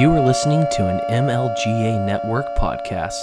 [0.00, 3.20] You are listening to an MLGA Network podcast.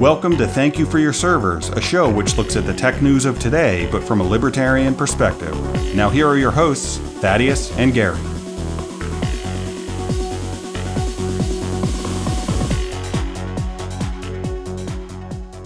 [0.00, 3.26] Welcome to Thank You for Your Servers, a show which looks at the tech news
[3.26, 5.54] of today, but from a libertarian perspective.
[5.94, 8.29] Now, here are your hosts, Thaddeus and Gary.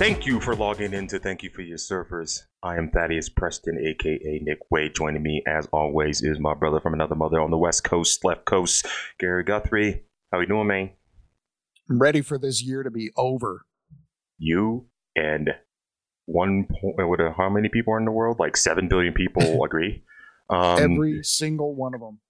[0.04, 2.46] Thank you for logging in to Thank You for Your Servers.
[2.62, 4.94] I am Thaddeus Preston, aka Nick Wade.
[4.94, 8.44] Joining me, as always, is my brother from another mother on the West Coast, left
[8.44, 8.86] coast,
[9.18, 10.02] Gary Guthrie.
[10.30, 10.90] How you doing, man?
[11.88, 13.64] I'm ready for this year to be over.
[14.36, 15.48] You and
[16.26, 18.38] one point, what, uh, how many people are in the world?
[18.38, 20.02] Like seven billion people agree.
[20.50, 22.20] Um, Every single one of them.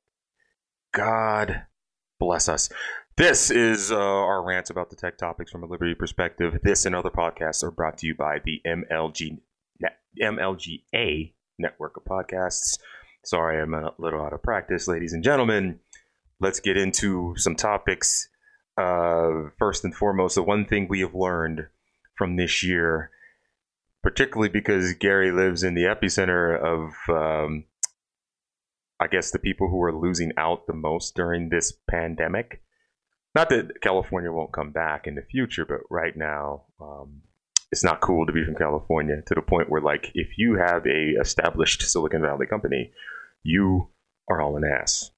[0.92, 1.64] God
[2.20, 2.69] bless us.
[3.17, 6.59] This is uh, our rants about the tech topics from a liberty perspective.
[6.65, 9.39] This and other podcasts are brought to you by the MLG
[10.20, 12.77] MLGA network of podcasts.
[13.25, 15.79] Sorry, I'm a little out of practice, ladies and gentlemen.
[16.41, 18.29] Let's get into some topics.
[18.77, 21.69] Uh, first and foremost, the one thing we have learned
[22.17, 23.11] from this year,
[24.03, 27.67] particularly because Gary lives in the epicenter of, um,
[28.98, 32.64] I guess, the people who are losing out the most during this pandemic
[33.34, 37.22] not that California won't come back in the future, but right now, um,
[37.72, 40.86] it's not cool to be from California to the point where, like, if you have
[40.86, 42.92] a established Silicon Valley company,
[43.42, 43.88] you
[44.30, 45.10] are all an ass.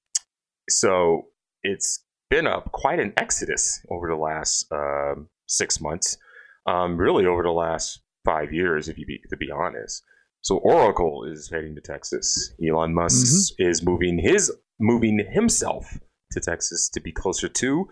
[0.69, 1.27] So
[1.61, 6.17] it's been a quite an exodus over the last um, six months,
[6.65, 10.03] um, really over the last five years, if you be to be honest.
[10.41, 12.53] So Oracle is heading to Texas.
[12.65, 15.99] Elon Musk is moving his moving himself
[16.31, 17.89] to Texas to be closer to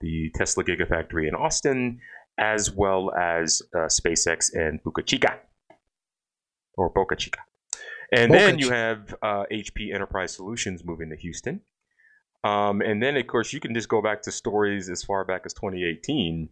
[0.00, 2.00] the Tesla Gigafactory in Austin,
[2.38, 5.38] as well as uh, SpaceX and Boca Chica
[6.76, 7.40] or Boca Chica.
[8.12, 11.60] And Boca then you have uh, HP Enterprise Solutions moving to Houston.
[12.44, 15.42] Um, and then, of course, you can just go back to stories as far back
[15.46, 16.48] as 2018,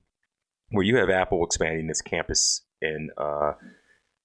[0.71, 3.53] where you have Apple expanding its campus in uh,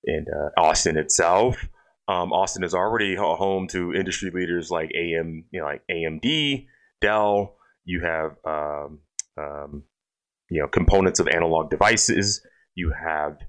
[0.03, 1.68] in uh, Austin itself.
[2.07, 6.66] Um, Austin is already home to industry leaders like AM, you know, like AMD,
[7.01, 7.55] Dell.
[7.85, 8.99] You have um,
[9.37, 9.83] um,
[10.49, 12.41] you know components of analog devices.
[12.75, 13.39] You have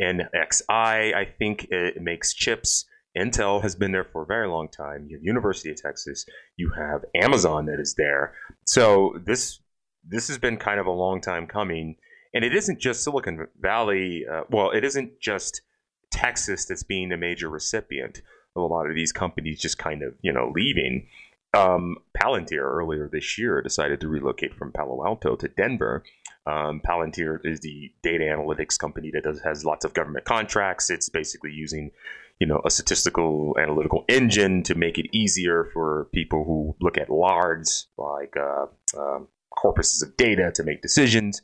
[0.00, 1.14] NXI.
[1.14, 2.86] I think it makes chips.
[3.16, 5.06] Intel has been there for a very long time.
[5.08, 6.24] You have University of Texas.
[6.56, 8.34] You have Amazon that is there.
[8.66, 9.60] So this
[10.08, 11.96] this has been kind of a long time coming,
[12.32, 14.24] and it isn't just Silicon Valley.
[14.30, 15.62] Uh, well, it isn't just
[16.10, 18.22] Texas that's being the major recipient
[18.56, 21.08] of a lot of these companies just kind of you know leaving.
[21.52, 26.04] Um, Palantir earlier this year decided to relocate from Palo Alto to Denver.
[26.46, 30.90] Um, Palantir is the data analytics company that does has lots of government contracts.
[30.90, 31.90] It's basically using
[32.38, 37.10] you know a statistical analytical engine to make it easier for people who look at
[37.10, 37.66] large
[37.98, 38.66] like uh,
[38.98, 41.42] um, corpuses of data to make decisions.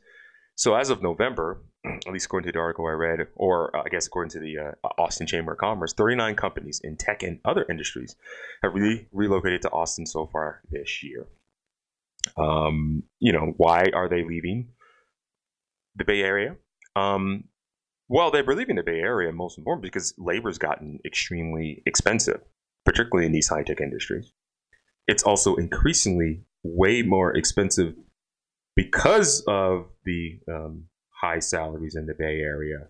[0.55, 3.89] So as of November, at least according to the article I read, or uh, I
[3.89, 7.65] guess according to the uh, Austin Chamber of Commerce, 39 companies in tech and other
[7.69, 8.17] industries
[8.63, 11.27] have really relocated to Austin so far this year.
[12.37, 14.69] Um, you know, why are they leaving
[15.95, 16.57] the Bay Area?
[16.95, 17.45] Um,
[18.09, 22.41] well, they're leaving the Bay Area most important because labor's gotten extremely expensive,
[22.85, 24.33] particularly in these high tech industries.
[25.07, 27.95] It's also increasingly way more expensive
[28.75, 30.85] because of the um,
[31.21, 32.89] high salaries in the Bay Area.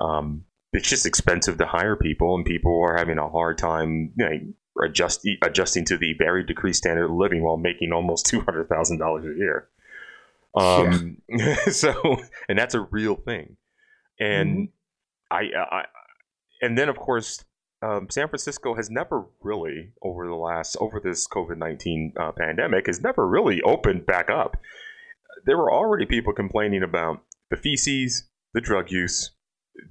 [0.00, 4.24] Um, it's just expensive to hire people, and people are having a hard time you
[4.24, 8.68] know, adjust, adjusting to the very decreased standard of living while making almost two hundred
[8.68, 9.68] thousand dollars a year.
[10.56, 11.18] Um,
[11.70, 12.16] so,
[12.48, 13.56] and that's a real thing.
[14.18, 14.68] And
[15.30, 15.84] I, I,
[16.60, 17.44] and then of course,
[17.82, 22.86] um, San Francisco has never really over the last over this COVID nineteen uh, pandemic
[22.86, 24.56] has never really opened back up.
[25.46, 29.32] There were already people complaining about the feces, the drug use,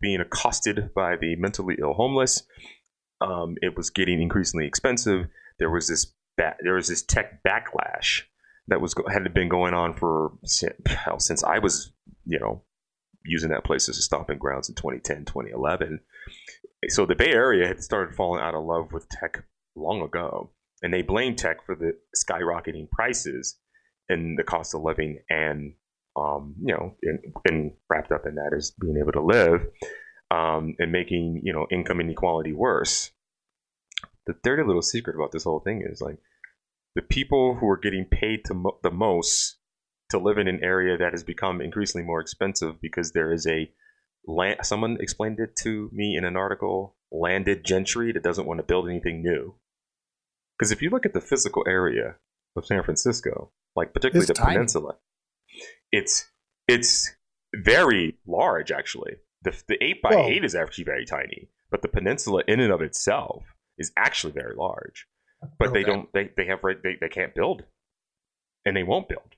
[0.01, 2.43] being accosted by the mentally ill homeless.
[3.21, 5.27] Um, it was getting increasingly expensive.
[5.59, 8.21] There was this ba- there was this tech backlash
[8.67, 10.31] that was had been going on for
[10.85, 11.91] hell, since I was
[12.25, 12.63] you know
[13.25, 15.99] using that place as a stomping grounds in 2010 2011
[16.89, 19.45] so the bay area had started falling out of love with tech
[19.75, 20.51] long ago
[20.81, 23.57] and they blamed tech for the skyrocketing prices
[24.09, 25.73] and the cost of living and
[26.15, 29.65] um, you know and, and wrapped up in that is being able to live
[30.31, 33.11] um, and making you know income inequality worse
[34.25, 36.17] the dirty little secret about this whole thing is like
[36.95, 39.57] the people who are getting paid to mo- the most
[40.09, 43.69] to live in an area that has become increasingly more expensive because there is a
[44.25, 44.59] land.
[44.63, 46.95] Someone explained it to me in an article.
[47.11, 49.55] Landed gentry that doesn't want to build anything new.
[50.57, 52.15] Because if you look at the physical area
[52.55, 54.55] of San Francisco, like particularly It's the tiny.
[54.55, 54.95] peninsula,
[55.93, 56.29] it's
[56.67, 57.11] it's
[57.55, 59.13] very large actually.
[59.43, 62.81] The the eight by eight is actually very tiny, but the peninsula in and of
[62.81, 63.43] itself
[63.77, 65.07] is actually very large.
[65.59, 67.63] But they don't they, they have right they, they can't build.
[68.65, 69.35] And they won't build.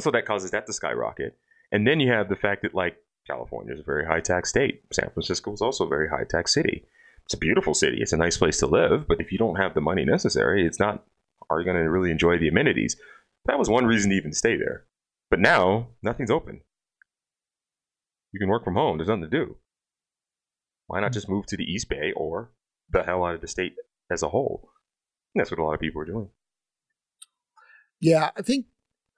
[0.00, 1.36] So that causes that to skyrocket.
[1.70, 4.82] And then you have the fact that like California is a very high tax state.
[4.92, 6.86] San Francisco is also a very high tax city.
[7.26, 7.98] It's a beautiful city.
[8.00, 10.80] It's a nice place to live, but if you don't have the money necessary, it's
[10.80, 11.04] not
[11.50, 12.96] are you going to really enjoy the amenities?
[13.44, 14.86] That was one reason to even stay there.
[15.34, 16.60] But now nothing's open.
[18.30, 18.98] You can work from home.
[18.98, 19.56] There's nothing to do.
[20.86, 22.52] Why not just move to the East Bay or
[22.88, 23.72] the hell out of the state
[24.08, 24.68] as a whole?
[25.34, 26.28] And that's what a lot of people are doing.
[28.00, 28.66] Yeah, I think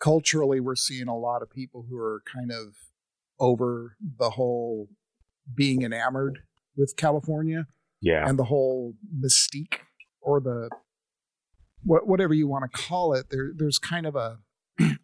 [0.01, 2.77] culturally we're seeing a lot of people who are kind of
[3.39, 4.89] over the whole
[5.55, 6.39] being enamored
[6.79, 7.67] with California
[8.01, 8.27] Yeah.
[8.27, 9.81] and the whole mystique
[10.23, 10.71] or the
[11.85, 13.27] whatever you want to call it.
[13.29, 14.39] There there's kind of a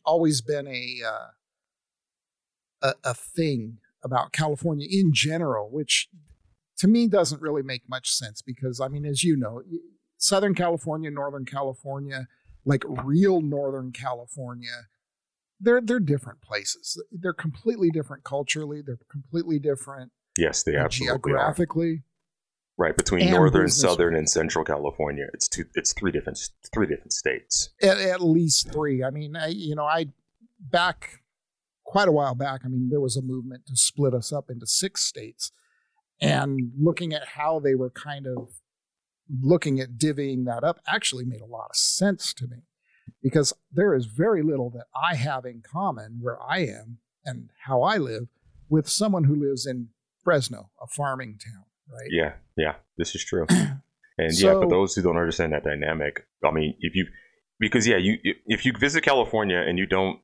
[0.04, 1.28] always been a uh,
[2.82, 6.08] a, a thing about California in general, which
[6.78, 9.62] to me doesn't really make much sense because I mean, as you know,
[10.18, 12.26] Southern California, Northern California,
[12.64, 14.88] like real Northern California,
[15.60, 17.02] they're they're different places.
[17.10, 18.82] They're completely different culturally.
[18.82, 21.48] They're completely different Yes, they uh, absolutely are.
[22.78, 25.64] Right between and northern, southern, and central California, it's two.
[25.74, 26.38] It's three different.
[26.72, 27.70] Three different states.
[27.82, 29.04] At, at least three.
[29.04, 30.06] I mean, I, you know, I
[30.58, 31.20] back
[31.84, 32.62] quite a while back.
[32.64, 35.52] I mean, there was a movement to split us up into six states,
[36.20, 38.54] and looking at how they were kind of
[39.40, 42.58] looking at divvying that up actually made a lot of sense to me
[43.22, 47.82] because there is very little that I have in common where I am and how
[47.82, 48.28] I live
[48.68, 49.88] with someone who lives in
[50.24, 52.08] Fresno, a farming town, right?
[52.10, 53.46] Yeah, yeah, this is true.
[54.18, 57.06] And yeah, for those who don't understand that dynamic, I mean, if you
[57.58, 60.20] because yeah, you if you visit California and you don't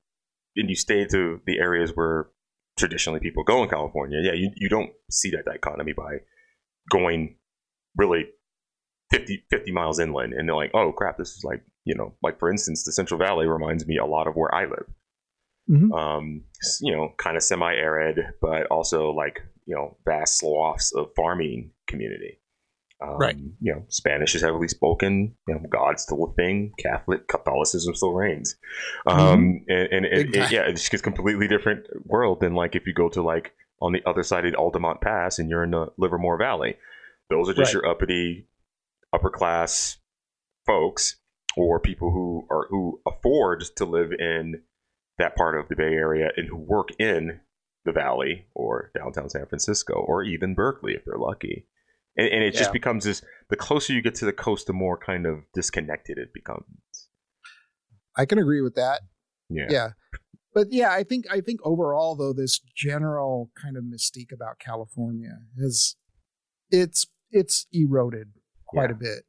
[0.57, 2.29] and you stay to the areas where
[2.77, 6.19] traditionally people go in California, yeah, you, you don't see that dichotomy by
[6.91, 7.37] going
[7.97, 8.27] really
[9.11, 12.39] 50, 50 miles inland and they're like, oh crap, this is like you know, like
[12.39, 14.87] for instance, the Central Valley reminds me a lot of where I live.
[15.71, 15.93] Mhm.
[15.93, 16.45] Um,
[16.81, 22.41] you know, kind of semi-arid, but also like you know, vast swaths of farming community.
[23.01, 23.37] Um, Right.
[23.61, 25.37] You know, Spanish is heavily spoken.
[25.47, 26.73] You know, God's still a thing.
[26.81, 28.57] Catholic Catholicism still reigns.
[29.07, 30.49] Um, and, and, and- time.
[30.51, 33.93] yeah, it's just a completely different world than like if you go to like on
[33.93, 36.77] the other side of Altamont Pass and you're in the Livermore Valley.
[37.31, 37.83] Those are just Right.
[37.83, 38.49] your uppity,
[39.13, 39.99] upper class
[40.67, 41.17] folks
[41.57, 44.63] or people who are who afford to live in
[45.19, 47.41] that part of the Bay Area and who work in
[47.85, 51.67] the Valley or downtown San Francisco or even Berkeley if they're lucky.
[52.17, 54.99] And, and it just becomes this the closer you get to the coast, the more
[54.99, 56.65] kind of disconnected it becomes.
[58.17, 59.03] I can agree with that.
[59.49, 59.67] Yeah.
[59.71, 59.89] yeah
[60.53, 65.39] but yeah i think i think overall though this general kind of mystique about california
[65.57, 65.97] is
[66.71, 68.29] it's it's eroded
[68.67, 68.97] quite Yeah.
[68.97, 69.25] a bit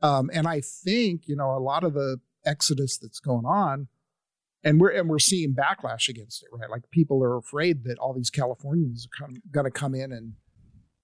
[0.00, 3.88] um and i think you know a lot of the exodus that's going on
[4.64, 8.12] and we're and we're seeing backlash against it right like people are afraid that all
[8.12, 10.34] these californians are going to come in and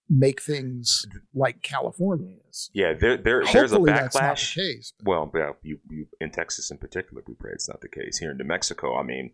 [0.08, 4.54] make things like california is Yeah, there, there there's a Hopefully that's not backlash.
[4.54, 7.88] the case Well, yeah, you, you in Texas in particular, we pray it's not the
[7.88, 8.18] case.
[8.18, 9.32] Here in New Mexico, I mean,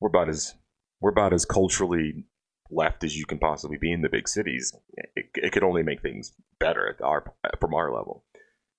[0.00, 0.54] we're about as
[1.00, 2.24] we're about as culturally
[2.70, 4.74] left as you can possibly be in the big cities.
[5.14, 8.24] It, it could only make things better at our from our level.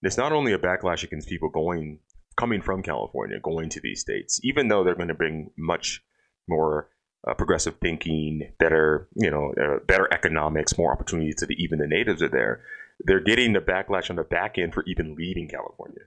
[0.04, 2.00] It's not only a backlash against people going
[2.38, 6.04] coming from California, going to these states, even though they're going to bring much
[6.48, 6.90] more
[7.28, 11.88] uh, progressive thinking, better you know, uh, better economics, more opportunities to the even the
[11.88, 12.62] natives are there.
[13.06, 16.02] They're getting the backlash on the back end for even leaving California.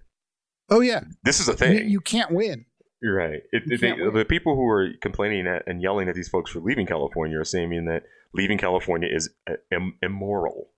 [0.70, 1.88] oh yeah This is a thing.
[1.88, 2.64] you can't win
[3.02, 3.42] You're right.
[3.52, 4.14] It, You they- win.
[4.14, 7.44] the people who are complaining at, and yelling at these folks for leaving California are
[7.44, 8.02] saying that
[8.34, 10.68] leaving California is uh, im- immoral.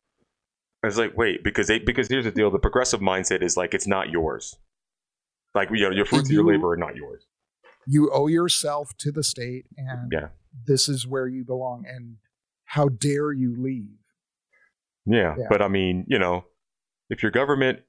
[0.85, 3.87] It's like wait because they because here's the deal: the progressive mindset is like it's
[3.89, 4.55] not yours.
[5.55, 7.27] Like you know, your fruits of your labor are not yours.
[7.87, 10.29] you owe yourself to the state and Yeah.
[10.67, 12.17] this is where you belong and
[12.65, 13.97] how dare you leave
[15.07, 15.47] Yeah, Yeah.
[15.49, 16.45] but I mean, you know,
[17.09, 17.81] if your government,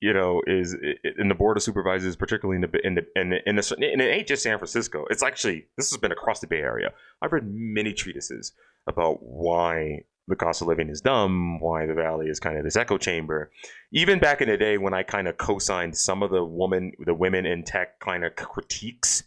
[0.00, 0.74] you know, is
[1.18, 4.00] in the board of supervisors, particularly in the in the in the, in the and
[4.00, 5.04] it ain't just San Francisco.
[5.10, 6.92] It's actually this has been across the Bay Area.
[7.20, 8.52] I've read many treatises
[8.86, 12.76] about why the cost of living is dumb, why the valley is kind of this
[12.76, 13.50] echo chamber.
[13.92, 17.14] Even back in the day when I kind of co-signed some of the woman, the
[17.14, 19.24] women in tech kind of critiques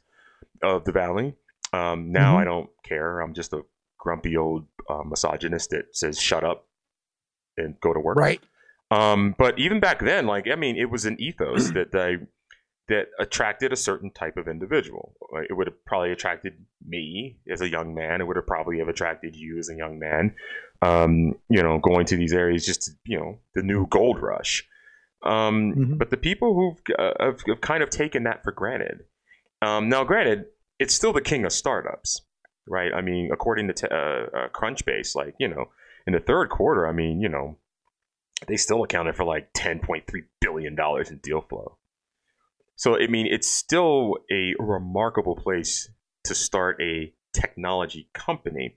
[0.61, 1.35] of the valley.
[1.73, 2.41] Um, now Mhm.
[2.41, 3.19] I don't care.
[3.19, 3.63] I'm just a
[3.97, 6.67] grumpy old uh, misogynist that says shut up
[7.57, 8.17] and go to work.
[8.17, 8.41] Right.
[8.91, 12.17] Um, but even back then, like I mean, it was an ethos that I
[12.91, 15.15] that attracted a certain type of individual.
[15.49, 16.53] It would have probably attracted
[16.85, 18.21] me as a young man.
[18.21, 20.35] It would have probably have attracted you as a young man.
[20.81, 24.67] Um, you know, going to these areas just to, you know the new gold rush.
[25.23, 25.97] Um, Mhm.
[25.97, 29.05] But the people who've uh, have, have kind of taken that for granted.
[29.61, 30.45] Um, now, granted,
[30.79, 32.21] it's still the king of startups,
[32.67, 32.91] right?
[32.93, 35.65] I mean, according to t- uh, uh, Crunchbase, like you know,
[36.07, 37.57] in the third quarter, I mean, you know,
[38.47, 40.03] they still accounted for like 10.3
[40.39, 41.77] billion dollars in deal flow.
[42.75, 45.89] So I mean, it's still a remarkable place
[46.25, 48.75] to start a technology company.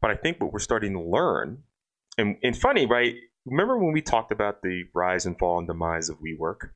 [0.00, 1.62] But I think what we're starting to learn,
[2.18, 3.14] and, and funny, right?
[3.46, 6.70] Remember when we talked about the rise and fall and demise of WeWork?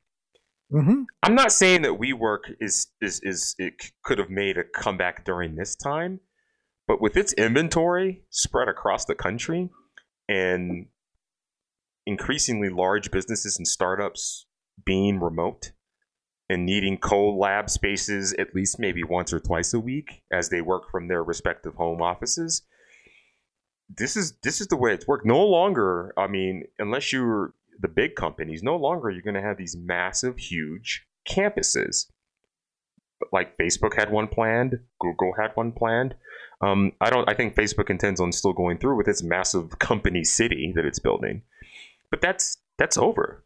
[0.71, 3.75] hmm I'm not saying that WeWork is is is it
[4.05, 6.21] could have made a comeback during this time,
[6.87, 9.71] but with its inventory spread across the country
[10.29, 10.87] and
[12.07, 14.47] increasingly large businesses and startups
[14.85, 15.73] being remote
[16.51, 20.91] and needing co-lab spaces at least maybe once or twice a week as they work
[20.91, 22.63] from their respective home offices.
[23.95, 25.27] This is this is the way it's worked.
[25.27, 29.57] No longer i mean unless you're the big companies no longer you're going to have
[29.57, 32.07] these massive huge campuses.
[33.33, 36.15] Like facebook had one planned google had one planned.
[36.61, 40.25] Um, i don't i think facebook intends on still going through with its massive company
[40.25, 41.43] city that it's building.
[42.11, 43.45] But that's that's over.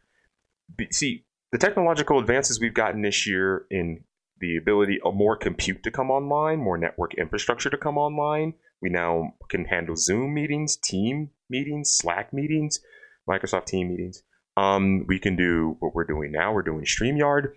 [0.91, 4.03] See the technological advances we've gotten this year in
[4.41, 8.55] the ability of more compute to come online more network infrastructure to come online.
[8.81, 12.81] We now can handle zoom meetings team meetings slack meetings
[13.29, 14.23] microsoft team meetings.
[14.57, 16.53] Um, we can do what we're doing now.
[16.53, 17.53] We're doing streamyard.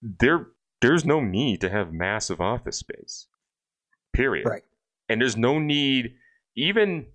[0.00, 0.46] There
[0.80, 3.26] there's no need to have massive office space
[4.12, 4.46] period.
[4.46, 4.62] Right.
[5.08, 6.14] and there's no need
[6.56, 7.06] even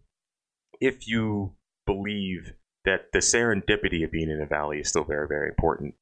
[0.79, 1.53] if you
[1.85, 2.53] believe
[2.85, 5.95] that the serendipity of being in a valley is still very very important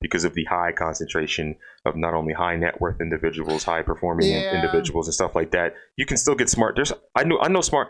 [0.00, 4.54] because of the high concentration of not only high net worth individuals high performing Yeah.
[4.54, 5.74] individuals and stuff like that.
[5.96, 6.76] You can still get smart.
[6.76, 7.88] There's i know i know smart.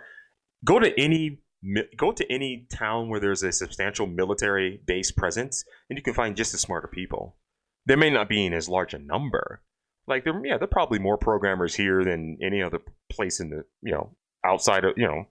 [0.64, 1.40] Go to any
[1.96, 6.36] go to any town where there's a substantial military base presence and you can find
[6.36, 7.36] just as smarter people.
[7.86, 9.62] There may not be in as large a number.
[10.06, 12.78] Like there yeah there are probably more programmers here than any other
[13.10, 15.24] place in the you know outside of you know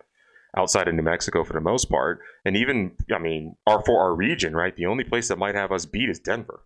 [0.58, 2.20] outside of New Mexico for the most part.
[2.44, 5.72] And even I mean our for our region right the only place that might have
[5.72, 6.64] us beat is Denver.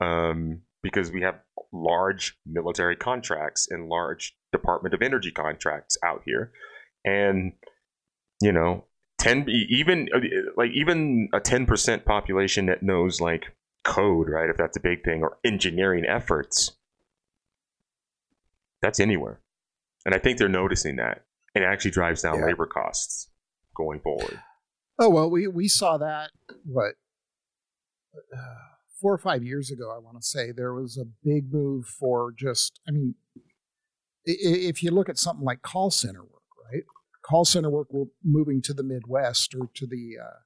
[0.00, 1.40] Um because we have
[1.72, 6.52] large military contracts and large Department of Energy contracts out here.
[7.04, 7.52] And
[8.42, 8.84] you know
[9.18, 10.08] 10 e- even
[10.56, 13.54] like even a 10% population that knows like
[13.84, 16.72] code right if that's a big thing or engineering efforts
[18.82, 19.40] that's anywhere.
[20.04, 21.24] And i think they're noticing that
[21.56, 22.44] and it actually drives down Yeah.
[22.46, 23.30] labor costs
[23.74, 24.38] going forward
[24.98, 26.30] Oh well, we we saw that
[26.64, 26.94] what
[28.34, 28.38] uh,
[29.00, 29.92] four or five years ago.
[29.94, 32.80] I want to say there was a big move for just.
[32.88, 33.14] I mean,
[34.24, 36.82] if you look at something like call center work, right?
[37.22, 40.38] Call center work were moving to the Midwest or to the uh,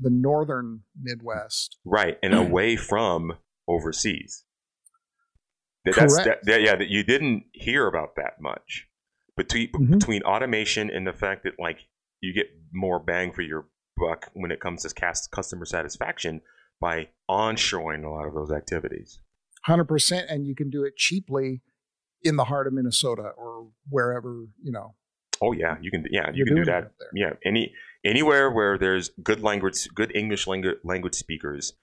[0.00, 1.76] the northern Midwest.
[1.84, 3.34] right and away from
[3.68, 4.44] overseas
[5.84, 6.46] That- that's that, Correct.
[6.46, 8.88] that- yeah that you didn't hear about that much
[9.36, 9.90] between Mhm.
[9.90, 11.86] between automation and the fact that like
[12.20, 16.40] you get more bang for your buck when it comes to cast customer satisfaction
[16.80, 19.20] by onshoring a lot of those activities
[19.62, 21.60] Hundred percent, and you can do it cheaply
[22.22, 24.94] in the heart of Minnesota or wherever you know.
[25.42, 27.74] oh yeah you can yeah you can do that yeah any
[28.04, 31.74] anywhere where there's good language good english language language speakers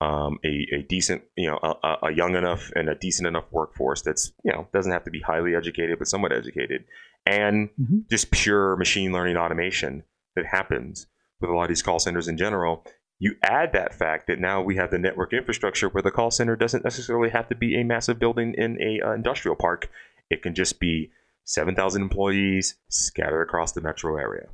[0.00, 4.02] um, a, a decent you know a, a- young enough and a decent enough workforce
[4.02, 6.84] that's you know doesn't have to be highly educated but somewhat educated
[7.24, 8.08] and Mhm.
[8.10, 11.06] just pure machine learning automation that happens
[11.40, 12.84] with a lot of these call centers in general
[13.18, 16.56] you add that fact that now we have the network infrastructure where the call center
[16.56, 19.90] doesn't necessarily have to be a massive building in a uh, industrial park
[20.28, 21.10] it can just be
[21.44, 24.48] 7,000 employees scattered across the metro area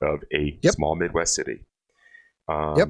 [0.00, 0.72] of a Yep.
[0.74, 1.64] small Midwest city.
[2.48, 2.88] Um, Yep.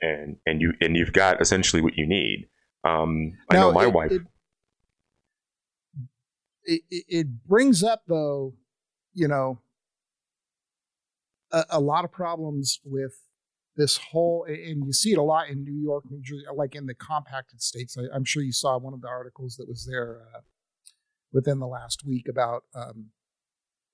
[0.00, 2.48] And and you and you've got essentially what you need.
[2.84, 4.12] Um, I know my it- wife.
[4.12, 4.22] It,
[6.64, 8.54] it, it- it brings up, though,
[9.12, 9.60] you know,
[11.50, 13.12] a, a lot of problems with
[13.76, 16.86] this whole, and you see it a lot in New York, New Jersey, like in
[16.86, 17.96] the compacted states.
[17.98, 20.40] I, I'm sure you saw one of the articles that was there uh,
[21.32, 23.06] within the last week about um,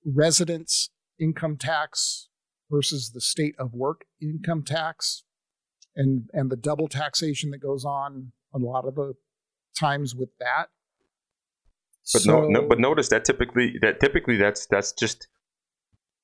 [0.05, 2.27] residents income tax
[2.69, 5.23] versus the state of work income tax
[5.95, 9.13] and and the double taxation that goes on a lot of the
[9.77, 10.67] times with that.
[12.13, 15.27] But so, no, no, but notice that typically that typically that's that's just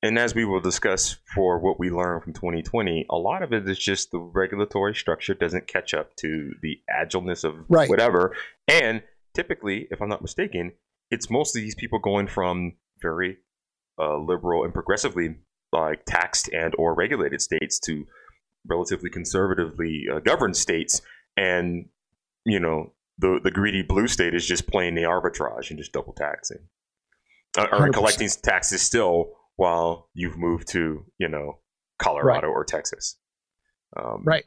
[0.01, 3.67] and as we will discuss for what we learned from 2020, a lot of it
[3.67, 7.89] is just the regulatory structure doesn't catch up to the agileness of right.
[7.89, 8.35] whatever.
[8.67, 9.01] And
[9.33, 10.73] typically, if I'm not mistaken,
[11.09, 13.37] it's mostly these people going from very
[13.99, 15.37] uh, liberal and progressively
[15.71, 18.05] like taxed and or regulated states to
[18.67, 21.01] relatively conservatively uh, governed states,
[21.37, 21.85] and
[22.45, 26.13] you know the the greedy blue state is just playing the arbitrage and just double
[26.13, 26.67] taxing
[27.57, 27.93] uh, or 100%.
[27.93, 31.59] collecting taxes still while you've moved to you know
[31.97, 32.53] Colorado right.
[32.53, 33.17] or Texas.
[33.97, 34.43] Um, right.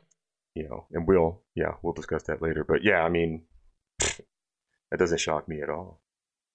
[0.54, 2.64] You know, and we'll yeah we'll discuss that later.
[2.66, 3.44] But yeah, I mean
[3.98, 6.00] that doesn't shock me at all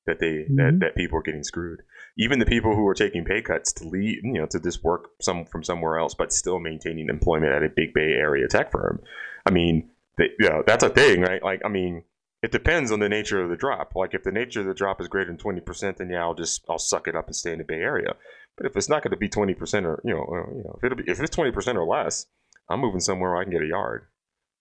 [0.06, 0.56] that they mm-hmm.
[0.58, 1.82] that, that people are getting screwed.
[2.18, 5.10] Even the people who are taking pay cuts to leave, you know, to just work
[5.20, 9.02] some from somewhere else, but still maintaining employment at a big Bay Area tech firm.
[9.46, 11.42] I mean, they, you know, that's a thing, right?
[11.42, 12.04] Like, I mean,
[12.44, 13.94] it depends on the nature of the drop.
[13.96, 16.36] Like, if the nature of the drop is greater than twenty percent, then yeah, I'll
[16.36, 18.16] just I'll suck it up and stay in the Bay Area.
[18.58, 20.76] But if it's not going to be twenty percent or you know, uh, you know,
[20.78, 22.28] if it'll be if it's twenty percent or less,
[22.70, 24.06] I'm moving somewhere where I can get a yard.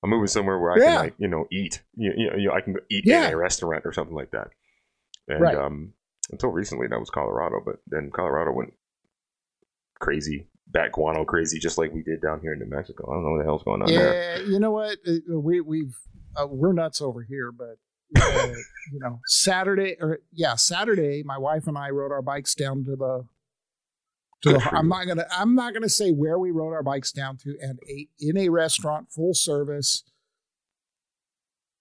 [0.02, 0.85] I'm moving somewhere where I yeah.
[0.85, 1.82] can like you know eat.
[1.97, 3.26] You, you, know, you know, I can eat yeah.
[3.26, 4.49] in a restaurant or something like that.
[5.28, 5.56] And right.
[5.56, 5.92] um,
[6.33, 8.73] until recently, that was Colorado, but then Colorado went
[10.01, 13.09] crazy, bat guano crazy, just like we did down here in New Mexico.
[13.09, 14.43] I don't know what the hell's going on yeah, there.
[14.45, 14.99] you know what?
[15.07, 15.97] Uh, we we've
[16.35, 17.77] uh, we're nuts over here, but
[18.21, 18.49] uh,
[18.93, 22.97] you know, Saturday or yeah, Saturday, my wife and I rode our bikes down to
[22.97, 23.27] the.
[24.43, 25.27] To the I'm not gonna.
[25.31, 28.49] I'm not gonna say where we rode our bikes down to, and ate in a
[28.49, 30.03] restaurant, full service,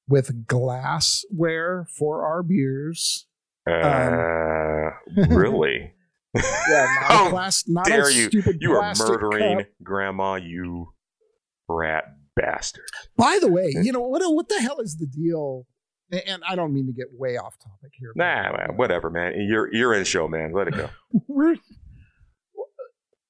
[0.08, 3.26] with glassware for our beers
[3.68, 5.94] um, uh, really?
[6.36, 8.28] yeah, not a class, not dare a you?
[8.28, 9.68] Stupid you are murdering cup.
[9.84, 10.94] grandma, you
[11.68, 12.86] rat bastard.
[13.18, 14.22] By the way, you know what?
[14.34, 15.66] What the hell is the deal?
[16.12, 18.12] And I don't mean to get way off topic here.
[18.16, 19.34] Nah, man, whatever, man.
[19.48, 20.52] You're you're in show, man.
[20.54, 20.90] Let it go.
[21.28, 21.56] we're,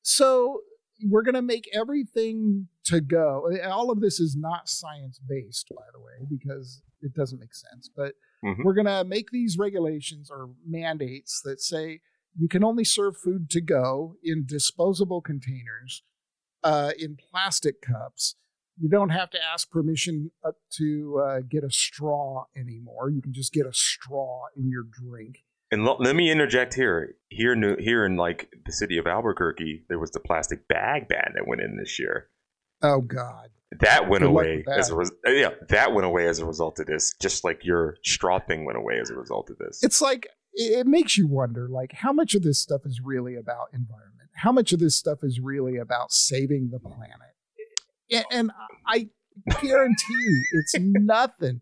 [0.01, 0.61] so
[1.03, 3.49] we're gonna make everything to go.
[3.65, 7.89] All of this is not science based, by the way, because it doesn't make sense.
[7.95, 8.13] But
[8.43, 8.63] Mm-hmm.
[8.63, 12.01] We're going to make these regulations or mandates that say
[12.35, 16.03] you can only serve food to go in disposable containers,
[16.63, 18.35] uh, in plastic cups.
[18.79, 20.31] You don't have to ask permission
[20.77, 23.09] to uh, get a straw anymore.
[23.09, 25.43] You can just get a straw in your drink.
[25.71, 27.15] And lo- let me interject here.
[27.29, 31.33] Here, in, here in like the city of Albuquerque, there was the plastic bag ban
[31.35, 32.29] that went in this year.
[32.81, 33.49] Oh God!
[33.79, 35.51] That went away as a res- yeah.
[35.69, 37.13] That went away as a result of this.
[37.21, 39.81] Just like your straw thing went away as a result of this.
[39.81, 43.67] It's like it makes you wonder, like how much of this stuff is really about
[43.73, 44.29] environment?
[44.35, 48.25] How much of this stuff is really about saving the planet?
[48.31, 48.51] And
[48.85, 49.09] I
[49.61, 51.61] guarantee it's nothing.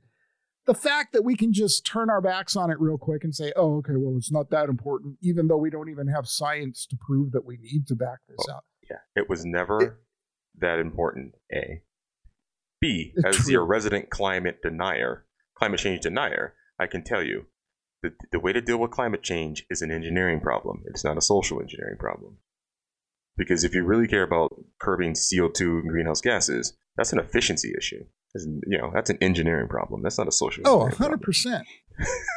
[0.65, 3.51] The fact that we can just turn our backs on it real quick and say,
[3.55, 6.97] "Oh, okay, well, it's not that important," even though we don't even have science to
[6.99, 9.93] prove that we need to back this oh, Yeah, it was never it,
[10.59, 11.33] that important.
[11.51, 11.81] A.
[12.81, 13.53] B, as True.
[13.53, 15.25] your resident climate denier,
[15.57, 17.45] climate change denier, I can tell you
[18.01, 20.83] the, the way to deal with climate change is an engineering problem.
[20.87, 22.37] It's not a social engineering problem.
[23.37, 28.03] Because if you really care about curbing CO2 and greenhouse gases, that's an efficiency issue.
[28.35, 30.01] you know, that's an engineering problem.
[30.01, 30.63] That's not a social.
[30.65, 31.63] Oh, 100%.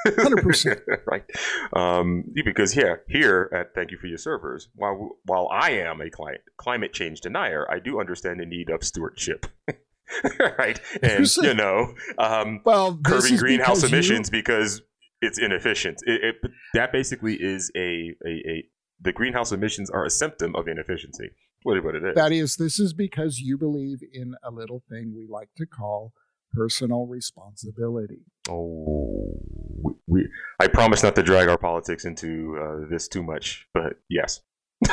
[0.07, 0.81] 100%.
[1.07, 1.25] right.
[1.73, 6.11] Um, because here, here at Thank You for Your Servers, while, while I am a
[6.11, 9.47] climate, climate change denier, I do understand the need of stewardship.
[10.59, 10.81] right?
[11.03, 14.39] And you know, um, well, curbing greenhouse emissions you...
[14.39, 14.83] because
[15.21, 15.99] it's inefficient.
[16.05, 18.65] It, it, that basically is a, a, a
[19.01, 21.31] the greenhouse emissions are a symptom of inefficiency.
[21.65, 22.15] What, what it is.
[22.17, 26.13] That is, this is because you believe in a little thing we like to call
[26.53, 28.27] personal responsibility.
[28.49, 29.41] Oh,
[29.83, 30.29] we, we
[30.61, 34.41] I promise not to drag our politics into uh, this too much, but yes.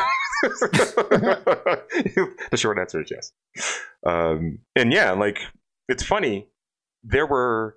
[2.51, 3.33] the short answer is yes.
[4.05, 5.39] Um, and yeah, like
[5.87, 6.47] it's funny.
[7.03, 7.75] There were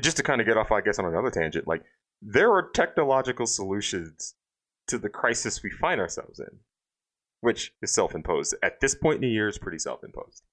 [0.00, 1.68] just to kind of get off, I guess, on another tangent.
[1.68, 1.82] Like
[2.22, 4.34] there are technological solutions
[4.88, 6.58] to the crisis we find ourselves in,
[7.40, 8.56] which is self-imposed.
[8.62, 10.44] At this point in the year, is pretty self-imposed.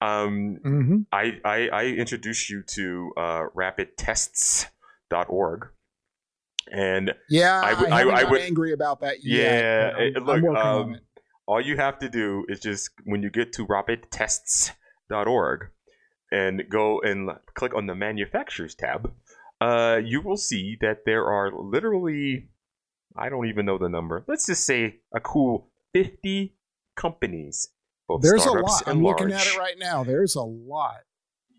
[0.00, 0.98] Um, mm-hmm.
[1.12, 5.68] I, I, I introduced you to uh, rapidtests.org
[6.70, 9.18] and yeah, I, I, I, I would angry about that.
[9.22, 10.96] Yeah, it, look, um,
[11.46, 15.68] all you have to do is just when you get to rapidtests.org
[16.30, 19.12] and go and click on the manufacturers tab,
[19.60, 22.48] uh, you will see that there are literally
[23.16, 24.24] I don't even know the number.
[24.28, 26.54] Let's just say a cool 50
[26.96, 27.68] companies.
[28.20, 28.82] There's a lot.
[28.86, 30.04] and I'm looking at it right now.
[30.04, 31.00] There's a lot.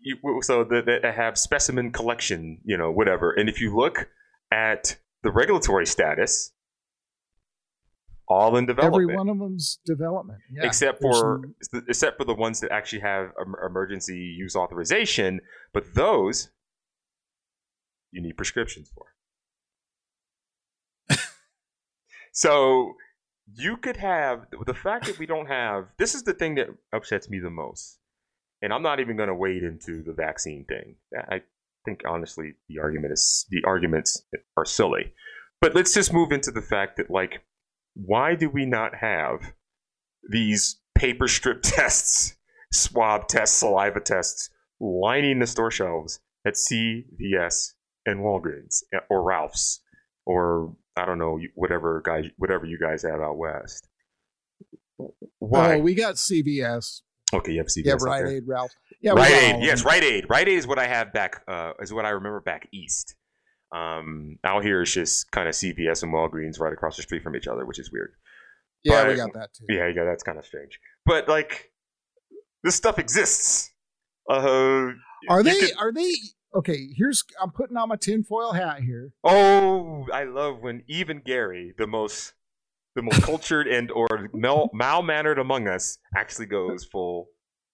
[0.00, 3.32] You, so that that have specimen collection, you know, whatever.
[3.32, 4.08] And if you look
[4.52, 6.52] at the regulatory status,
[8.28, 10.40] all in development, Every one of them's development.
[10.52, 11.42] Yeah, except for
[11.88, 13.32] except for the ones that actually have
[13.64, 15.40] emergency use authorization.
[15.72, 16.50] But those
[18.12, 19.06] you need prescriptions for.
[22.32, 22.94] so
[23.54, 27.28] you could have the fact that we don't have this is the thing that upsets
[27.28, 27.98] me the most
[28.62, 30.94] and i'm not even going to wade into the vaccine thing
[31.28, 31.42] i
[31.84, 34.22] think honestly the argument is the arguments
[34.56, 35.12] are silly
[35.60, 37.42] but let's just move into the fact that like
[37.94, 39.52] why do we not have
[40.30, 42.36] these paper strip tests
[42.72, 47.72] swab tests saliva tests lining the store shelves at cvs
[48.06, 49.80] and walgreens or ralph's
[50.26, 53.88] or I don't know whatever guys whatever you guys have out west.
[55.00, 55.76] Oh, why?
[55.76, 57.02] Oh, we got CVS.
[57.34, 57.84] Okay, you have CVS.
[57.84, 58.26] Yeah, Rite.
[58.26, 58.72] Aid, Ralph.
[59.00, 59.64] Yeah, Rite all Aid.
[59.64, 59.84] Yes.
[59.84, 60.26] Rite Aid.
[60.28, 61.42] Rite Aid is what I have back.
[61.48, 63.14] Uh, is what I remember back east.
[63.74, 67.34] Um, out here is just kind of CVS and Walgreens right across the street from
[67.36, 68.12] each other, which is weird.
[68.84, 69.64] Yeah, but- we got that too.
[69.68, 70.78] Yeah, yeah, that's kind of strange.
[71.06, 71.72] But like,
[72.62, 73.70] this stuff exists.
[74.28, 74.90] Uh,
[75.28, 75.58] Are they?
[75.58, 76.12] could- Are they?
[76.54, 77.24] Okay, here's.
[77.40, 79.12] I'm putting on my tinfoil hat here.
[79.24, 82.34] Oh, I love when even Gary, the most
[82.94, 87.28] the most cultured and or mal mannered among us, actually goes full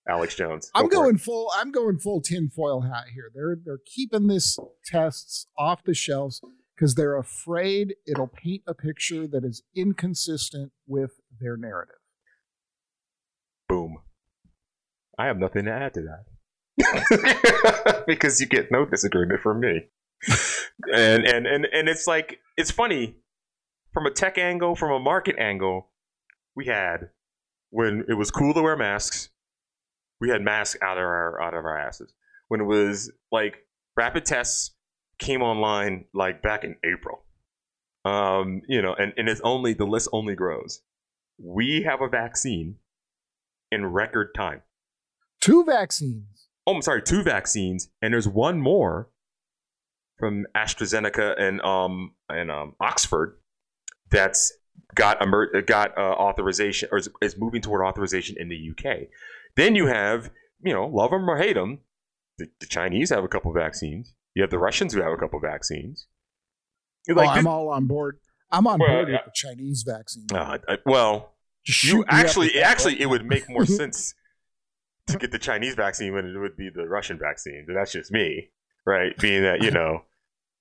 [0.09, 0.71] Alex Jones.
[0.75, 1.05] I'm Go it.
[1.05, 1.51] going full.
[1.55, 3.31] I'm going full tinfoil hat here.
[3.35, 6.41] They're they're keeping this tests off the shelves
[6.75, 11.97] because they're afraid it'll paint a picture that is inconsistent with their narrative.
[13.69, 13.99] Boom.
[15.19, 18.05] I have nothing to add to that.
[18.07, 19.89] because you get no disagreement from me.
[20.93, 23.17] and, and and and it's like it's funny
[23.99, 25.89] from a tech angle, from a market angle,
[26.55, 27.11] we had
[27.71, 29.29] when it was cool to wear masks,
[30.21, 32.15] we had masks out of our out of our asses.
[32.47, 33.57] When it was like
[33.97, 34.77] rapid tests
[35.19, 37.25] came online like back in April.
[38.05, 40.81] Um, you know, and, and it's only the list only grows.
[41.37, 42.77] We have a vaccine
[43.73, 44.63] in record time.
[45.41, 46.47] Two vaccines.
[46.69, 49.09] Oh, I'm sorry, two vaccines, and there's one more
[50.21, 53.39] from AstraZeneca and um and um Oxford
[54.11, 54.53] that's
[54.95, 59.09] got emer- got uh, authorization or is, is moving toward authorization in the UK.
[59.57, 60.31] Then you have
[60.63, 61.81] you know love them or hate them.
[62.39, 64.15] The, the Chinese have a couple vaccines.
[64.35, 66.07] You have the Russians who have a couple vaccines.
[67.07, 68.19] You're oh, I'm all on board.
[68.51, 70.27] I'm on Well, board with the Chinese vaccine.
[70.33, 71.33] uh, I- well,
[71.67, 74.15] you shoot me up actually actually it would make more sense
[75.09, 77.65] to get the Chinese vaccine than it would be the Russian vaccine.
[77.67, 78.51] But that's just me,
[78.87, 79.17] right?
[79.19, 80.03] Being that you know,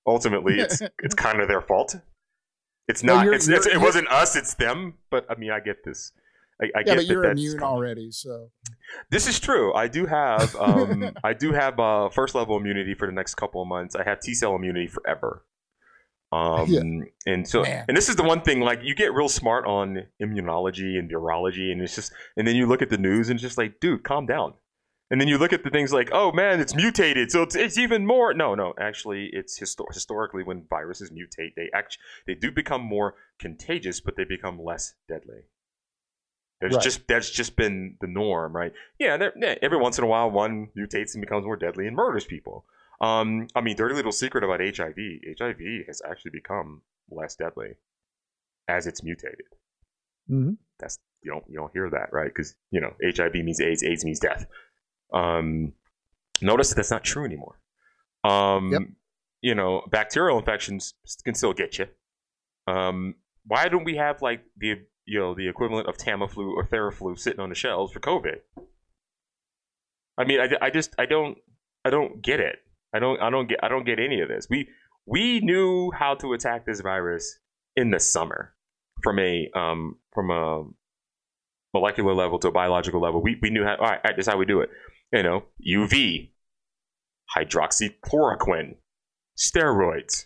[0.05, 1.95] ultimately it's it's kind of their fault.
[2.87, 3.25] It's Well, not.
[3.25, 4.35] you're- it's, it's, you're- it wasn't us.
[4.35, 4.95] It's them.
[5.09, 6.11] But I mean, I get this.
[6.61, 8.49] I, I yeah, get but you're that's immune already, so
[9.11, 9.73] This is true.
[9.75, 13.61] I do have um, I do have uh, first level immunity for the next couple
[13.61, 13.95] of months.
[13.95, 15.43] I have T cell immunity forever.
[16.31, 16.81] Um, Yeah.
[17.33, 17.85] and so Man.
[17.87, 21.71] and this is the one thing like you get real smart on immunology and virology
[21.71, 24.03] and it's just and then you look at the news and it's just like dude
[24.03, 24.53] calm down
[25.09, 27.77] and then you look at the things like oh man it's mutated so it's, it's
[27.77, 32.51] even more no no actually it's histor- historically when viruses mutate they act they do
[32.51, 35.41] become more contagious but they become less deadly
[36.61, 36.83] that's Right.
[36.83, 40.67] just that's just been the norm right yeah, yeah every once in a while one
[40.77, 42.65] mutates and becomes more deadly and murders people
[42.99, 44.95] um, I mean, dirty little secret about HIV.
[45.39, 47.75] HIV has actually become less deadly
[48.67, 49.45] as it's mutated.
[50.31, 50.57] Mhm.
[50.79, 54.03] That's you don't you don't hear that right because you know HIV means AIDS, AIDS
[54.03, 54.47] means death.
[55.13, 55.73] Um,
[56.41, 57.59] notice that that's not true anymore.
[58.23, 58.81] Um, Yep.
[59.41, 60.93] you know, bacterial infections
[61.23, 61.87] can still get you.
[62.67, 63.15] Um,
[63.45, 67.39] why don't we have like the you know the equivalent of Tamiflu or Theraflu sitting
[67.39, 68.39] on the shelves for COVID?
[70.17, 71.37] I mean, I, I just I don't
[71.85, 72.57] I don't get it.
[72.93, 74.47] I don't I don't get I don't get any of this.
[74.49, 74.67] We
[75.05, 77.39] we knew how to attack this virus
[77.75, 78.53] in the summer
[79.03, 80.65] from a um from a
[81.73, 83.21] molecular level to a biological level.
[83.21, 84.69] We we knew how all right, all right, this is how we do it.
[85.13, 86.31] You know, UV,
[87.35, 88.75] hydroxychloroquine,
[89.37, 90.25] steroids,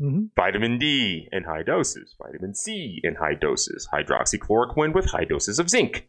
[0.00, 0.30] Mhm.
[0.36, 5.68] vitamin D in high doses, vitamin C in high doses, hydroxychloroquine with high doses of
[5.70, 6.08] zinc.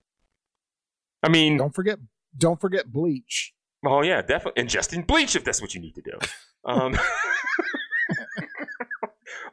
[1.23, 1.99] I mean, don't forget
[2.37, 3.53] don't forget bleach.
[3.85, 6.17] Oh yeah, definitely ingesting bleach if that's what you need to do.
[6.65, 6.97] Um,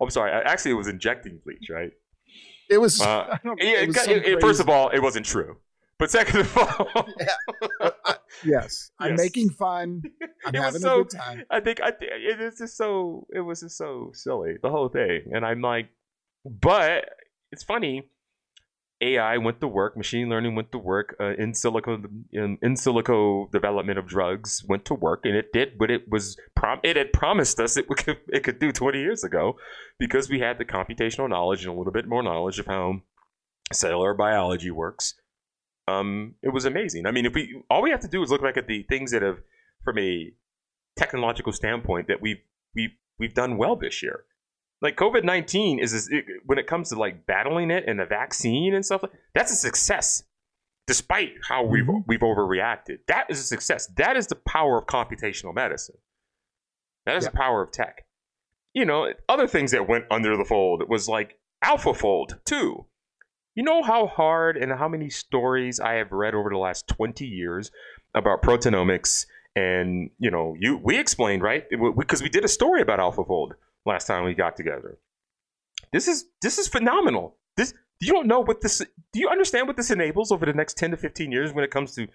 [0.00, 0.32] I'm sorry.
[0.32, 1.92] I- Actually, it was injecting bleach, right?
[2.68, 3.00] It was.
[3.00, 5.56] Uh, I don't know, it was it- it- first of all, it wasn't true.
[5.98, 7.06] But second of all,
[8.44, 9.18] yes, I'm Yes.
[9.18, 10.02] making fun.
[10.46, 11.00] I'm it having was so.
[11.00, 11.44] a good time.
[11.50, 13.26] I think I thi- it is just so.
[13.32, 15.30] It was just so silly, the whole thing.
[15.32, 15.88] And I'm like,
[16.44, 17.08] but
[17.52, 18.08] it's funny.
[19.00, 22.02] AI went to work, machine learning went to work, uh, in silico
[22.32, 26.36] in, in silico development of drugs went to work, and it did what it was
[26.56, 29.56] prom- it had promised us it could it could do 20 years ago,
[29.98, 33.00] because we had the computational knowledge and a little bit more knowledge of how
[33.72, 35.14] cellular biology works.
[35.86, 37.06] Um, it was amazing.
[37.06, 39.10] I mean, if we all we have to do is look back at the things
[39.12, 39.38] that have,
[39.84, 40.32] from a
[40.96, 42.40] technological standpoint, that we've
[42.74, 44.24] we've we've done well this year
[44.82, 48.04] like COVID nineteen is this, it, when it comes to like battling it and the
[48.04, 49.02] vaccine and stuff.
[49.34, 50.24] That's a success,
[50.86, 52.00] despite how we've Mm-hmm.
[52.06, 52.98] we've overreacted.
[53.08, 53.86] That is a success.
[53.96, 55.96] That is the power of computational medicine.
[57.06, 57.30] That is Yeah.
[57.30, 58.04] the power of tech.
[58.74, 62.84] You know, other things that went under the fold was like AlphaFold 2.
[63.54, 67.26] You know how hard and how many stories I have read over the last twenty
[67.26, 67.70] years
[68.14, 71.64] about proteomics and you know you we explained right
[71.96, 73.52] because we did a story about AlphaFold
[73.86, 74.98] last time we got together.
[75.92, 77.36] This is this is phenomenal.
[77.56, 78.78] This you don't know what this
[79.12, 81.70] do you understand what this enables over the next 10 to 15 years when it
[81.70, 82.08] comes to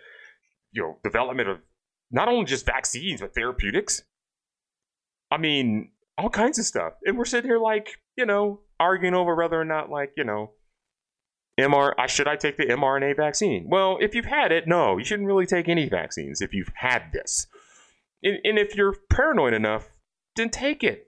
[0.73, 1.60] you know development of
[2.12, 4.04] not only just vaccines but therapeutics?
[5.32, 6.93] I mean, all kinds of stuff.
[7.06, 10.52] And we're sitting here like, you know, arguing over whether or not like, you know,
[11.60, 13.67] MR I should I take the mRNA vaccine?
[13.69, 17.12] Well, if you've had it, no, you shouldn't really take any vaccines if you've had
[17.13, 17.48] this.
[18.24, 19.89] And, and if you're paranoid enough,
[20.36, 21.08] then take it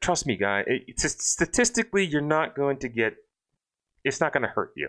[0.00, 0.64] trust me, guy.
[0.66, 3.14] It, it's statistically, you're not going to get.
[4.04, 4.88] It's not going to hurt you.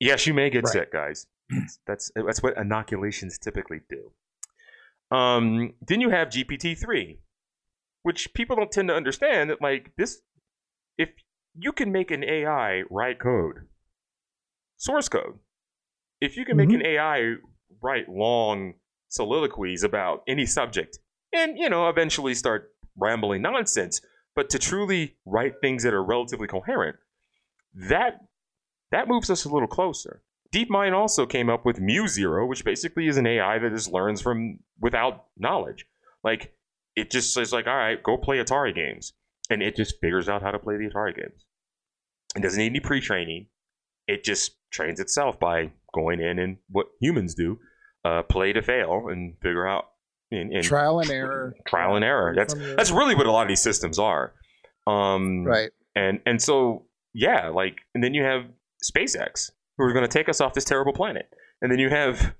[0.00, 0.72] Yes, you may get Right.
[0.72, 1.26] sick, guys.
[1.86, 4.12] That's that's what inoculations typically do.
[5.16, 7.20] Um, then you have GPT three,
[8.02, 9.50] which people don't tend to understand.
[9.50, 10.22] That like this,
[10.96, 11.10] if
[11.54, 13.66] you can make an AI write code,
[14.76, 15.38] source code,
[16.20, 16.80] if you can make mm-hmm.
[16.80, 17.34] an AI
[17.82, 18.74] write long
[19.08, 20.98] soliloquies about any subject,
[21.32, 24.00] and you know eventually start rambling nonsense,
[24.34, 26.96] but to truly write things that are relatively coherent,
[27.74, 28.20] that
[28.90, 30.22] that moves us a little closer.
[30.54, 34.58] DeepMind also came up with MuZero, which basically is an AI that just learns from
[34.80, 35.86] without knowledge.
[36.22, 36.54] Like
[36.94, 39.14] it just says like, all right, go play Atari games,
[39.52, 41.44] and it just figures out how to play the Atari games.
[42.36, 43.46] It doesn't need any pre-training.
[44.08, 47.58] It just trains itself by going in and what humans do,
[48.04, 49.84] uh, play to fail and figure out
[50.30, 51.54] and, and Trial and error.
[51.66, 52.32] trial and error.
[52.34, 54.32] That's that's really what a lot of these systems are.
[54.86, 55.70] Um, right.
[55.94, 58.46] And and so yeah, like and then you have
[58.82, 61.28] SpaceX who are going to take us off this terrible planet,
[61.60, 62.34] and then you have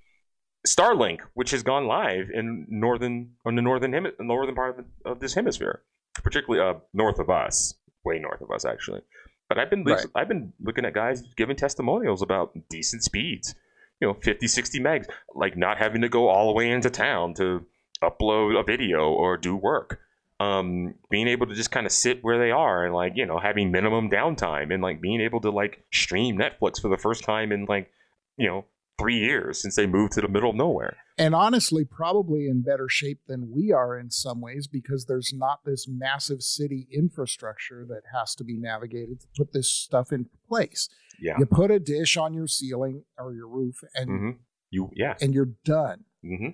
[0.67, 5.11] Starlink, which has gone live in northern on the northern hemi- northern part of, the,
[5.11, 5.83] of this hemisphere,
[6.15, 9.01] particularly uh, north of us, way north of us actually.
[9.49, 10.07] But I've been Right.
[10.15, 13.55] I've been looking at guys giving testimonials about decent speeds,
[14.01, 17.35] you know, 50, 60 megs, like not having to go all the way into town
[17.35, 17.67] to
[18.03, 20.01] upload a video or do work.
[20.41, 23.39] Um, being able to just kind of sit where they are and like you know
[23.39, 27.53] having minimum downtime and like being able to like stream Netflix for the first time
[27.53, 27.93] in like
[28.37, 28.65] you know
[29.03, 30.97] three years since they moved to the middle of nowhere.
[31.19, 35.61] And honestly, probably in better shape than we are in some ways because there's not
[35.65, 40.89] this massive city infrastructure that has to be navigated to put this stuff in place.
[41.21, 41.37] Yeah.
[41.39, 44.31] You put a dish on your ceiling or your roof and hmm
[44.71, 45.15] You yeah.
[45.21, 46.05] and you're done.
[46.25, 46.49] hmm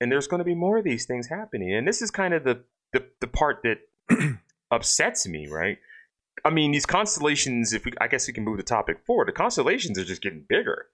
[0.00, 2.44] And there's going to be more of these things happening, and this is kind of
[2.44, 3.78] the the, the part that
[4.70, 5.78] upsets me, right?
[6.44, 7.72] I mean, these constellations.
[7.72, 9.28] If we, I guess we can move the topic forward.
[9.28, 10.86] The constellations are just getting bigger.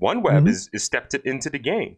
[0.00, 0.48] OneWeb Mhm.
[0.48, 1.96] is is stepped it into the game.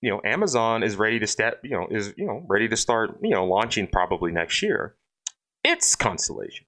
[0.00, 1.60] You know, Amazon is ready to step.
[1.62, 3.18] You know, is you know ready to start.
[3.22, 4.96] You know, launching probably next year.
[5.64, 6.66] It's constellation.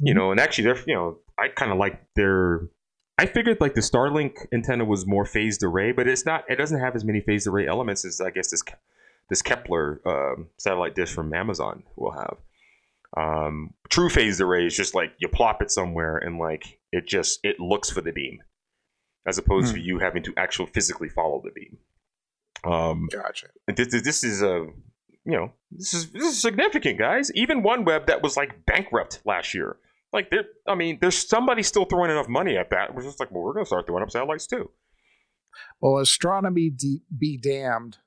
[0.00, 0.16] You Mhm.
[0.16, 2.68] know, and actually, they're you know, I kind of like their
[3.20, 6.44] I figured like the Starlink antenna was more phased array, but it's not.
[6.48, 8.62] It doesn't have as many phased array elements as I guess this
[9.28, 12.36] this Kepler um, satellite dish from Amazon will have.
[13.16, 17.40] Um, true phased array is just like you plop it somewhere and like it just
[17.42, 18.38] it looks for the beam,
[19.28, 21.76] as opposed to you having to actually physically follow the beam.
[22.64, 23.48] Um, Gotcha.
[23.68, 24.66] this, this is a
[25.24, 27.30] you know this is this is significant, guys.
[27.34, 29.76] Even OneWeb that was like bankrupt last year.
[30.12, 32.94] Like there, I mean, there's somebody still throwing enough money at that.
[32.94, 34.70] We're just like, well, we're gonna start throwing up satellites too.
[35.80, 37.98] Well, astronomy de- be damned.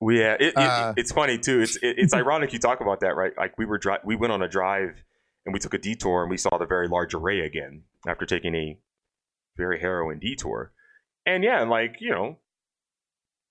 [0.00, 1.62] Well, yeah, it, it, Uh, it's funny too.
[1.62, 3.32] It's it, it's ironic you talk about that, right?
[3.36, 5.02] Like we were dri- we went on a drive
[5.46, 8.54] and we took a detour and we saw the very large array again after taking
[8.54, 8.78] a
[9.56, 10.72] very harrowing detour.
[11.24, 12.38] And yeah, like you know,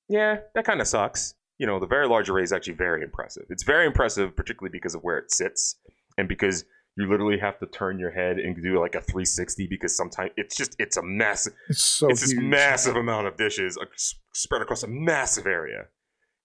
[0.09, 1.35] yeah, that kind of sucks.
[1.57, 3.45] You know, the very large array is actually very impressive.
[3.49, 5.77] It's very impressive, particularly because of where it sits
[6.17, 6.65] and because
[6.97, 10.55] you literally have to turn your head and do like a 360 because sometimes it's
[10.55, 13.85] just it's a massive It's so it's this massive amount of dishes uh,
[14.33, 15.87] spread across a massive area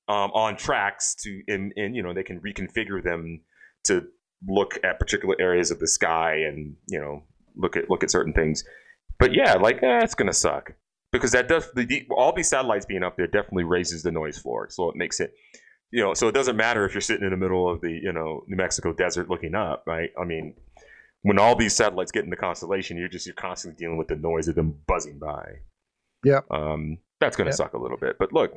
[0.09, 3.43] um, on tracks to and, and you know they can reconfigure them
[3.85, 4.07] to
[4.49, 7.23] look at particular areas of the sky and you know
[7.57, 8.65] look at look at certain things.
[9.21, 10.73] But yeah, like eh, it's gonna suck
[11.13, 14.39] because that does the, the, all these satellites being up there definitely raises the noise
[14.39, 15.33] floor, so it makes it
[15.93, 18.13] you know so it doesn't matter if you're sitting in the middle of the you
[18.13, 20.11] know New Mexico desert looking up, right?
[20.21, 20.55] I mean,
[21.23, 24.17] when all these satellites get in the constellation, you're just you're constantly dealing with the
[24.17, 25.45] noise of them buzzing by.
[26.25, 27.57] Yeah, Um, that's gonna Yep.
[27.57, 28.53] suck a little bit, but look,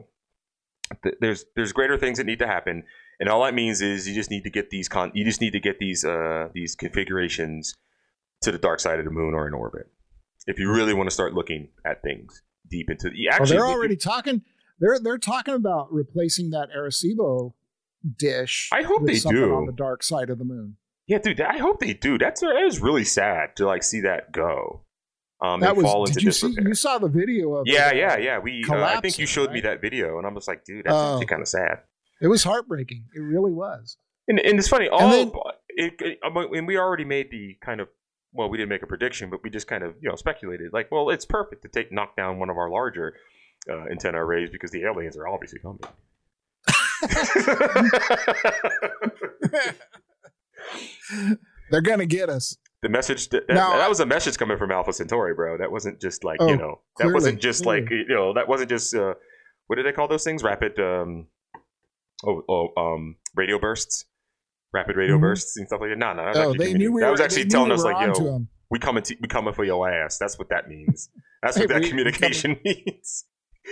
[1.04, 2.84] th- there's there's greater things that need to happen,
[3.20, 5.52] and all that means is you just need to get these con you just need
[5.54, 7.74] to get these uh these configurations
[8.42, 9.88] to the dark side of the moon or in orbit
[10.48, 13.66] if you really want to start looking at things deep into the Well, actually they're
[13.68, 14.42] already talking.
[14.80, 17.54] They're they're talking about replacing that Arecibo
[18.18, 18.70] dish.
[18.74, 19.54] I hope with they do.
[19.56, 20.76] on the dark side of the moon.
[21.08, 24.32] yeah dude I hope they do that's that is really sad to like see that
[24.32, 24.82] go
[25.42, 25.84] um that was.
[25.86, 26.56] fall into Did you see?
[26.62, 27.98] You saw the video of yeah it.
[27.98, 30.66] yeah yeah we uh, I think you showed me that video and I'm just like
[30.66, 31.14] dude that's Oh.
[31.14, 31.80] actually kind of sad
[32.22, 33.06] It was heartbreaking.
[33.16, 33.98] It really was.
[34.28, 35.32] And, and it's funny, all then-
[35.76, 37.90] it, it, I mean, and we already made the kind of
[38.34, 40.92] well, we didn't make a prediction, but we just kind of you know speculated like,
[40.92, 43.16] well, it's perfect to take knock down one of our larger
[43.70, 45.80] uh, antenna arrays because the aliens are obviously coming.
[51.72, 52.58] They're gonna get us.
[52.82, 55.58] the message that, that, Now, that was a message coming from Alpha Centauri, bro.
[55.58, 58.48] That wasn't just like Oh, you know that clearly, wasn't just like you know that
[58.48, 59.14] wasn't just uh,
[59.68, 60.44] what did they call those things?
[60.44, 61.28] Rapid um
[62.26, 64.06] oh oh um radio bursts.
[64.74, 65.22] Rapid radio Mhm.
[65.22, 65.98] bursts and stuff like that.
[65.98, 67.12] No, no, that was Oh, actually they knew we that were.
[67.12, 70.18] was actually telling we us like, yo, we coming to we coming for your ass.
[70.18, 71.10] That's what that means.
[71.44, 73.26] That's Hey, what that communication means.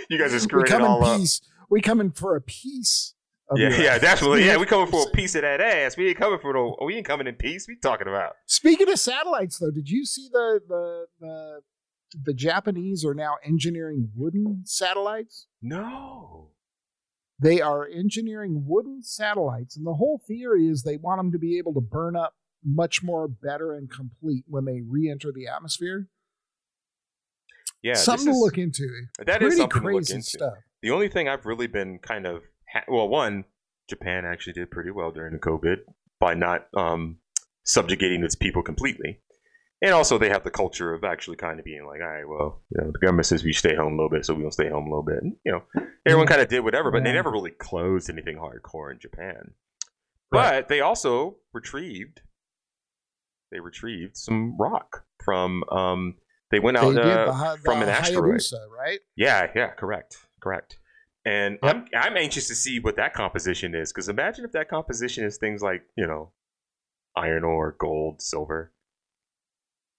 [0.08, 1.28] You guys are screwing it all in up.
[1.68, 3.14] We coming for a piece.
[3.54, 4.46] Yeah, yeah, definitely.
[4.46, 5.96] Yeah, we coming for a piece of that ass.
[5.98, 6.76] We ain't coming for no.
[6.86, 7.66] We ain't coming in peace.
[7.68, 8.32] We talking about.
[8.46, 11.60] Speaking of satellites, though, did you see the the the
[12.24, 15.48] the Japanese are now engineering wooden satellites?
[15.60, 16.51] No.
[17.42, 21.58] They are engineering wooden satellites, and the whole theory is they want them to be
[21.58, 26.06] able to burn up much more better and complete when they re-enter the atmosphere.
[27.82, 28.88] Yeah, this something to look into.
[29.18, 30.24] That is Pretty something to look crazy into.
[30.26, 30.54] stuff.
[30.82, 33.44] The only thing I've really been kind of ha- well, one,
[33.88, 35.78] Japan actually did pretty well during the COVID
[36.20, 37.18] by not um,
[37.64, 39.20] subjugating its people completely,
[39.82, 42.62] and also they have the culture of actually kind of being like, all right, well,
[42.70, 44.70] you know, the government says we stay home a little bit, so we gonna stay
[44.70, 45.18] home a little bit.
[45.22, 45.62] And, you know,
[46.06, 49.54] everyone kind of did whatever, but they never really closed anything hardcore in Japan.
[50.30, 50.60] Right.
[50.60, 52.22] But they also retrieved,
[53.50, 55.64] they retrieved some rock from.
[55.70, 56.14] Um,
[56.50, 58.40] they went out did uh, the, Hi- from an asteroid.
[58.40, 59.00] Hayabusa, right?
[59.16, 60.78] Yeah, yeah, correct, correct.
[61.24, 61.58] And.
[61.62, 65.38] I'm I'm anxious to see what that composition is because imagine if that composition is
[65.38, 66.30] things like you know,
[67.16, 68.72] iron ore, gold, silver.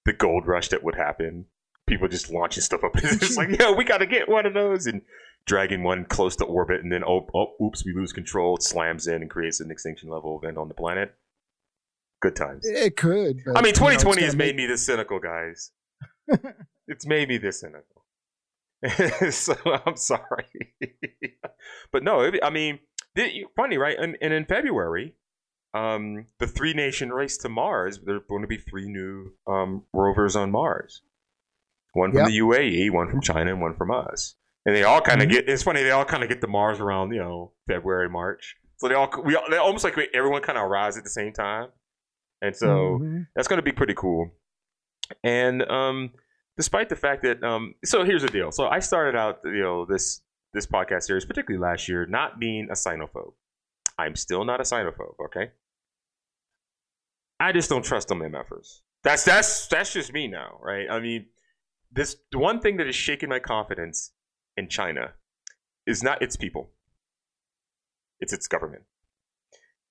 [0.06, 1.46] The gold rush that would happen.
[1.88, 2.92] People just launching stuff up.
[2.98, 5.02] It's just like, yo, we got to get one of those and
[5.46, 8.56] dragging one close to orbit, and then oh, oh, oops, we lose control.
[8.56, 11.14] It slams in and creates an extinction level event on the planet.
[12.22, 12.66] Good times.
[12.66, 13.42] It could.
[13.54, 15.72] I mean, you know, it's 2020 has made me this cynical, guys.
[16.88, 18.06] it's made me this cynical.
[19.32, 20.74] so I'm sorry,
[21.92, 22.80] but no, it- I mean,
[23.56, 23.98] funny, right?
[23.98, 25.16] And, and in February,
[25.74, 28.00] um, the three nation race to Mars.
[28.04, 31.02] There's going to be three new um, rovers on Mars.
[31.94, 32.28] One from Yep.
[32.28, 34.36] the UAE, one from China, and one from us.
[34.66, 35.32] And they all kind of Mhm.
[35.32, 35.50] get.
[35.50, 35.84] It's funny.
[35.84, 38.56] They all kind of get to Mars around you know February, March.
[38.78, 41.34] So they all we all- they almost like everyone kind of arrives at the same
[41.34, 41.70] time.
[42.42, 43.28] And so Mhm.
[43.36, 44.32] that's going to be pretty cool.
[45.24, 46.12] And um,
[46.58, 48.52] despite the fact that, um, so here's the deal.
[48.52, 50.22] So I started out, you know, this
[50.54, 53.34] this podcast series, particularly last year, not being a sinophobe.
[53.98, 55.16] I'm still not a sinophobe.
[55.26, 55.52] Okay.
[57.44, 58.80] I just don't trust them MFers.
[59.04, 60.88] That's that's that's just me now, right?
[60.90, 61.26] I mean,
[61.92, 64.12] this the one thing that is shaking my confidence
[64.56, 65.12] in China
[65.86, 66.70] is not its people.
[68.22, 68.84] It's its government.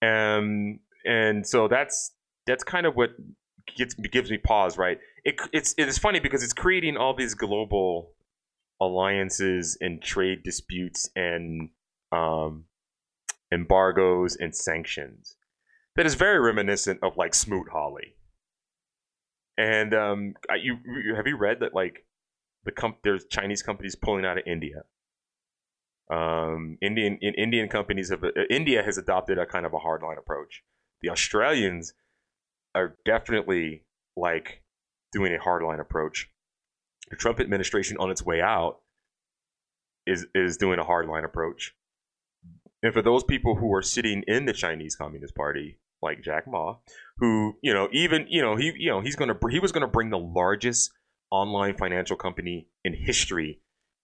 [0.01, 2.12] Um, and so that's
[2.47, 3.11] that's kind of what
[3.77, 4.99] gets gives me pause, right?
[5.23, 8.15] It, it's it is funny because it's creating all these global
[8.81, 11.69] alliances and trade disputes and
[12.12, 12.65] um,
[13.53, 15.37] embargoes and sanctions
[15.97, 18.15] that is very reminiscent of like Smoot Hawley.
[19.59, 22.07] And um, you, you have you read that like
[22.65, 24.85] the com- there's Chinese companies pulling out of India.
[26.11, 30.19] Um, Indian in, Indian companies have uh, India has adopted a kind of a hardline
[30.19, 30.63] approach.
[31.03, 31.95] The Australians
[32.75, 33.85] are definitely
[34.17, 34.63] like
[35.13, 36.29] doing a hardline approach.
[37.11, 38.79] The Trump administration on its way out
[40.07, 41.75] is is doing a hardline approach.
[42.83, 46.77] And for those people who are sitting in the Chinese Communist Party, like Jack Ma,
[47.19, 50.11] who you know even you know he you know he's gonna he was gonna bring
[50.11, 50.90] the largest
[51.31, 53.61] online financial company in history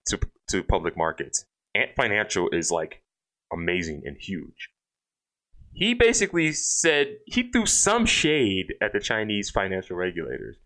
[0.07, 0.19] to
[0.49, 1.45] to public markets.
[1.75, 3.03] Ant Financial is like
[3.53, 4.69] amazing and huge.
[5.73, 10.57] he basically said he threw some shade at the Chinese financial regulators.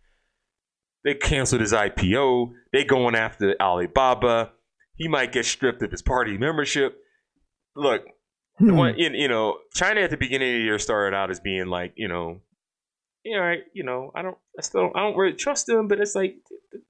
[1.03, 2.53] They canceled his IPO.
[2.71, 4.51] They going after Alibaba.
[4.95, 6.97] He might get stripped of his party membership.
[7.75, 8.03] Look,
[8.57, 8.75] Hmm.
[8.75, 11.67] one, you, you know, China at the beginning of the year started out as being
[11.67, 12.41] like, you know,
[13.23, 16.13] you know, you know, I don't, I still, I don't really trust them, but it's
[16.13, 16.35] like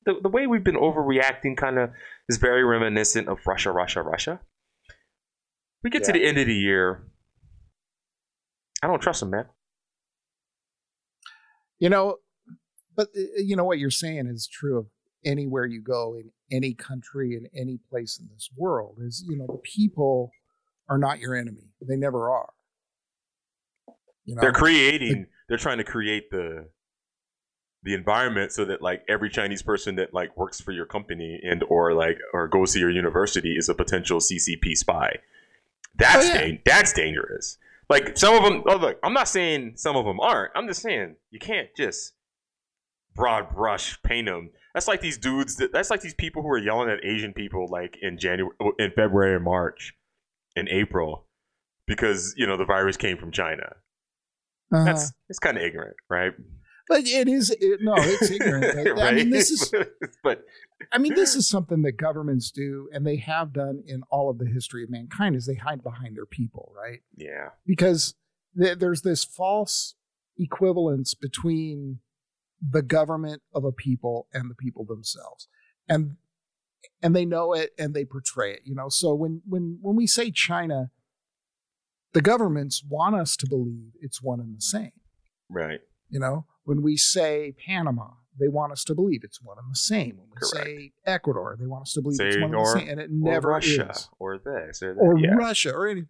[0.06, 1.92] the, the way we've been overreacting kind of
[2.28, 4.40] is very reminiscent of Russia, Russia, Russia.
[5.84, 7.04] We get to the end of the year,
[8.82, 9.46] I don't trust them, man.
[11.80, 12.18] You know,
[12.96, 14.88] but uh, you know what you're saying is true of
[15.26, 19.48] anywhere you go in any country in any place in this world is you know
[19.48, 20.32] the people
[20.90, 21.70] are not your enemy.
[21.82, 22.50] They never are.
[24.26, 26.70] You know, They're creating, they're trying to create the
[27.86, 31.62] the environment so that like every Chinese person that like works for your company and
[31.68, 35.18] or like or goes to your university is a potential CCP spy.
[35.96, 36.38] That's Oh, yeah.
[36.40, 37.58] dan- that's dangerous.
[37.90, 38.64] Like some of them.
[38.66, 40.54] Oh, look, I'm not saying some of them aren't.
[40.56, 42.14] I'm just saying you can't just
[43.16, 44.52] broad brush paint them.
[44.74, 45.58] That's like these dudes.
[45.58, 48.92] That, that's like these people who are yelling at Asian people like in January, in
[48.96, 49.94] February and March,
[50.56, 51.28] in April,
[51.88, 53.76] because you know the virus came from China.
[54.72, 54.86] uh-huh.
[54.86, 56.34] That's it's kind of ignorant, right?
[56.88, 58.96] but it is it, no, it's ignorant.
[58.96, 59.74] But, I mean, this is
[60.24, 60.46] but
[60.92, 64.38] I mean, this is something that governments do, and they have done in all of
[64.38, 65.36] the history of mankind.
[65.36, 67.02] Is they hide behind their people, right?
[67.16, 68.16] yeah, because
[68.60, 69.96] th- there's this false
[70.38, 72.00] equivalence between
[72.62, 75.48] the government of a people and the people themselves
[75.88, 76.16] and
[77.02, 80.08] and they know it and they portray it you know so when when when we
[80.08, 80.90] say china
[82.14, 84.92] the governments want us to believe it's one and the same
[85.50, 85.80] right.
[86.10, 88.08] you know when we say panama
[88.40, 90.66] they want us to believe it's one and the same when we Correct.
[90.68, 93.06] say ecuador they want us to believe it's Say one and the same and it
[93.06, 95.00] Or never Russia is or this or that.
[95.00, 95.34] or yeah.
[95.36, 96.10] Russia or anything.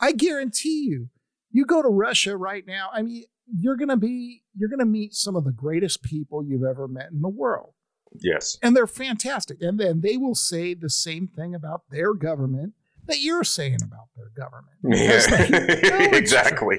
[0.00, 1.10] I guarantee you,
[1.50, 2.88] you go to Russia right now.
[2.92, 6.88] I mean, you're gonna be you're gonna meet some of the greatest people you've ever
[6.88, 7.74] met in the world,
[8.18, 8.58] Yes.
[8.62, 9.62] and they're fantastic.
[9.62, 12.74] And then they will say the same thing about their government
[13.06, 14.76] that you're saying about their government.
[14.82, 15.48] Because they
[15.88, 16.78] know it's exactly.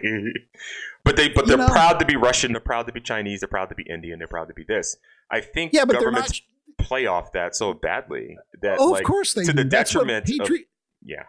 [1.04, 3.40] But they but You they're know- proud to be Russian, they're proud to be Chinese,
[3.42, 4.98] they're proud to be Indian, they're proud to be this.
[5.32, 6.42] I think Yeah, but governments
[6.78, 6.86] not.
[6.88, 9.64] play off that so badly that Oh, like of course they to do.
[9.64, 10.66] the that's detriment of- patri-
[11.04, 11.24] yeah,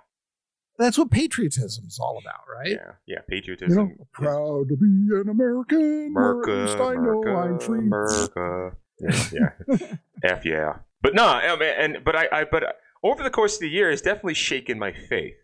[0.79, 2.71] That's what patriotism is all about, right?
[2.73, 3.77] yeah, yeah, You patriotism.
[3.77, 6.07] know, proud to be an American.
[6.17, 7.73] America, where at least I know I'm America.
[7.73, 8.77] America.
[9.03, 9.97] Yeah, yeah.
[10.25, 10.75] F yeah.
[11.03, 13.91] But no, I mean, and but I, I but over the course of the year,
[13.91, 15.35] it's definitely shaken my faith.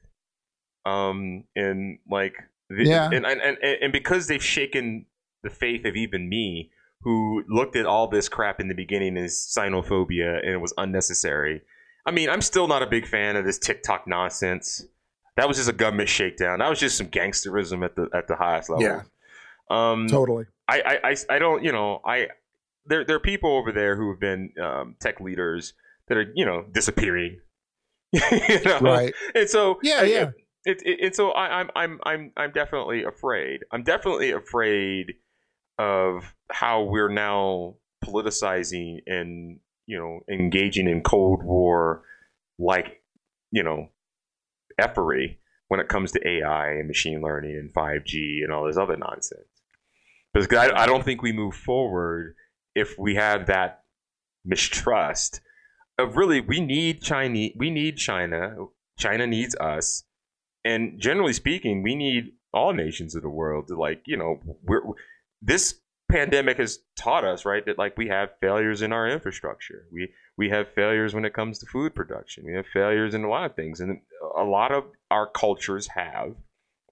[0.86, 2.34] Um, in like,
[2.70, 3.10] the, Yeah.
[3.12, 5.06] and, and and and because they've shaken
[5.42, 6.70] the faith of even me,
[7.02, 11.62] who looked at all this crap in the beginning as xenophobia and it was unnecessary.
[12.06, 14.84] I mean, I'm still not a big fan of this TikTok nonsense.
[15.36, 16.58] That was just a government shakedown.
[16.60, 18.82] That was just some gangsterism at the at the highest level.
[18.84, 19.02] Yeah.
[19.70, 20.46] Um, Totally.
[20.66, 22.28] I, I, I, I don't, you know, I
[22.88, 25.74] there there are people over there who have been um, tech leaders
[26.08, 27.40] that are, you know, disappearing.
[28.12, 28.20] you
[28.64, 28.80] know?
[28.80, 29.14] Right.
[29.34, 30.30] And so Yeah, I- yeah.
[30.64, 33.60] It, it, and so I, I'm I'm I'm I'm definitely afraid.
[33.72, 35.14] I'm definitely afraid
[35.78, 42.02] of how we're now politicizing and you know engaging in Cold War
[42.58, 43.02] like
[43.50, 43.88] you know
[44.78, 48.96] effery when it comes to AI and machine learning and 5G and all this other
[48.96, 49.48] nonsense.
[50.34, 52.34] Because I, I don't think we move forward
[52.78, 53.82] if we have that
[54.44, 55.40] mistrust
[55.98, 58.54] of really we need Chinese we need China
[58.98, 60.04] China needs us.
[60.64, 64.82] And generally speaking we need all nations of the world to like you know we're
[65.42, 69.86] this pandemic has taught us right that like we have failures in our infrastructure.
[69.92, 72.44] We we have failures when it comes to food production.
[72.46, 73.80] We have failures in a lot of things.
[73.80, 74.00] And
[74.36, 76.34] a lot of our cultures have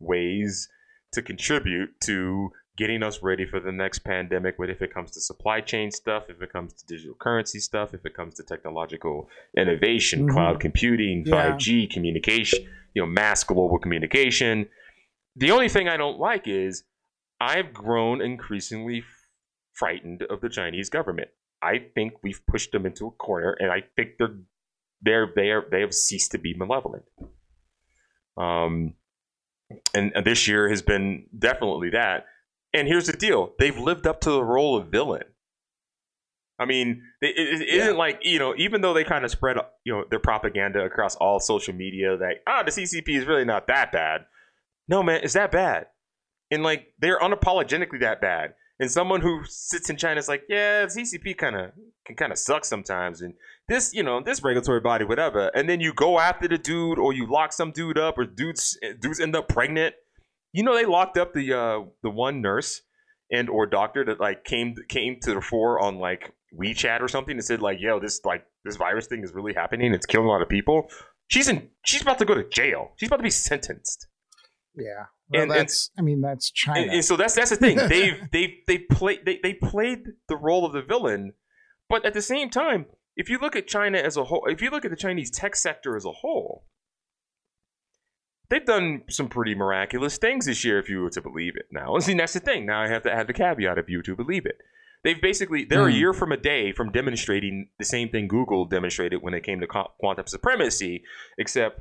[0.01, 0.69] ways
[1.13, 5.21] to contribute to getting us ready for the next pandemic but if it comes to
[5.21, 9.29] supply chain stuff if it comes to digital currency stuff if it comes to technological
[9.57, 10.33] innovation Mhm.
[10.33, 11.33] cloud computing Yeah.
[11.33, 14.69] 5g communication you know mass global communication
[15.37, 16.85] the only thing i don't like is
[17.41, 19.03] i've grown increasingly
[19.73, 21.29] frightened of the chinese government
[21.63, 24.37] i think we've pushed them into a corner and i think they're
[25.03, 27.05] they're they are they have ceased to be malevolent
[28.37, 28.95] um
[29.95, 32.27] and this year has been definitely that
[32.77, 33.55] and here's the deal.
[33.59, 35.25] They've lived up to the role of villain.
[36.59, 39.57] I mean it, it, it isn't like you know even though they kind of spread
[39.85, 43.67] you know their propaganda across all social media that ah the ccp is really not
[43.67, 44.25] that bad.
[44.89, 45.87] No man it's that bad.
[46.51, 48.55] And like they're unapologetically that bad.
[48.79, 51.73] And someone who sits in china is like yeah the ccp kind of
[52.07, 53.21] can kind of suck sometimes.
[53.21, 53.35] And
[53.69, 55.51] this you know this regulatory body whatever.
[55.55, 58.79] And then you go after the dude or you lock some dude up or dudes
[59.01, 59.95] dudes end up pregnant
[60.57, 62.81] you know they locked up the uh, the one nurse
[63.31, 67.37] and or doctor that like came came to the fore on like WeChat or something
[67.37, 69.93] and said like, "Yo, this like this virus thing is really happening.
[69.93, 70.89] It's killing a lot of people."
[71.29, 71.69] She's in.
[71.85, 72.93] She's about to go to jail.
[72.97, 74.07] She's about to be sentenced.
[74.75, 75.07] Yeah.
[75.29, 75.91] Well, And- and- that's.
[75.99, 76.81] I mean, that's China.
[76.81, 77.77] And, and so that's that's the thing.
[77.89, 81.35] They've they they played they, they played the role of the villain,
[81.89, 82.87] but at the same time,
[83.17, 85.55] if you look at China as a whole, if you look at the Chinese tech
[85.57, 86.65] sector as a whole,
[88.49, 90.79] they've done some pretty miraculous things this year.
[90.79, 92.67] If you were to believe it, now see that's the thing.
[92.67, 94.59] Now I have to add the caveat if you were to believe it.
[95.05, 95.99] They've basically they're a Hmm.
[95.99, 99.67] year from a day from demonstrating the same thing Google demonstrated when it came to
[99.67, 101.05] quantum supremacy,
[101.39, 101.81] except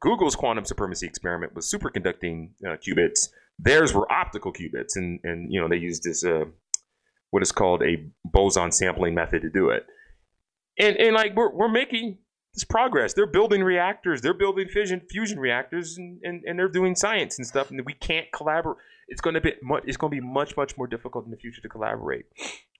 [0.00, 3.28] Google's quantum supremacy experiment was superconducting uh, qubits.
[3.58, 6.44] Theirs were optical qubits, and and you know they used this uh,
[7.30, 9.84] what is called a boson sampling method to do it.
[10.78, 12.18] And and like we're we're making
[12.54, 13.14] this progress.
[13.14, 14.20] They're building reactors.
[14.20, 17.70] They're building fission fusion reactors, and, and, and they're doing science and stuff.
[17.70, 18.78] And we can't collaborate.
[19.08, 19.84] It's going to be much.
[19.86, 22.26] It's going to be much much more difficult in the future to collaborate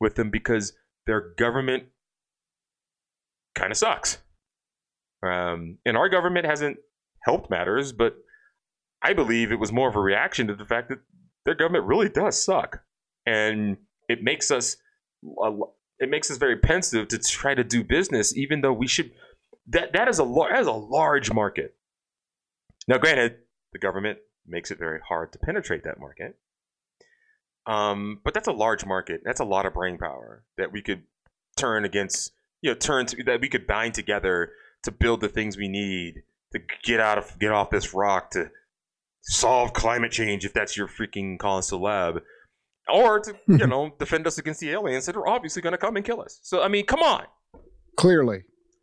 [0.00, 0.74] with them because
[1.06, 1.84] their government
[3.54, 4.18] kind of sucks.
[5.22, 6.78] Um, and our government hasn't
[7.24, 8.16] helped matters, but
[9.02, 10.98] I believe it was more of a reaction to the fact that
[11.44, 12.82] their government really does suck,
[13.26, 13.76] and
[14.08, 14.76] it makes us
[15.98, 19.10] it makes us very pensive to try to do business, even though we should.
[19.68, 21.74] That that is a lar- that is a large market.
[22.88, 23.36] Now, granted,
[23.72, 26.36] the government makes it very hard to penetrate that market.
[27.66, 29.20] Um, but that's a large market.
[29.24, 31.04] That's a lot of brain power that we could
[31.56, 32.32] turn against.
[32.60, 34.50] You know, turn to that we could bind together
[34.82, 38.50] to build the things we need to get out of get off this rock to
[39.22, 42.20] solve climate change if that's your freaking cause celeb
[42.92, 45.96] or to you know defend us against the aliens that are obviously going to come
[45.96, 47.24] and kill us so i mean come on
[47.96, 48.42] Clearly.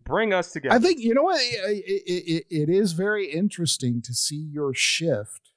[0.09, 4.13] Bring us together I think you know what it, it, it is very interesting to
[4.13, 5.51] see your shift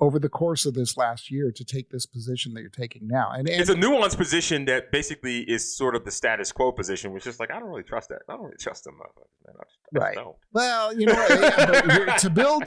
[0.00, 3.30] over the course of this last year to take this position that you're taking now.
[3.32, 7.12] And, and it's a nuanced position that basically is sort of the status quo position
[7.12, 9.54] which is like i don't really trust that i don't really trust them motherfuckers, man.
[9.58, 10.14] I just, I Right.
[10.16, 10.36] don't.
[10.52, 12.64] well, you know, yeah, to build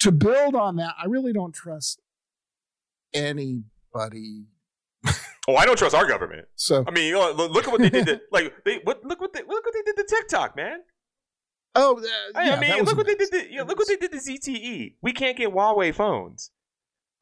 [0.00, 2.00] to build on that, I really don't trust
[3.12, 4.46] anybody.
[5.50, 7.80] Oh i don't trust our government So, i mean you know, look, look at what
[7.80, 10.56] they did to, like they what look what they look what they did to tiktok
[10.56, 10.80] man
[11.76, 13.30] oh, uh, I, yeah, I mean, that was look what they did.
[13.30, 14.94] To, you know, look what they did to ZTE.
[15.02, 16.50] We can't get Huawei phones.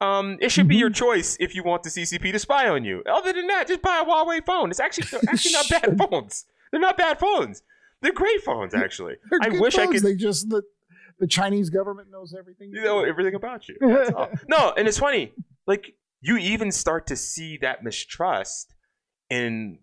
[0.01, 0.79] Um, it should be Mm-hmm.
[0.79, 3.03] your choice if you want the CCP to spy on you.
[3.07, 4.71] Other than that, just buy a Huawei phone.
[4.71, 6.45] It's actually actually not bad phones.
[6.71, 7.61] They're not bad phones.
[8.01, 9.15] They're great phones, actually.
[9.29, 10.63] They're I wish I could They just the
[11.19, 12.71] the Chinese government knows everything.
[12.73, 13.75] you know everything about you.
[14.47, 15.31] No, and it's funny.
[15.67, 18.73] Like you even start to see that mistrust
[19.29, 19.79] in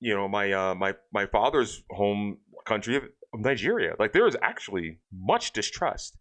[0.00, 3.04] you know my uh, my my father's home country of
[3.34, 3.94] Nigeria.
[3.98, 6.16] Like there is actually much distrust,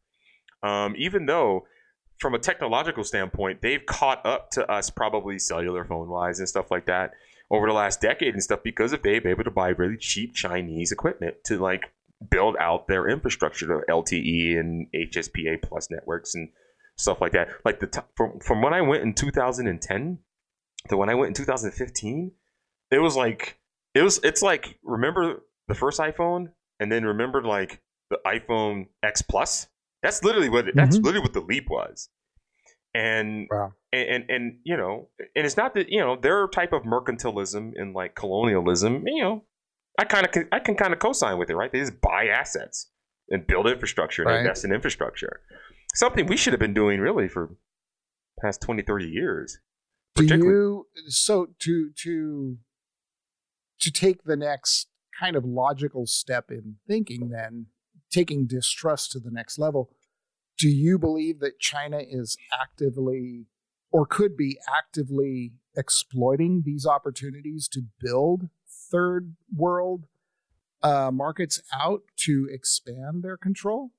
[0.62, 1.66] um, even though
[2.20, 6.72] from a technological standpoint they've caught up to us probably cellular phone wise and stuff
[6.72, 7.12] like that
[7.52, 10.34] over the last decade and stuff because of they've been able to buy really cheap
[10.34, 11.92] Chinese equipment to like
[12.30, 16.50] build out their infrastructure to LTE and HSPA plus networks and
[16.98, 17.50] stuff like that.
[17.66, 20.20] Like the t- from from when I went in 2010
[20.90, 22.32] to when I went in 2015,
[22.92, 23.60] it was like
[23.94, 29.22] it was it's like remember the first iPhone and then remember like the iPhone X
[29.22, 29.68] Plus.
[30.02, 31.04] That's literally what it, that's Mhm.
[31.04, 32.10] literally what the leap was.
[32.94, 33.74] And Wow.
[33.92, 37.72] and, and and you know, and it's not that you know their type of mercantilism
[37.76, 39.04] and like colonialism.
[39.08, 39.46] You know,
[39.98, 41.72] I kind of I can kind of co-sign with it, right?
[41.72, 42.92] They just buy assets
[43.30, 44.40] and build infrastructure and Right.
[44.42, 45.42] invest in infrastructure.
[45.96, 47.56] Something we should have been doing really for
[48.40, 49.60] past 20, 30 years.
[50.16, 52.58] Do you so to to
[53.80, 54.88] to take the next
[55.20, 57.68] kind of logical step in thinking then
[58.12, 59.90] taking distrust to the next level
[60.58, 63.46] do you believe that China is actively
[63.92, 68.50] or could be actively exploiting these opportunities to build
[68.92, 70.06] third world
[70.82, 73.92] uh, markets out to expand their control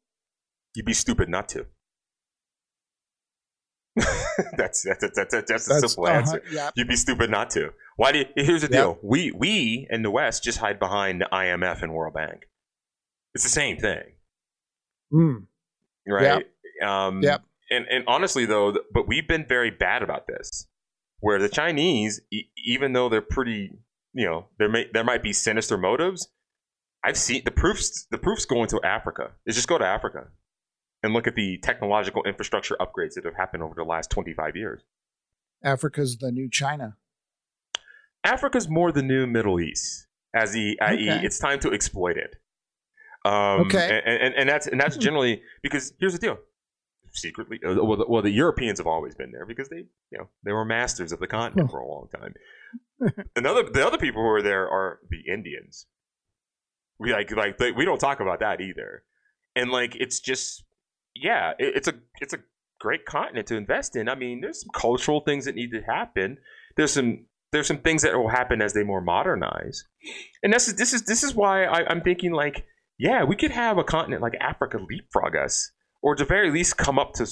[0.75, 1.67] You'd be stupid not to.
[4.57, 6.43] that's, that's, that's, that's, that's a simple uh-huh, answer.
[6.51, 7.71] yeah You'd be stupid not to.
[7.97, 8.73] Why do you, here's the Yep.
[8.73, 8.99] deal.
[9.03, 12.43] We we in the West just hide behind the IMF and World Bank.
[13.35, 14.03] It's the same thing,
[15.13, 15.47] Mm,
[16.09, 16.45] right?
[16.85, 17.43] Um, Yep.
[17.71, 20.67] And and honestly though, but we've been very bad about this.
[21.21, 23.71] Where the Chinese, e- even though they're pretty,
[24.13, 26.29] you know, there may there might be sinister motives.
[27.05, 28.07] I've seen the proofs.
[28.11, 29.33] The proofs going to Africa.
[29.47, 30.29] Is just go to Africa
[31.05, 34.81] and look at the technological infrastructure upgrades that have happened over the last 25 years.
[35.63, 36.97] Africa's the new China
[38.25, 42.37] Africa's more the new Middle East, as the i.e., it's time to exploit it.
[43.27, 44.01] Um, Okay.
[44.05, 46.39] and, and, and that's and that's generally because here's the deal:
[47.13, 47.61] secretly.
[47.67, 50.53] uh, Well, the, well, the Europeans have always been there because they, you know, they
[50.53, 52.35] were masters of the continent for a long time.
[53.37, 55.87] Another, the other people who are there are the Indians.
[56.99, 59.05] We like, like they, we don't talk about that either,
[59.57, 60.65] and like it's just,
[61.15, 62.39] yeah, it, it's a, it's a
[62.81, 64.09] great continent to invest in.
[64.09, 66.39] I mean, there's some cultural things that need to happen.
[66.77, 69.85] There's some, there's some things that will happen as they more modernize,
[70.43, 72.67] and this is, this is, this is why I, I'm thinking like,
[72.99, 75.71] yeah, we could have a continent like Africa leapfrog us
[76.05, 77.27] or at the very least come up to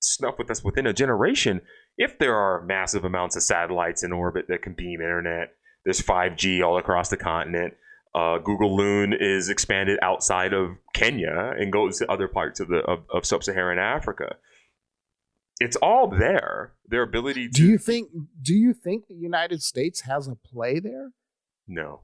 [0.00, 1.60] snuff with us within a generation
[1.96, 6.62] if there are massive amounts of satellites in orbit that can beam internet there's 5g
[6.62, 7.74] all across the continent
[8.18, 12.78] uh, google loon is expanded outside of kenya and goes to other parts of the
[12.92, 14.36] of, of sub-saharan africa
[15.60, 18.10] it's all there their ability to Do you think?
[18.40, 21.10] Do you think the United States has a play there?
[21.66, 22.00] no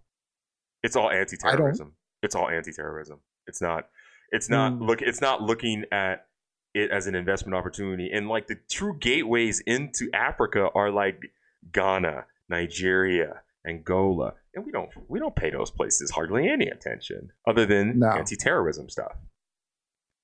[0.83, 3.89] it's all anti-terrorism it's all anti-terrorism it's not
[4.31, 4.83] it's not Hmm.
[4.85, 6.27] look it's not looking at
[6.75, 11.23] it as an investment opportunity and like the true gateways into africa are like
[11.73, 17.65] ghana nigeria angola and we don't we don't pay those places hardly any attention other
[17.67, 18.09] than No.
[18.09, 19.17] anti-terrorism stuff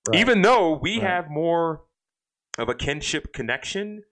[0.08, 0.20] Right.
[0.20, 1.02] even though we Right.
[1.08, 1.82] have more
[2.58, 4.04] of a kinship connection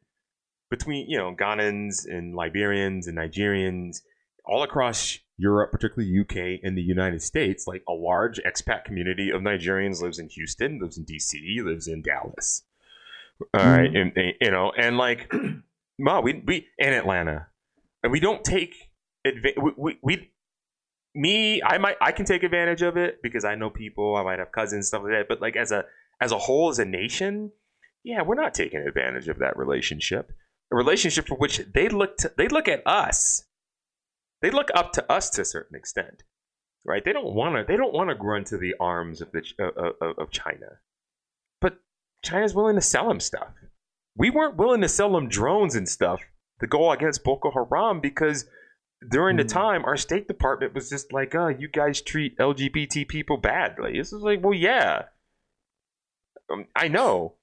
[0.70, 4.02] between you know Ghanans and Liberians and Nigerians
[4.44, 9.40] all across Europe, particularly UK and the United States, like a large expat community of
[9.42, 12.64] Nigerians lives in Houston, lives in DC, lives in Dallas.
[13.54, 13.96] All right, mm-hmm.
[13.96, 15.32] and, and, you know, and like,
[15.98, 17.46] wow, we we in Atlanta,
[18.02, 18.87] and we don't take
[19.34, 20.30] adva- we, we,
[21.14, 24.38] me I might I can take advantage of it because I know people, I might
[24.38, 25.28] have cousins, stuff like that.
[25.28, 25.84] But like as a
[26.20, 27.52] as a whole, as a nation,
[28.04, 30.32] yeah, we're not taking advantage of that relationship.
[30.70, 33.44] A relationship for which they look to, they look at us.
[34.42, 36.22] They look up to us to a certain extent,
[36.84, 37.04] right?
[37.04, 40.22] They don't want to they don't want to grow to the arms of the uh,
[40.22, 40.78] of China,
[41.60, 41.78] but
[42.24, 43.48] China's willing to sell them stuff.
[44.16, 46.20] We weren't willing to sell them drones and stuff
[46.60, 48.46] to go against Boko Haram because
[49.10, 49.48] during the Mm.
[49.52, 54.12] time our State Department was just like, "Oh, you guys treat LGBT people badly." This
[54.12, 55.04] is like, well, yeah,
[56.50, 57.34] um, I know,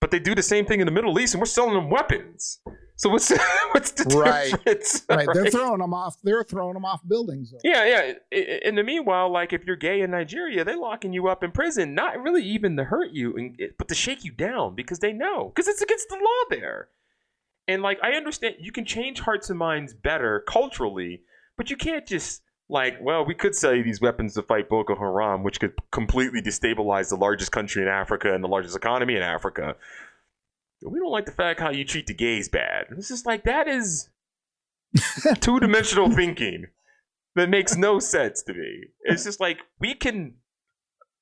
[0.00, 2.60] but they do the same thing in the Middle East, and we're selling them weapons.
[2.96, 3.30] So what's
[3.72, 4.50] what's the Right.
[4.50, 5.06] difference?
[5.08, 5.28] Right.
[5.32, 6.16] They're throwing them off.
[6.22, 7.52] They're throwing them off buildings.
[7.52, 7.58] though.
[7.64, 7.84] Yeah,
[8.32, 8.38] yeah.
[8.64, 11.94] In the meanwhile, like if you're gay in Nigeria, they're locking you up in prison,
[11.94, 15.48] not really even to hurt you, and, but to shake you down because they know,
[15.54, 16.88] because it's against the law there.
[17.68, 21.22] And like I understand, you can change hearts and minds better culturally,
[21.56, 24.96] but you can't just like, well, we could sell you these weapons to fight Boko
[24.96, 29.22] Haram, which could completely destabilize the largest country in Africa and the largest economy in
[29.22, 29.76] Africa.
[30.82, 32.86] We don't like the fact how you treat the gays bad.
[32.96, 34.08] It's just like that is
[35.40, 36.66] two dimensional thinking
[37.34, 38.84] that makes no sense to me.
[39.02, 40.34] It's just like we can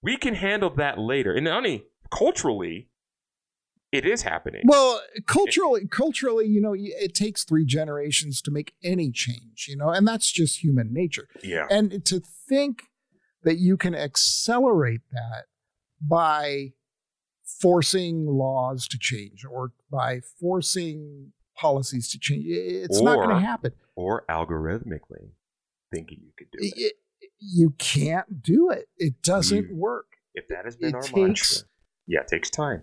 [0.03, 1.35] we can handle that later.
[1.35, 2.89] And only culturally,
[3.93, 4.63] it is happening.
[4.65, 9.89] Well, culturally, culturally, you know, it takes three generations to make any change, you know,
[9.91, 11.29] and that's just human nature.
[11.43, 11.67] yeah.
[11.71, 12.83] And to think
[13.43, 15.45] that you can accelerate that
[16.01, 16.73] by
[17.61, 23.73] forcing laws to change or by forcing policies to change, it's not going to happen.
[23.95, 25.31] Or algorithmically
[25.93, 26.75] thinking you could do it.
[26.77, 26.93] It-
[27.39, 28.89] you can't do it.
[28.97, 30.07] It doesn't You- work.
[30.35, 31.69] If that has been it our takes- mantra.
[32.07, 32.83] Yeah, it takes time.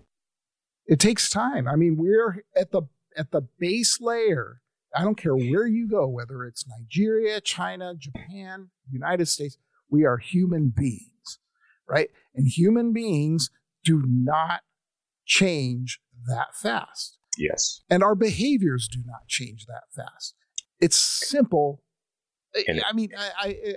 [0.86, 1.66] It takes time.
[1.66, 2.82] I mean, we're at the
[3.16, 4.60] at the base layer.
[4.96, 9.56] I don't care where you go, whether it's Nigeria, China, Japan, United States,
[9.90, 11.38] we are human beings,
[11.88, 12.10] right?
[12.34, 13.50] And human beings
[13.82, 14.60] do not
[15.24, 17.18] change that fast.
[17.36, 17.80] Yes.
[17.90, 20.34] And our behaviors do not change that fast.
[20.80, 21.82] It's simple.
[22.54, 23.30] I- And- I mean, I,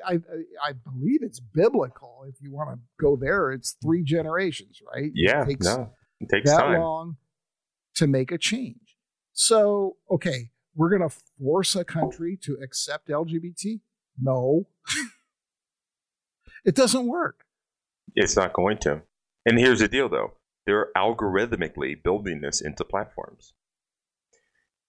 [0.05, 0.19] I, I,
[0.63, 2.25] I believe it's biblical.
[2.29, 5.11] If you want to go there, it's three generations, right?
[5.15, 5.41] Yeah.
[5.41, 5.89] It takes no.
[6.19, 6.79] It takes that time.
[6.79, 7.17] long
[7.95, 8.95] to make a change.
[9.33, 13.81] So, okay, we're going to force a country to accept LGBT?
[14.19, 14.67] No.
[16.65, 17.45] it doesn't work.
[18.15, 19.01] It's not going to.
[19.45, 20.33] And here's the deal, though.
[20.65, 23.53] They're algorithmically building this into platforms.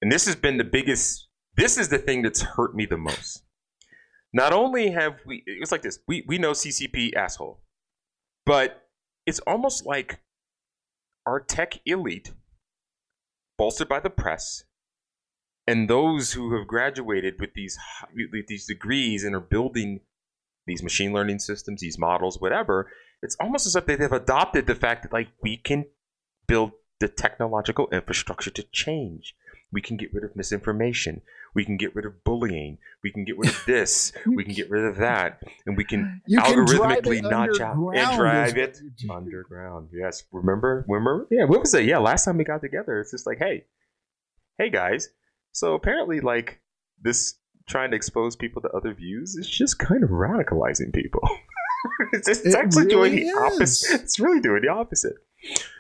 [0.01, 3.43] And this has been the biggest, this is the thing that's hurt me the most.
[4.33, 7.61] Not only have we, it's like this we, we know CCP asshole,
[8.45, 8.89] but
[9.27, 10.21] it's almost like
[11.29, 12.33] our tech elite,
[13.59, 14.65] bolstered by the press,
[15.67, 17.79] and those who have graduated with these
[18.33, 20.01] with these degrees and are building
[20.67, 22.91] these machine learning systems, these models, whatever,
[23.23, 25.85] it's almost as if they have adopted the fact that like we can
[26.47, 29.35] build the technological infrastructure to change.
[29.73, 31.21] We can get rid of misinformation.
[31.55, 32.79] We can get rid of bullying.
[33.03, 34.13] We can get rid of this.
[34.27, 35.43] we can get rid of that.
[35.67, 38.79] And we can You algorithmically it notch out and drive it
[39.11, 39.89] underground.
[39.93, 40.25] Yes.
[40.33, 40.85] Remember?
[40.89, 41.27] Remember?
[41.31, 41.45] Yeah.
[41.45, 41.85] What was it?
[41.85, 41.99] Yeah.
[41.99, 43.65] Last time we got together, it's just like, hey,
[44.59, 45.09] hey guys.
[45.53, 46.61] So apparently, like
[47.03, 47.35] this
[47.69, 51.21] trying to expose people to other views is just kind of radicalizing people.
[52.13, 53.37] it's, just, it's It actually really doing the is.
[53.37, 54.01] opposite.
[54.03, 55.15] It's really doing the opposite.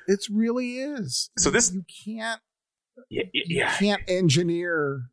[0.07, 1.31] It really is.
[1.39, 2.41] So this- you can't
[3.11, 3.25] Yeah.
[3.33, 5.11] you can't engineer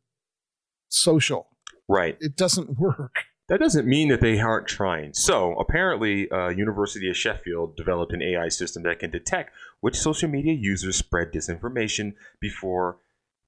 [0.88, 1.48] social.
[1.88, 2.16] Right.
[2.20, 3.16] It doesn't work.
[3.48, 5.14] That doesn't mean that they aren't trying.
[5.14, 10.28] So apparently, uh, University of Sheffield developed an AI system that can detect which social
[10.28, 12.98] media users spread disinformation before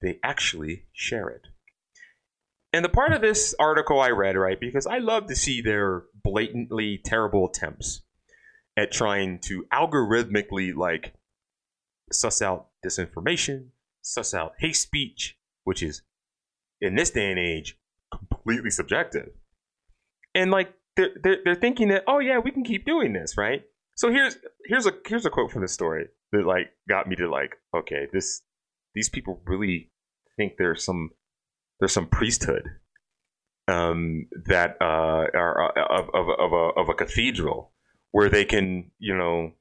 [0.01, 1.43] they actually share it.
[2.73, 6.05] And the part of this article I read, right, because I love to see their
[6.23, 8.03] blatantly terrible attempts
[8.77, 11.15] at trying to algorithmically like
[12.13, 13.69] suss out disinformation,
[14.09, 16.03] suss out hate speech, which is
[16.81, 17.79] in this day and age
[18.13, 19.31] completely subjective.
[20.35, 23.63] And like they're, they're, they're thinking that oh yeah we can keep doing this right?
[23.97, 27.31] So here's here's a here's a quote from the story that like got me to
[27.31, 28.43] like okay this
[28.95, 29.91] these people really
[30.37, 31.11] think there's some
[31.81, 32.63] there's some priesthood
[33.67, 37.73] um that uh are uh, of of of a of a cathedral
[38.13, 39.53] where they can you know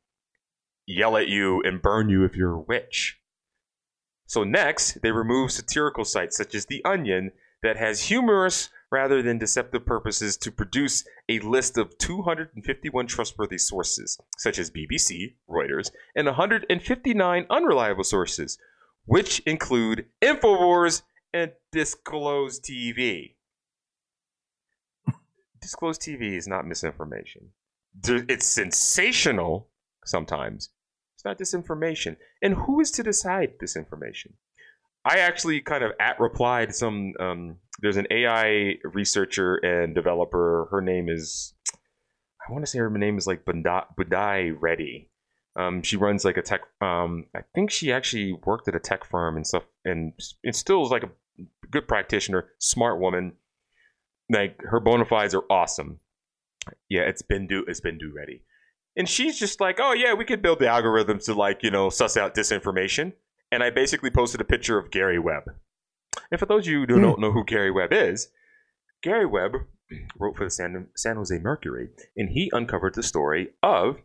[0.85, 3.19] yell at you and burn you if you're a witch
[4.27, 7.31] so next they remove satirical sites such as the onion
[7.63, 14.17] that has humorous rather than deceptive purposes to produce a list of 251 trustworthy sources,
[14.37, 18.57] such as BBC, Reuters, and 159 unreliable sources,
[19.05, 21.01] which include InfoWars
[21.33, 23.33] and Disclose TV.
[25.61, 27.49] Disclose TV is not misinformation.
[28.03, 29.67] It's sensational
[30.05, 30.69] sometimes.
[31.27, 32.17] It's not disinformation.
[32.41, 34.33] And who is to decide disinformation?
[35.05, 37.13] I actually kind of at replied some.
[37.19, 40.67] Um, there's an AI researcher and developer.
[40.71, 41.53] Her name is,
[42.47, 45.09] I want to say her name is like Budai, Reddy.
[45.55, 46.61] Um, she runs like a tech.
[46.81, 50.13] Um, I think she actually worked at a tech firm and stuff, and
[50.43, 51.11] and still is like a
[51.71, 53.33] good practitioner, smart woman.
[54.29, 55.99] Like her bona fides are awesome.
[56.89, 58.43] Yeah, it's been do it's Bindu Reddy,
[58.97, 61.89] and she's just like, oh yeah, we could build the algorithms to like you know
[61.89, 63.13] suss out disinformation
[63.51, 65.43] and I basically posted a picture of Gary Webb.
[66.31, 67.01] And for those of you who hmm.
[67.01, 68.29] don't know who Gary Webb is,
[69.01, 69.53] Gary Webb
[70.19, 73.97] wrote for the San, San Jose Mercury, and he uncovered the story of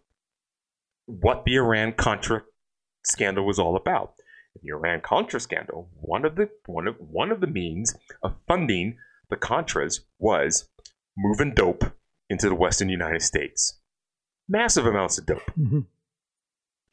[1.07, 2.45] what the Iran Contra
[3.05, 4.14] scandal was all about.
[4.62, 8.99] The Iran Contra scandal, one of the one of one of the means of funding
[9.30, 10.68] the Contras was
[11.16, 11.84] moving dope
[12.28, 13.80] into the Western United States.
[14.49, 15.86] Massive amounts of dope Mhm.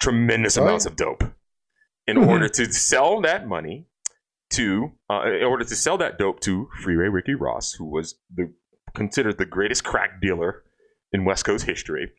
[0.01, 1.23] tremendous amounts of dope
[2.07, 2.27] in Mhm.
[2.27, 3.87] order to sell that money
[4.51, 8.53] to uh, in order to sell that dope to Freeway Ricky Ross, who was the
[8.95, 10.63] considered the greatest crack dealer
[11.11, 12.11] in West Coast history,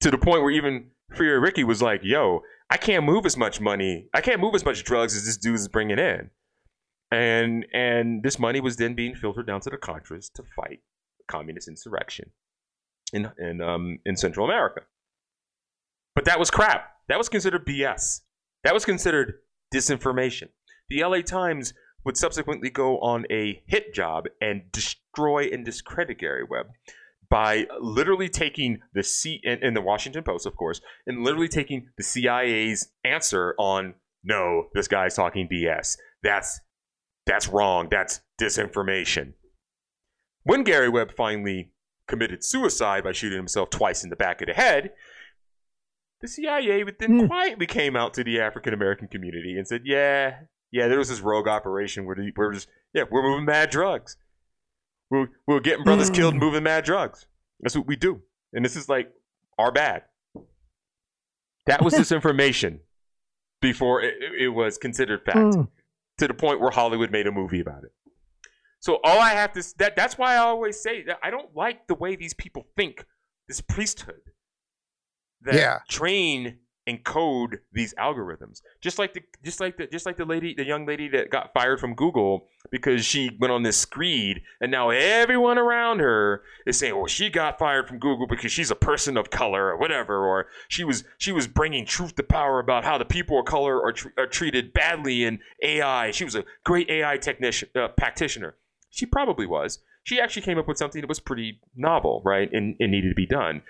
[0.00, 3.60] to the point where even Freeway Ricky was like, "Yo, I can't move as much
[3.60, 4.08] money.
[4.14, 6.30] I can't move as much drugs as this dude is bringing in."
[7.10, 10.80] And and this money was then being filtered down to the Contras to fight
[11.28, 12.32] communist insurrection
[13.12, 14.82] in in um in Central America.
[16.14, 16.90] But that was crap.
[17.08, 18.20] That was considered BS.
[18.64, 19.34] That was considered
[19.74, 20.48] disinformation.
[20.88, 26.44] The LA Times would subsequently go on a hit job and destroy and discredit Gary
[26.48, 26.66] Webb
[27.30, 32.04] by literally taking the C in, the Washington Post, of course, and literally taking the
[32.04, 33.94] CIA's answer on
[34.24, 35.96] no, this guy's talking BS.
[36.22, 36.60] That's
[37.26, 37.88] that's wrong.
[37.90, 39.34] That's disinformation.
[40.44, 41.72] When Gary Webb finally
[42.12, 44.92] committed suicide by shooting himself twice in the back of the head,
[46.20, 47.26] the CIA then Hmm.
[47.26, 50.40] quietly came out to the African American community and said, "Yeah,
[50.70, 54.16] yeah, there was this rogue operation where we're just yeah we're moving mad drugs.
[55.10, 56.14] We're we're getting brothers Hmm.
[56.14, 57.26] killed, moving mad drugs.
[57.60, 59.10] That's what we do, and this is like
[59.58, 60.02] our bad.
[61.66, 62.80] That was disinformation
[63.60, 65.68] before it, it- it was considered fact Mm.
[66.18, 67.92] to the point where Hollywood made a movie about it.
[68.82, 71.86] So all I have to that that's why I always say that I don't like
[71.86, 73.06] the way these people think.
[73.48, 74.20] This priesthood
[75.42, 75.78] that Yeah.
[75.88, 78.60] train and code these algorithms.
[78.80, 81.52] Just like the just like the just like the lady the young lady that got
[81.54, 86.76] fired from Google because she went on this screed and now everyone around her is
[86.80, 90.26] saying, "Well, she got fired from Google because she's a person of color or whatever
[90.26, 93.80] or she was she was bringing truth to power about how the people of color
[93.80, 96.10] are, tr- are treated badly in AI.
[96.10, 98.56] She was a great AI technician uh, practitioner.
[98.92, 99.80] She probably was.
[100.04, 102.48] She actually came up with something that was pretty novel, right?
[102.52, 103.62] And, and needed to be done.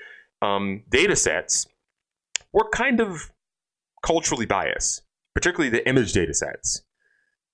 [0.43, 1.67] Um, data sets
[2.53, 3.31] were kind of
[4.05, 5.03] culturally biased,
[5.35, 6.83] particularly the image data sets.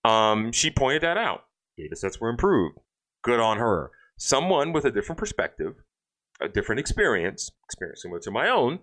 [0.04, 1.44] Um, she pointed that out.
[1.76, 2.78] Data sets were improved.
[3.22, 3.90] Good on her.
[4.16, 5.74] Someone with a different perspective,
[6.40, 8.78] a different experience, experience similar to my own,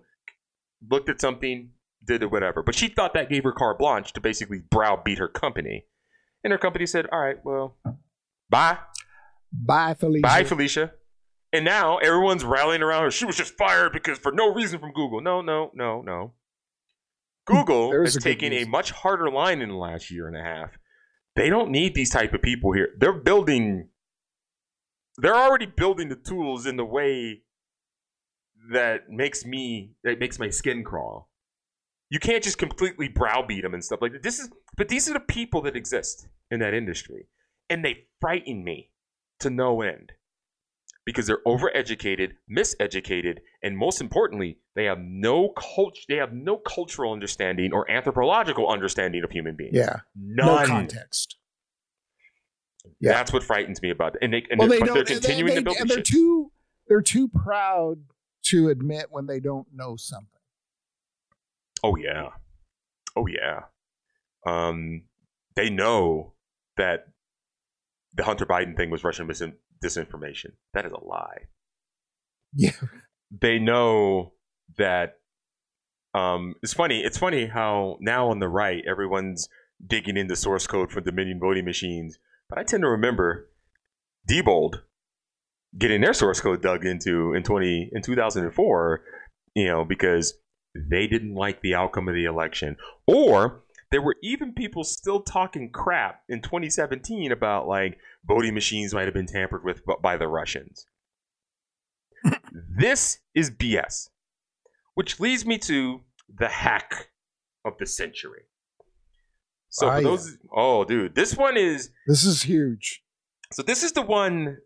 [0.88, 1.70] looked at something,
[2.06, 2.62] did it, whatever.
[2.62, 5.86] But she thought that gave her carte blanche to basically browbeat her company.
[6.44, 7.76] And her company said, all right, well,
[8.50, 8.78] bye.
[9.52, 10.22] Bye, Felicia.
[10.22, 10.92] Bye, Felicia.
[11.52, 13.10] And now everyone's rallying around her.
[13.10, 15.20] She was just fired because for no reason from Google.
[15.20, 16.34] No, no, no, no.
[17.46, 20.70] Google has a taken a much harder line in the last year and a half.
[21.36, 22.88] They don't need these type of people here.
[22.98, 23.88] They're building
[25.18, 27.42] they're already building the tools in the way
[28.72, 31.30] that makes me that makes my skin crawl.
[32.10, 34.22] You can't just completely browbeat them and stuff like that.
[34.22, 37.26] This is but these are the people that exist in that industry.
[37.68, 38.90] And they frighten me
[39.40, 40.12] to no end.
[41.04, 47.12] Because they're overeducated, miseducated, and most importantly, they have no cult- they have no cultural
[47.12, 49.76] understanding or anthropological understanding of human beings.
[49.76, 50.00] Yeah.
[50.16, 50.46] None.
[50.46, 51.36] No context.
[52.98, 53.12] Yeah.
[53.12, 54.18] That's what frightens me about it.
[54.22, 56.06] And, they, and well, they're, they they're continuing they, to build and they're shit.
[56.06, 56.50] too.
[56.88, 57.98] They're too proud
[58.46, 60.40] to admit when they don't know something.
[61.84, 62.30] Oh yeah.
[63.14, 63.60] Oh yeah.
[64.44, 65.02] Um,
[65.54, 66.32] they know
[66.76, 67.06] that
[68.16, 69.42] the Hunter Biden thing was Russian mis-
[69.84, 70.52] disinformation.
[70.74, 71.46] That is a lie.
[72.54, 72.72] Yeah.
[73.40, 74.34] They know
[74.78, 75.18] that.
[76.14, 77.00] Um, it's funny.
[77.00, 79.48] It's funny how now on the right everyone's
[79.84, 83.50] digging into source code for Dominion voting machines, but I tend to remember
[84.30, 84.76] Diebold
[85.76, 89.02] getting their source code dug into in twenty in two thousand and four.
[89.56, 90.34] You know because
[90.88, 92.76] they didn't like the outcome of the election.
[93.08, 99.04] Or there were even people still talking crap in 2017 about like voting machines might
[99.04, 100.86] have been tampered with by the Russians.
[102.78, 104.08] this is BS.
[104.94, 106.00] Which leads me to
[106.38, 107.10] the hack
[107.64, 108.42] of the century.
[109.68, 110.02] So for yeah.
[110.02, 113.02] those oh dude, this one is This is huge.
[113.52, 114.58] so this is the one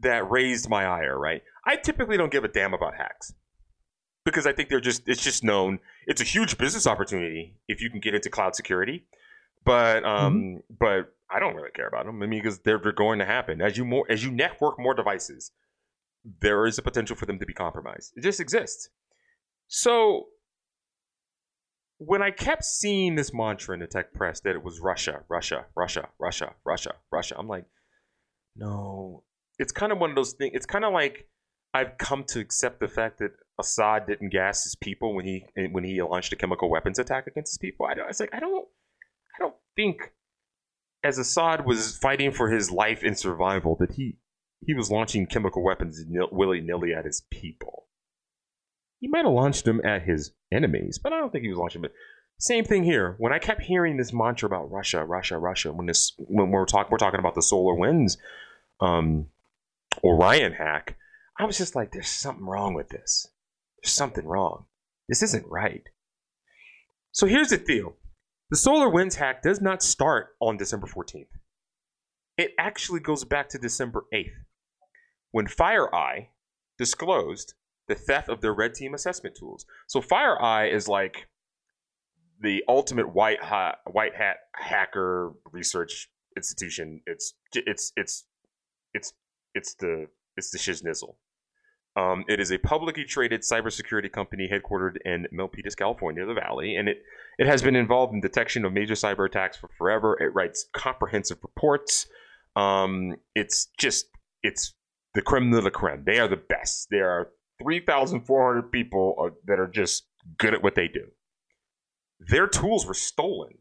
[0.00, 1.42] that raised my ire, right?
[1.66, 3.32] I typically don't give a damn about hacks
[4.24, 5.78] because I think they're just it's just known.
[6.06, 9.04] It's a huge business opportunity if you can get into cloud security,
[9.64, 12.22] but um, but I don't really care about them.
[12.22, 14.94] I mean, because they're they're going to happen as you more as you network more
[14.94, 15.50] devices,
[16.40, 18.12] there is a potential for them to be compromised.
[18.16, 18.88] It just exists.
[19.68, 20.26] So
[21.98, 25.66] when I kept seeing this mantra in the tech press that it was Russia, Russia,
[25.76, 27.64] Russia, Russia, Russia, Russia, I'm like,
[28.56, 29.22] no.
[29.58, 30.52] It's kind of one of those things.
[30.54, 31.28] It's kind of like
[31.72, 35.84] I've come to accept the fact that Assad didn't gas his people when he when
[35.84, 37.86] he launched a chemical weapons attack against his people.
[37.86, 38.08] I don't.
[38.08, 38.66] It's like I don't.
[39.36, 40.12] I don't think
[41.04, 44.16] as Assad was fighting for his life and survival that he
[44.66, 46.02] he was launching chemical weapons
[46.32, 47.86] willy nilly at his people.
[49.00, 51.82] He might have launched them at his enemies, but I don't think he was launching
[51.82, 51.90] them.
[52.38, 53.14] Same thing here.
[53.18, 56.90] When I kept hearing this mantra about Russia, Russia, Russia, when this when we're talking
[56.90, 58.16] we're talking about the SolarWinds,
[58.80, 59.26] um,
[60.02, 60.96] Orion hack,
[61.38, 63.28] I was just like, there's something wrong with this.
[63.84, 64.64] There's something wrong.
[65.10, 65.82] This isn't right.
[67.12, 67.96] So here's the deal.
[68.50, 71.26] The SolarWinds hack does not start on December 14th.
[72.38, 74.32] It actually goes back to December 8th,
[75.32, 76.28] when FireEye
[76.78, 77.54] disclosed
[77.86, 79.66] the theft of their red team assessment tools.
[79.86, 81.28] So FireEye is like
[82.40, 87.02] the ultimate white hat, white hat hacker research institution.
[87.06, 88.24] It's it's it's
[88.94, 89.12] it's
[89.54, 90.06] it's the
[90.36, 91.16] it's the shiznizzle.
[91.96, 96.88] Um, it is a publicly traded cybersecurity company headquartered in Milpitas, California, the Valley, and
[96.88, 97.02] it
[97.38, 100.16] it has been involved in detection of major cyber attacks for forever.
[100.20, 102.06] It writes comprehensive reports.
[102.56, 104.06] Um, it's just
[104.42, 104.74] it's
[105.14, 106.02] the creme de la creme.
[106.04, 106.88] They are the best.
[106.90, 107.28] There are
[107.62, 111.06] three thousand four hundred people uh, that are just good at what they do.
[112.18, 113.58] Their tools were stolen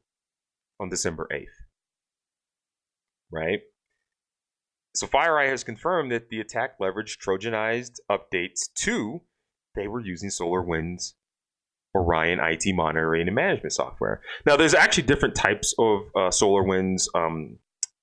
[0.79, 1.61] on December eighth.
[3.31, 3.61] Right.
[4.95, 9.21] So FireEye has confirmed that the attack leveraged Trojanized updates to
[9.75, 11.13] they were using SolarWinds
[11.95, 14.21] Orion IT monitoring and management software.
[14.45, 17.57] Now, there's actually different types of uh, SolarWinds um,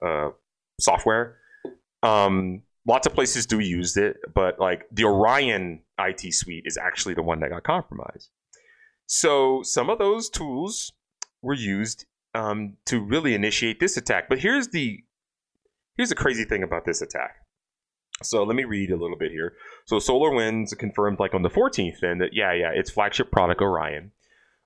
[0.04, 0.30] uh,
[0.80, 1.36] software.
[2.02, 7.14] Um, lots of places do use it, but like the Orion IT suite is actually
[7.14, 8.30] the one that got compromised.
[9.06, 10.92] So some of those tools
[11.42, 14.28] were used um, to really initiate this attack.
[14.28, 15.00] But here's the
[15.96, 17.36] here's the crazy thing about this attack.
[18.22, 19.54] So let me read a little bit here.
[19.86, 24.12] So SolarWinds confirmed, like on the 14th, then that yeah, yeah, its flagship product Orion,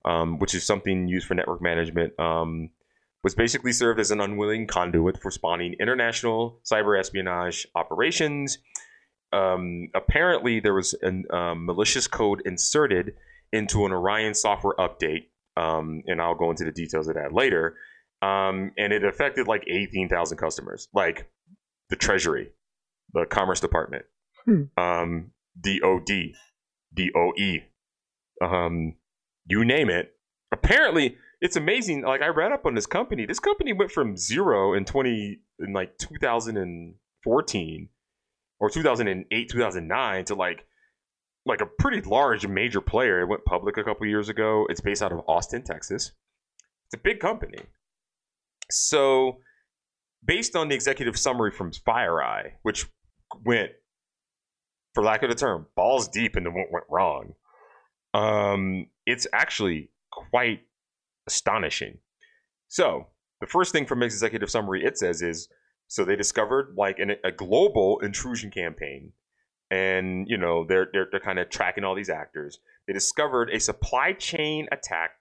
[0.04, 2.70] um, which is something used for network management, um,
[3.22, 8.58] was basically served as an unwilling conduit for spawning international cyber espionage operations.
[9.32, 13.14] Um, apparently, there was a um, malicious code inserted
[13.52, 17.76] into an Orion software update, um, and I'll go into the details of that later.
[18.24, 21.30] Um, and it affected like 18,000 customers, like
[21.90, 22.50] the Treasury,
[23.12, 24.04] the Commerce Department,
[24.44, 24.62] Hmm.
[24.76, 26.32] um, DOD,
[26.94, 27.60] DOE,
[28.40, 28.94] um,
[29.46, 30.14] you name it.
[30.52, 32.02] Apparently, it's amazing.
[32.02, 33.26] Like I read up on this company.
[33.26, 37.88] This company went from zero in 20 in like 2014
[38.60, 40.66] or 2008, 2009 to like
[41.46, 43.20] like a pretty large major player.
[43.20, 44.66] It went public a couple years ago.
[44.70, 46.12] It's based out of Austin, Texas.
[46.86, 47.58] It's a big company.
[48.70, 49.38] So,
[50.24, 52.86] based on the executive summary from FireEye, which
[53.44, 53.72] went,
[54.94, 57.34] for lack of a term, balls deep into what went wrong,
[58.14, 60.60] um, it's actually quite
[61.26, 61.98] astonishing.
[62.68, 63.08] So,
[63.40, 65.48] the first thing from the executive summary it says is
[65.88, 69.12] so they discovered like an, a global intrusion campaign
[69.70, 73.60] and you know they're they're, they're kind of tracking all these actors they discovered a
[73.60, 75.12] supply chain attack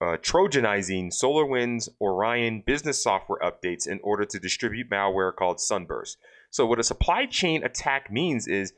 [0.00, 6.18] uh, trojanizing solarwinds orion business software updates in order to distribute malware called sunburst.
[6.50, 8.72] So what a supply chain attack means is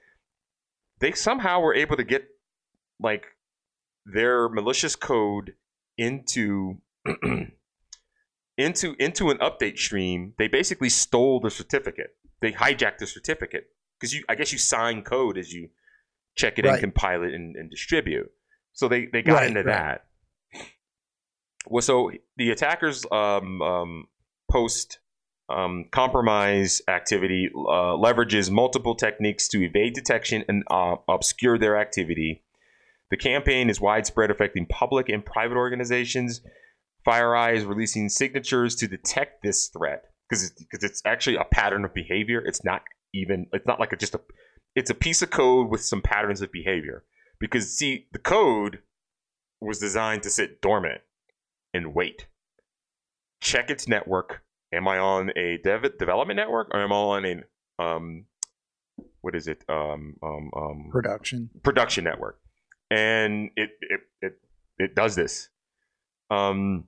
[1.00, 2.24] they somehow were able to get
[2.98, 3.24] like
[4.06, 5.54] their malicious code
[5.98, 6.78] into
[8.56, 10.34] into into an update stream.
[10.38, 12.16] They basically stole the certificate.
[12.40, 13.64] They hijacked the certificate.
[13.98, 15.68] Because you i guess you sign code as you
[16.34, 16.72] check it Right.
[16.74, 18.30] and compile it and, and distribute.
[18.72, 19.66] So they they got Right, into right.
[19.66, 20.04] that
[21.70, 24.04] well so the attackers um, um,
[24.50, 24.98] post
[25.48, 32.42] um, compromise activity uh, leverages multiple techniques to evade detection and uh, obscure their activity
[33.10, 36.42] the campaign is widespread affecting public and private organizations
[37.06, 41.84] FireEye is releasing signatures to detect this threat because it's, because it's actually a pattern
[41.84, 42.42] of behavior.
[42.44, 44.20] It's not even it's not like a, just a
[44.76, 47.04] it's a piece of code with some patterns of behavior.
[47.38, 48.80] Because see, the code
[49.60, 51.00] was designed to sit dormant
[51.72, 52.26] and wait.
[53.40, 54.42] Check its network.
[54.72, 58.24] Am I on a dev- development network or am I on a um
[59.22, 61.50] what is it um um um Production.
[61.62, 62.38] production network,
[62.90, 64.32] and it it it,
[64.78, 65.48] it does this.
[66.30, 66.84] Um,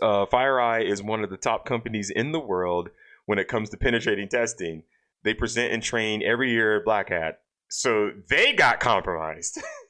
[0.00, 2.88] uh, FireEye is one of the top companies in the world
[3.26, 4.82] when it comes to penetrating testing.
[5.22, 9.60] They present and train every year at Black Hat, so they got compromised.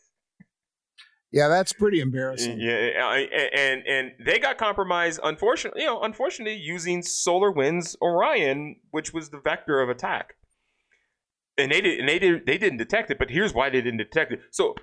[1.32, 2.60] Yeah, that's pretty embarrassing.
[2.60, 3.14] yeah,
[3.54, 5.20] and and they got compromised.
[5.22, 10.34] Unfortunately, you know, unfortunately, using SolarWinds Orion, which was the vector of attack.
[11.58, 13.18] And they did, and they did, they didn't detect it.
[13.18, 14.40] But here's why they didn't detect it.
[14.52, 14.74] So,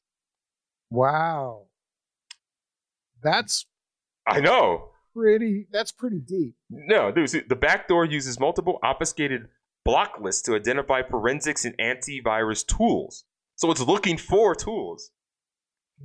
[0.90, 1.66] Wow.
[3.22, 3.66] That's
[4.26, 4.90] I know.
[5.14, 6.54] pretty that's pretty deep.
[6.68, 9.48] No, dude, see, the backdoor uses multiple obfuscated
[9.84, 13.24] block lists to identify forensics and antivirus tools.
[13.54, 15.10] So it's looking for tools.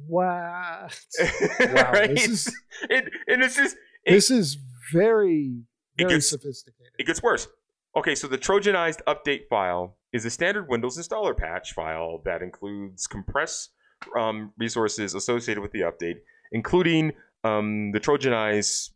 [0.07, 0.87] Wow.
[1.59, 1.91] Wow.
[1.91, 2.09] right?
[2.15, 2.55] This is
[2.89, 3.75] it, and it's just
[4.05, 4.57] it, this is
[4.93, 5.63] very
[5.97, 6.93] It very gets- sophisticated.
[6.97, 7.47] it gets worse.
[7.95, 13.05] Okay, so the Trojanized update file is a standard Windows installer patch file that includes
[13.05, 13.69] compress
[14.17, 16.15] um, resources associated with the update,
[16.53, 17.11] including
[17.43, 18.91] um, the Trojanized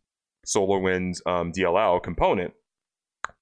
[0.46, 2.54] SolarWinds um, DLL component.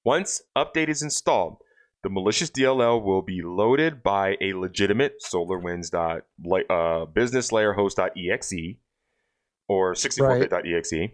[0.04, 1.58] Once update is installed,
[2.04, 6.22] the malicious DLL will be loaded by a legitimate SolarWinds dot
[6.70, 8.52] uh, business layer host.exe
[9.68, 11.10] or 64bit.exe.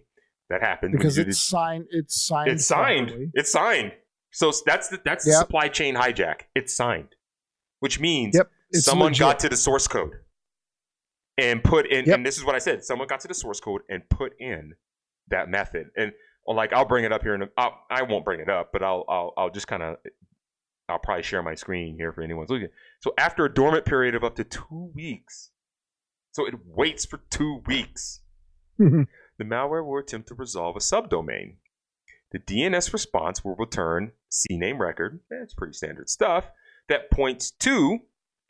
[0.50, 1.86] That happened because did- it's signed.
[1.90, 2.50] It's signed.
[2.50, 3.06] it's signed.
[3.08, 3.30] properly.
[3.34, 3.92] It's signed.
[4.32, 6.42] So that's the that's the supply chain hijack.
[6.54, 7.14] It's signed,
[7.80, 8.50] which means Yep.
[8.74, 9.20] Someone legit.
[9.20, 10.12] got to the source code
[11.38, 12.04] and put in.
[12.04, 12.14] Yep.
[12.16, 12.84] And this is what I said.
[12.84, 14.74] Someone got to the source code and put in
[15.28, 15.86] that method.
[15.96, 16.12] And
[16.46, 19.04] well, like I'll bring it up here, and I won't bring it up, but I'll
[19.08, 19.96] I'll, I'll just kind of
[20.90, 22.68] I'll probably share my screen here for anyone's looking.
[23.00, 25.50] So after a dormant period of up to two weeks,
[26.32, 28.20] so it waits for two weeks.
[29.40, 31.54] The malware will attempt to resolve a subdomain.
[32.30, 36.50] The DNS response will return CNAME record, that's pretty standard stuff,
[36.90, 38.00] that points to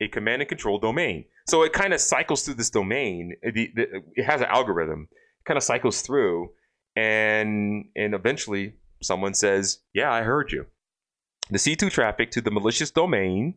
[0.01, 1.23] a command and control domain.
[1.47, 3.35] So it kind of cycles through this domain.
[3.41, 6.51] It has an algorithm, it kind of cycles through,
[6.97, 10.65] and and eventually someone says, "Yeah, I heard you."
[11.51, 13.55] The C2 traffic to the malicious domain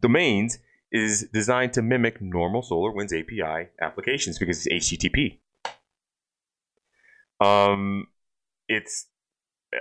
[0.00, 0.60] domains
[0.92, 5.40] is designed to mimic normal SolarWinds API applications because it's HTTP.
[7.40, 8.06] Um,
[8.68, 9.08] it's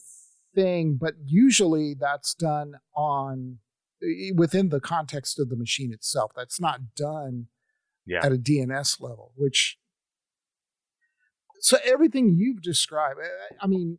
[0.54, 3.58] thing, but usually that's done on
[4.34, 6.32] within the context of the machine itself.
[6.36, 7.46] That's not done
[8.06, 8.24] yeah.
[8.24, 9.78] at a DNS level, which
[11.60, 13.98] so everything you've described, I- I mean,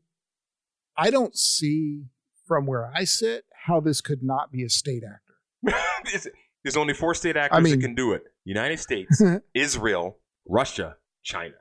[0.96, 2.04] I don't see
[2.46, 5.80] from where I sit how this could not be a state actor.
[6.64, 9.22] There's only four state actors mean- that can do it United States,
[9.56, 11.56] Israel, Russia, China.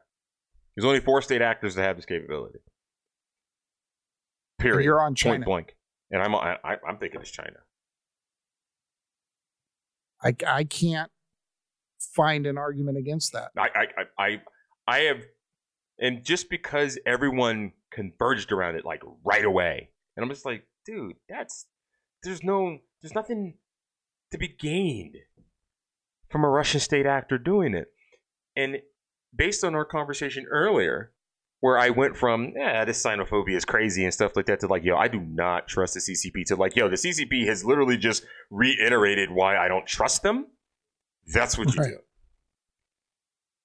[0.76, 2.58] There's only four state actors that have this capability.
[4.58, 4.76] Period.
[4.76, 5.44] And you're on Point China.
[5.44, 5.76] blank.
[6.10, 7.56] And I'm, I, I- I'm thinking it's China.
[10.22, 11.10] I, I can't
[12.14, 13.50] find an argument against that.
[13.58, 14.40] I, I, I, I,
[14.86, 15.22] I have,
[16.00, 21.14] and just because everyone converged around it like right away, and I'm just like, dude,
[21.28, 21.66] that's
[22.22, 23.54] there's no, there's nothing
[24.32, 25.16] to be gained
[26.30, 27.88] from a Russian state actor doing it,
[28.56, 28.78] and
[29.34, 31.12] based on our conversation earlier,
[31.60, 34.84] where I went from, yeah, this xenophobia is crazy and stuff like that, to like,
[34.84, 38.24] yo, I do not trust the CCP, to like, yo, the CCP has literally just
[38.50, 40.46] reiterated why I don't trust them.
[41.32, 41.90] That's what you Right.
[41.90, 41.98] do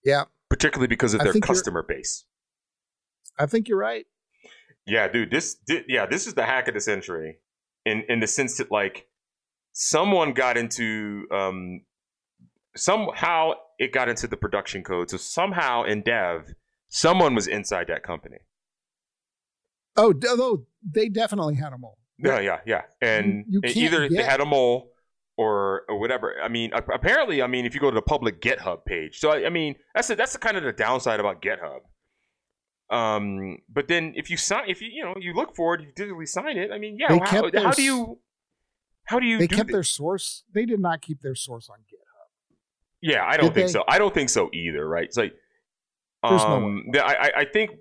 [0.06, 2.24] Yeah, particularly because of I their customer base.
[3.38, 4.08] I think you're right.
[4.86, 7.40] Yeah, dude, this thi- yeah, this is the hack of the century,
[7.86, 9.08] in in the sense that like
[9.74, 11.82] someone got into um
[12.76, 16.54] somehow it got into the production code, so somehow in dev
[16.90, 18.38] someone was inside that company.
[19.96, 21.98] Oh, although they definitely had a mole.
[22.18, 24.92] Yeah, yeah, yeah, and You- you either they had a mole
[25.38, 26.36] or or whatever.
[26.42, 29.46] I mean, apparently, I mean, if you go to the public GitHub page, so I,
[29.46, 31.80] I mean, that's the, that's the kind of the downside about GitHub.
[32.90, 35.94] Um, but then if you sign, if you you know you look for it, you
[35.94, 36.72] digitally sign it.
[36.72, 38.20] I mean, yeah, how, their how do you
[39.06, 40.44] how do you They do kept thi- their source.
[40.54, 41.99] They did not keep their source on GitHub.
[43.02, 43.74] Yeah, I don't Did think they?
[43.74, 43.84] so.
[43.88, 44.88] I don't think so either.
[44.88, 45.06] Right?
[45.06, 45.34] It's like,
[46.28, 47.72] There's no um, the- I, I- I think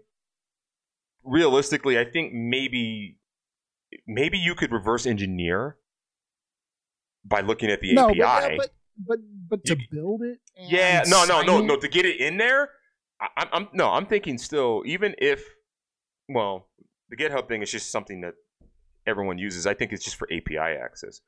[1.25, 3.17] realistically, I think maybe
[4.07, 5.77] maybe you could reverse engineer
[7.25, 8.19] by looking at the no, API.
[8.21, 8.71] but, uh, but
[9.07, 9.19] but
[9.49, 10.39] but to build it.
[10.57, 11.77] And yeah, no, no, no, no.
[11.77, 12.71] To get it in there,
[13.21, 14.83] I, I'm, I'm no, I'm thinking still.
[14.87, 15.45] Even if,
[16.29, 16.69] well,
[17.09, 18.35] the GitHub thing is just something that
[19.07, 19.67] everyone uses.
[19.67, 21.21] I think it's just for API access.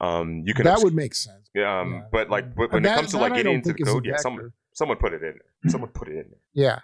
[0.00, 1.48] Um, you can that obs- would make sense.
[1.56, 2.02] um, yeah.
[2.10, 3.92] but like but when That- it comes to like getting into the think is a
[3.92, 5.70] code, yeah, someone someone put it in there.
[5.70, 6.40] Someone put it in there.
[6.52, 6.78] Yeah,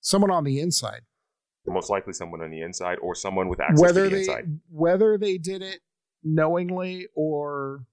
[0.00, 1.02] someone on the inside.
[1.66, 4.60] Most likely someone on the inside or someone with access whether to the they inside.
[4.70, 5.80] whether they did it
[6.22, 7.86] knowingly or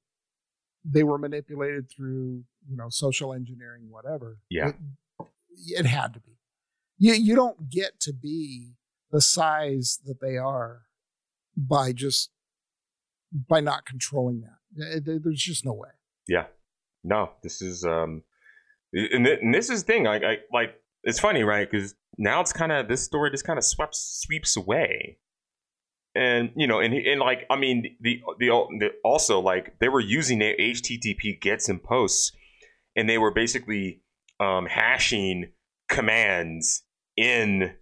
[0.85, 4.69] they were manipulated through you know social engineering whatever Yeah.
[4.69, 4.75] it,
[5.67, 6.37] it had to be
[6.97, 8.73] you you don't get to be
[9.11, 10.83] the size that they are
[11.55, 12.29] by just
[13.47, 14.41] by not controlling
[14.75, 15.89] that there's just no way
[16.27, 16.45] Yeah.
[17.03, 18.23] No, this is um,
[18.93, 20.05] and, thi- and this is the thing.
[20.07, 20.75] I, I like.
[21.03, 21.69] It's funny, right?
[21.69, 25.17] Because now it's kind of this story just kind of sweeps sweeps away,
[26.13, 28.47] and you know, and and like I mean, the the,
[28.79, 32.33] the also like they were using their HTTP gets and posts,
[32.95, 34.03] and they were basically
[34.39, 35.53] um, hashing
[35.89, 36.83] commands
[37.17, 37.73] in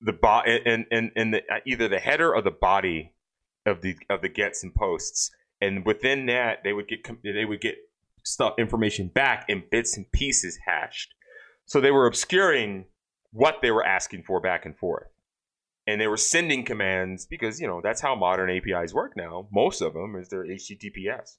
[0.00, 3.12] the bo- in, in, in the, either the header or the body
[3.70, 5.30] of the of the gets and posts.
[5.62, 7.76] And within that they would get they would get
[8.24, 11.14] stuff information back in bits and pieces hashed
[11.64, 12.84] so they were obscuring
[13.32, 15.06] what they were asking for back and forth.
[15.86, 19.48] And they were sending commands because you know that's how modern apis work now.
[19.52, 21.36] Most of them is their https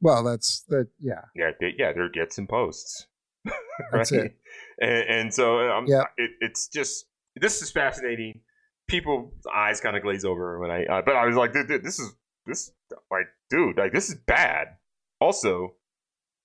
[0.00, 1.22] well that's that yeah.
[1.34, 3.06] Yeah they, yeah they're gets and posts.
[3.92, 4.36] That's it.
[4.80, 6.04] And, and so um, Yeah.
[6.16, 8.40] it, it's just this is fascinating
[8.88, 11.84] people's eyes kind of glaze over when i uh, but i was like dude, dude,
[11.84, 12.14] this is
[12.46, 12.72] this
[13.10, 14.76] like dude like this is bad.
[15.20, 15.74] Also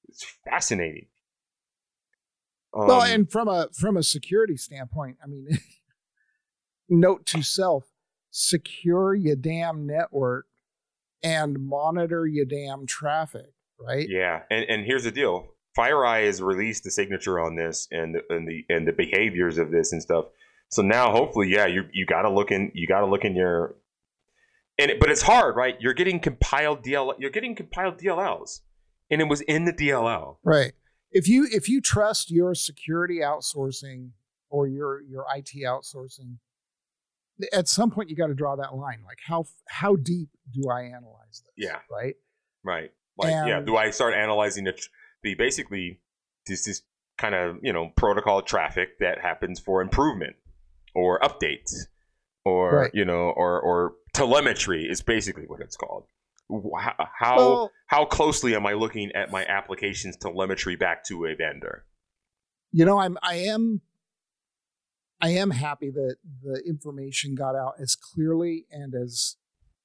[0.07, 1.07] it's fascinating.
[2.73, 5.47] Well Um, and from a from a security standpoint i mean
[6.89, 7.85] note to self
[8.31, 10.47] secure your damn network
[11.21, 14.07] and monitor your damn traffic right?
[14.09, 18.21] Yeah, and and here's the deal: FireEye has released the signature on this and the,
[18.29, 20.25] and the and the behaviors of this and stuff.
[20.71, 23.35] So now, hopefully, yeah, you you got to look in you got to look in
[23.35, 23.75] your
[24.77, 25.75] and it, but it's hard, right?
[25.79, 28.61] You're getting compiled DL you're getting compiled DLLs,
[29.09, 30.37] and it was in the DLL.
[30.43, 30.73] right
[31.11, 34.11] if you if you trust your security outsourcing
[34.49, 36.37] or your your IT outsourcing
[37.51, 40.83] at some point you got to draw that line like how how deep do I
[40.83, 41.79] analyze this Yeah.
[41.91, 42.15] right
[42.63, 42.91] Right.
[43.17, 43.61] Like, yeah.
[43.61, 44.79] Do I start analyzing the,
[45.23, 45.99] the basically
[46.45, 46.81] this this
[47.17, 50.35] kind of you know protocol traffic that happens for improvement
[50.93, 51.71] or updates
[52.45, 52.91] or Right.
[52.93, 56.05] you know or or telemetry is basically what it's called.
[56.49, 61.35] How how, Well- how closely am I looking at my application's telemetry back to a
[61.35, 61.85] vendor?
[62.73, 63.81] you know i'm i am
[65.19, 69.35] i am happy that the information got out as clearly and as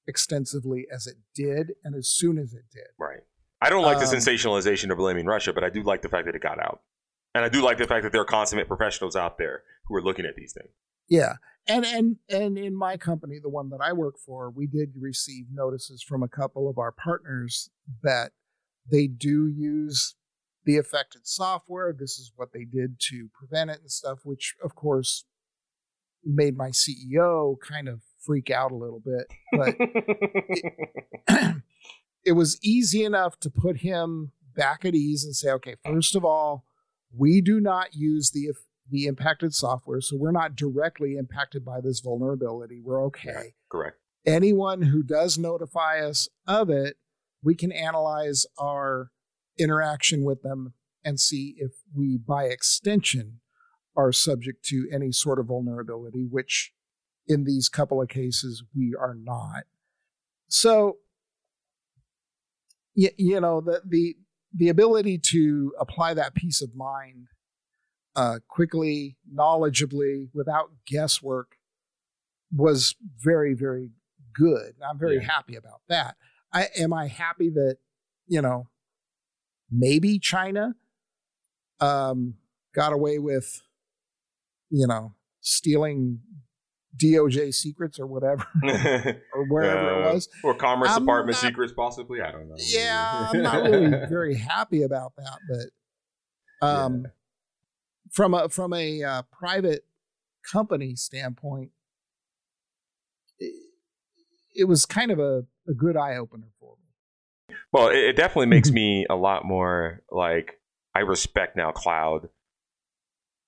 [0.06, 3.22] extensively as it did and as soon as it did Right.
[3.60, 6.26] I don't like the Um, sensationalization of blaming Russia, but I do like the fact
[6.26, 6.82] that it got out.
[7.34, 10.02] And I do like the fact that there are consummate professionals out there who are
[10.02, 10.72] looking at these things.
[11.08, 11.34] Yeah.
[11.68, 15.46] And and and in my company the one that i work for we did receive
[15.52, 17.70] notices from a couple of our partners
[18.04, 18.30] that
[18.88, 20.14] they do use
[20.64, 21.92] the affected software.
[21.92, 25.24] This is what they did to prevent it and stuff which of course
[26.24, 29.26] made my ceo kind of freak out a little bit.
[29.52, 29.76] But
[32.24, 36.24] it was easy enough to put him back at ease and say, okay, first of
[36.24, 36.64] all,
[37.16, 38.48] we do not use the
[38.90, 42.80] the impacted software, so we're not directly impacted by this vulnerability.
[42.80, 43.32] We're okay.
[43.34, 43.52] Right.
[43.70, 43.96] Correct.
[44.24, 46.96] Anyone who does notify us of it,
[47.42, 49.10] we can analyze our
[49.58, 53.40] interaction with them and see if we, by extension,
[53.96, 56.72] are subject to any sort of vulnerability, which
[57.26, 59.64] in these couple of cases we are not.
[60.48, 60.98] So,
[62.94, 64.16] you, you know, the, the
[64.54, 67.26] the ability to apply that peace of mind
[68.16, 71.56] uh, quickly, knowledgeably, without guesswork
[72.52, 73.90] was very, very
[74.34, 74.74] good.
[74.88, 75.22] I'm very Yeah.
[75.32, 76.16] happy about that.
[76.52, 77.76] I am I happy that
[78.26, 78.68] you know
[79.70, 80.74] maybe China
[81.80, 82.34] um,
[82.74, 83.60] got away with
[84.70, 86.20] you know stealing
[86.96, 88.46] DOJ secrets or whatever
[89.34, 90.28] or wherever Uh, it was.
[90.42, 92.22] or Commerce I'm Department not- secrets, possibly.
[92.22, 92.54] I don't know.
[92.58, 95.38] Yeah, I'm not really very happy about that,
[96.60, 97.04] but um,
[98.16, 99.84] from a from a uh, private
[100.50, 101.70] company standpoint,
[103.38, 103.54] it,
[104.54, 106.76] it was kind of a, a good eye opener for
[107.48, 107.56] me.
[107.72, 110.58] Well, it, it definitely makes me a lot more like
[110.94, 112.30] I respect now cloud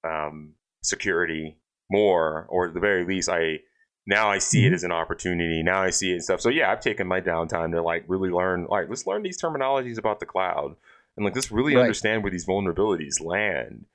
[0.05, 1.57] um, security
[1.91, 3.61] more, or at the very least, I
[4.07, 4.75] now I see it Mhm.
[4.75, 5.63] as an opportunity.
[5.63, 6.43] Now I see it and stuff.
[6.43, 8.67] So yeah, I've taken my downtime to like really learn.
[8.69, 10.77] Like, let's learn these terminologies about the cloud,
[11.17, 11.83] and like let's really Right.
[11.85, 13.87] understand where these vulnerabilities land,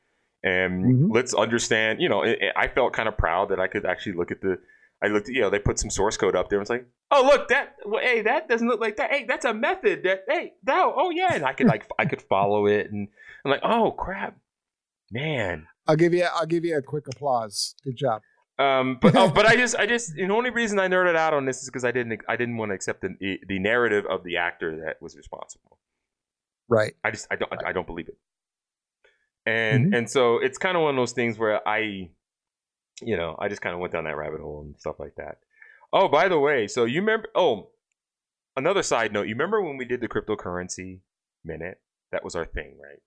[0.43, 1.13] and Mhm.
[1.13, 2.01] let's understand.
[2.01, 4.41] You know, it, it- I felt kind of proud that I could actually look at
[4.41, 4.59] the.
[5.01, 6.59] I looked at you know they put some source code up there.
[6.59, 9.11] and It's like, oh look that well, hey that doesn't look like that.
[9.11, 12.21] Hey, that's a method that hey that oh yeah, and I could like I could
[12.21, 13.09] follow it, and
[13.43, 14.37] I'm like oh crap,
[15.11, 15.67] man.
[15.87, 17.75] I'll give you I'll give you a quick applause.
[17.83, 18.21] Good job.
[18.59, 21.45] Um, but oh, but I just I just the only reason I nerded out on
[21.45, 24.37] this is because I didn't I didn't want to accept the the narrative of the
[24.37, 25.79] actor that was responsible.
[26.69, 26.93] Right.
[27.03, 28.17] I just I don't I don't believe it.
[29.45, 29.93] And mm-hmm.
[29.93, 32.09] and so it's kind of one of those things where I,
[33.01, 35.39] you know, I just kind of went down that rabbit hole and stuff like that.
[35.91, 37.27] Oh, by the way, so you remember?
[37.35, 37.69] Oh,
[38.55, 39.27] another side note.
[39.27, 40.99] You remember when we did the cryptocurrency
[41.43, 41.79] minute?
[42.11, 42.99] That was our thing, right?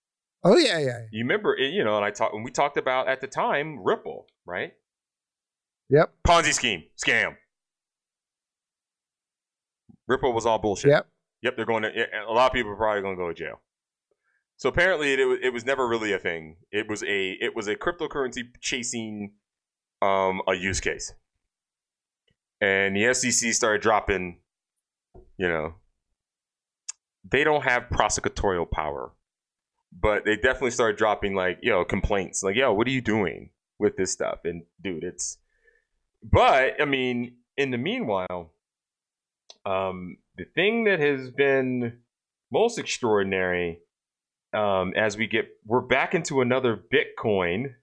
[0.44, 0.98] Oh yeah, yeah.
[1.10, 1.56] You remember?
[1.56, 4.72] It, you know, and I talked when we talked about at the time Ripple, right?
[5.88, 6.12] Yep.
[6.26, 7.36] Ponzi scheme, scam.
[10.08, 10.90] Ripple was all bullshit.
[10.90, 11.08] Yep.
[11.42, 11.90] Yep, they're going to.
[12.28, 13.60] A lot of people are probably going to go to jail.
[14.58, 16.56] So apparently, it, it was never really a thing.
[16.72, 19.32] It was a it was a cryptocurrency chasing
[20.00, 21.12] um, a use case,
[22.60, 24.38] and the SEC started dropping.
[25.36, 25.74] You know,
[27.30, 29.12] they don't have prosecutorial power,
[29.92, 33.96] but they definitely started dropping like yo complaints, like yo, what are you doing with
[33.96, 34.40] this stuff?
[34.44, 35.38] And dude, it's.
[36.22, 38.52] But I mean, in the meanwhile,
[39.66, 41.98] um, the thing that has been
[42.50, 43.80] most extraordinary
[44.56, 47.74] um, as we get we're back into another Bitcoin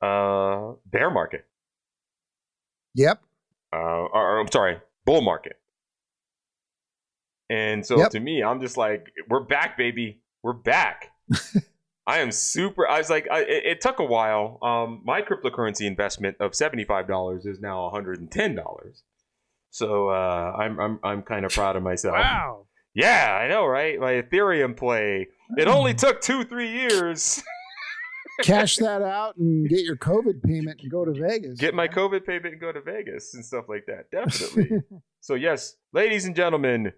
[0.00, 1.46] uh, bear market.
[2.94, 3.20] Yep.
[3.72, 5.58] Uh, or, or, I'm sorry, bull market.
[7.50, 8.10] And so Yep.
[8.10, 10.20] to me, I'm just like, we're back, baby.
[10.42, 11.12] We're back.
[12.06, 12.88] I am super.
[12.88, 14.58] I was like, I, it, it took a while.
[14.62, 19.02] Um, my cryptocurrency investment of seventy five dollars is now one hundred and ten dollars.
[19.70, 22.14] So uh, I'm I'm I'm kind of proud of myself.
[22.14, 22.67] Wow.
[22.94, 23.98] Yeah, I know, right?
[23.98, 25.28] My Ethereum play.
[25.56, 25.98] It only mm.
[25.98, 27.42] took two, three years.
[28.42, 31.58] Cash that out and get your COVID payment and go to Vegas.
[31.58, 34.10] Get my COVID payment and go to Vegas and stuff like that.
[34.12, 34.80] Definitely.
[35.20, 36.92] so yes, ladies and gentlemen,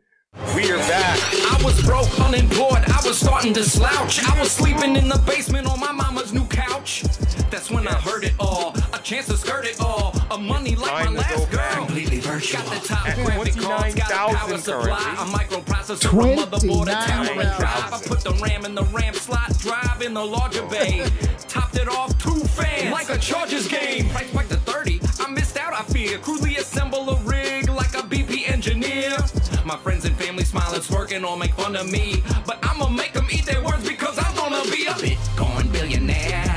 [0.55, 1.19] we are back.
[1.33, 4.23] I was broke, unemployed, I was starting to slouch.
[4.23, 7.03] I was sleeping in the basement on my mama's new couch.
[7.51, 8.75] That's when I heard it all.
[9.01, 10.15] A chance to skirt it all.
[10.31, 11.87] A money like Time my last girl.
[11.87, 12.61] Completely virtual.
[12.61, 15.25] Got the top At graphic cards, got a power 29,000 supply, currently.
[15.25, 17.93] a microprocessor, a motherboard, a tower and drive.
[17.95, 21.09] I put the RAM in the RAM slot, drive in the larger bay.
[21.49, 24.11] Topped it off two fans, like a Chargers game.
[24.11, 26.19] Price back to 30, I missed out, I fear.
[26.19, 29.17] Crudely assemble a rig like a BP engineer.
[29.65, 32.23] My friends and family smile smiling, smirking, all make fun of me.
[32.47, 36.50] But I'ma make them eat their words because I'm gonna be a Bitcoin billionaire.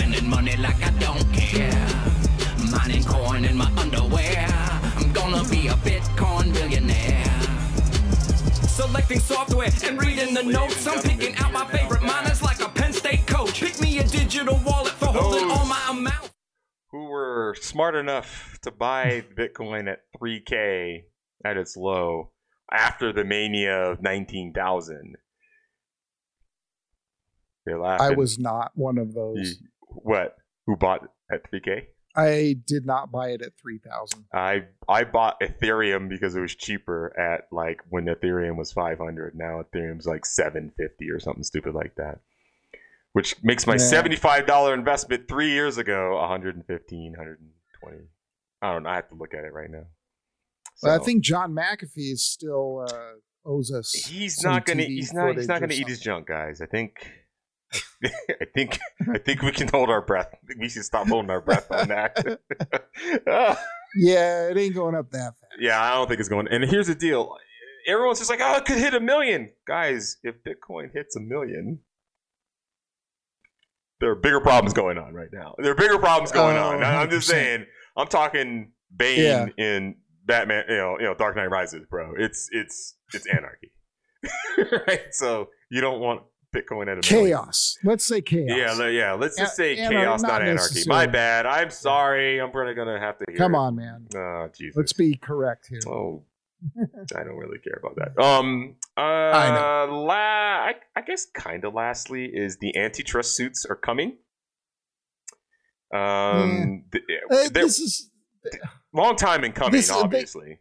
[0.00, 1.86] Spending money like I don't care.
[2.72, 4.46] Mining coin in my underwear.
[4.96, 7.22] I'm gonna be a Bitcoin billionaire.
[8.66, 10.86] Selecting software and reading the notes.
[10.86, 13.60] I'm picking out my favorite miners like a Penn State coach.
[13.60, 16.30] Pick me a digital wallet for holding Those- all my amounts.
[16.92, 21.04] Who were smart enough to buy Bitcoin at 3K
[21.44, 22.32] at its low
[22.72, 25.16] after the mania of 19,000?
[27.66, 28.06] They're laughing.
[28.06, 29.60] I was not one of those.
[29.92, 30.36] What?
[30.66, 31.82] Who bought at 3K?
[32.16, 34.24] I did not buy it at three thousand.
[34.34, 39.36] I I bought Ethereum because it was cheaper at like when Ethereum was 500.
[39.36, 42.18] Now Ethereum's like 750 or something stupid like that.
[43.12, 44.02] Which makes my Yeah.
[44.02, 47.96] $75 investment 3 years ago 115, 120.
[48.62, 49.84] I don't know, I have to look at it right now.
[50.82, 53.12] But I think John McAfee is still uh,
[53.48, 53.92] owes us.
[53.92, 56.60] he's not to TV he's not he's not or eat his junk, guys.
[56.60, 56.94] I think
[58.04, 58.78] I think
[59.12, 60.34] I think we can hold our breath.
[60.58, 62.40] We should stop holding our breath on that.
[63.28, 63.60] Ah.
[63.96, 65.52] Yeah, it ain't going up that fast.
[65.58, 66.46] Yeah, I don't think it's going.
[66.48, 67.34] And here's the deal:
[67.88, 71.80] everyone's just like, "Oh, it could hit a million, guys." If Bitcoin hits a million,
[74.00, 75.54] there are bigger problems going on right now.
[75.58, 76.84] There are bigger problems going Oh, on.
[76.84, 77.66] I- I'm just saying.
[77.96, 79.46] I'm talking Bane Yeah.
[79.58, 80.64] in Batman.
[80.68, 82.12] You know, you know, Dark Knight Rises, bro.
[82.16, 83.72] It's it's it's anarchy,
[84.86, 85.12] right?
[85.12, 86.22] So you don't want
[86.54, 87.38] Bitcoin at a million.
[87.38, 87.78] Chaos.
[87.84, 88.48] Let's say chaos.
[88.56, 89.12] Yeah, le- yeah.
[89.12, 90.82] Let's just say anar- chaos, not not anarchy.
[90.86, 91.46] My bad.
[91.46, 92.40] I'm sorry.
[92.40, 93.36] I'm probably gonna have to hear.
[93.38, 93.58] Come it.
[93.58, 94.06] on, man.
[94.16, 94.76] Oh, Jesus.
[94.76, 95.80] Let's be correct here.
[95.86, 96.24] Oh,
[97.16, 98.20] I don't really care about that.
[98.22, 103.76] Um, uh, I La- I, I guess kind of lastly is the antitrust suits are
[103.76, 104.18] coming.
[105.94, 108.10] Um, th- Uh, this is,
[108.92, 110.58] long time in coming, this- they- obviously.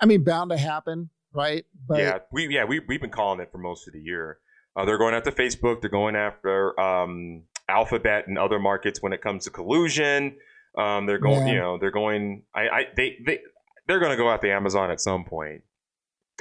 [0.00, 1.64] I mean, bound to happen, right?
[1.86, 4.38] But yeah, we yeah we we've been calling it for most of the year.
[4.76, 5.80] Uh, they're going after Facebook.
[5.80, 10.36] They're going after um, Alphabet and other markets when it comes to collusion.
[10.76, 11.52] Um, they're going, Yeah.
[11.52, 12.42] you know, they're going.
[12.54, 13.38] I, I they they
[13.86, 15.62] they're going to go after Amazon at some point.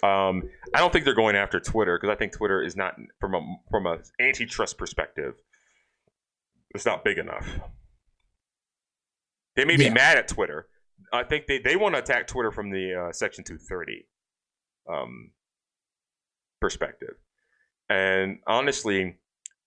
[0.01, 0.43] Um,
[0.73, 3.41] I don't think they're going after Twitter because I think Twitter is not from a
[3.69, 5.35] from a antitrust perspective.
[6.73, 7.47] It's not big enough.
[9.55, 10.67] They may be mad at Twitter.
[11.11, 14.07] I think they, they want to attack Twitter from the uh, Section 230
[14.91, 15.31] um,
[16.61, 17.15] perspective.
[17.89, 19.17] And honestly,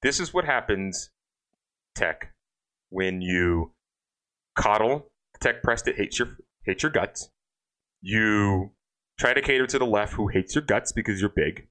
[0.02, 1.10] this is what happens,
[1.94, 2.32] tech,
[2.90, 3.72] when you
[4.56, 7.30] coddle the tech press that hates your hates your guts.
[8.01, 8.72] You
[9.18, 11.68] try to cater to the left who hates your guts because you're big,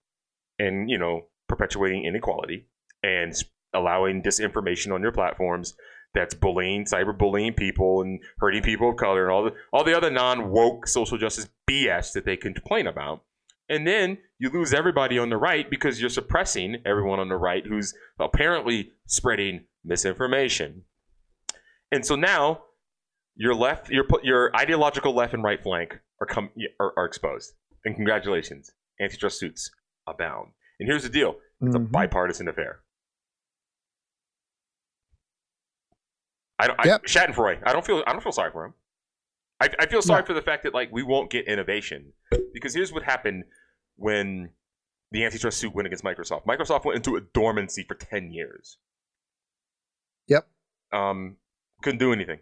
[0.60, 2.68] and you know perpetuating inequality
[3.04, 3.34] and
[3.74, 5.76] allowing disinformation on your platforms
[6.16, 10.10] that's bullying, cyberbullying people and hurting people of color and all the all the other
[10.10, 13.24] non woke social justice BS that they complain about.
[13.68, 17.66] And then you lose everybody on the right because you're suppressing everyone on the right
[17.66, 20.84] who's apparently spreading misinformation.
[21.92, 22.64] And so now
[23.36, 27.54] your left, your your ideological left and right flank are come are, are exposed.
[27.84, 29.70] And congratulations, antitrust suits
[30.08, 30.52] abound.
[30.80, 31.92] And here's the deal: it's a Mhm.
[31.92, 32.82] bipartisan affair.
[36.60, 36.80] I don't.
[36.86, 37.02] Yep.
[37.04, 37.62] I, Schadenfreude.
[37.66, 38.04] I don't feel.
[38.08, 38.74] I don't feel sorry for him.
[39.60, 40.26] I, I feel sorry No.
[40.28, 42.12] for the fact that like we won't get innovation
[42.54, 43.46] because here's what happened
[43.98, 44.50] when
[45.12, 46.46] the antitrust suit went against Microsoft.
[46.46, 48.78] Microsoft went into a dormancy for ten years.
[50.28, 50.48] Yep.
[50.92, 51.38] Um,
[51.82, 52.40] couldn't do anything.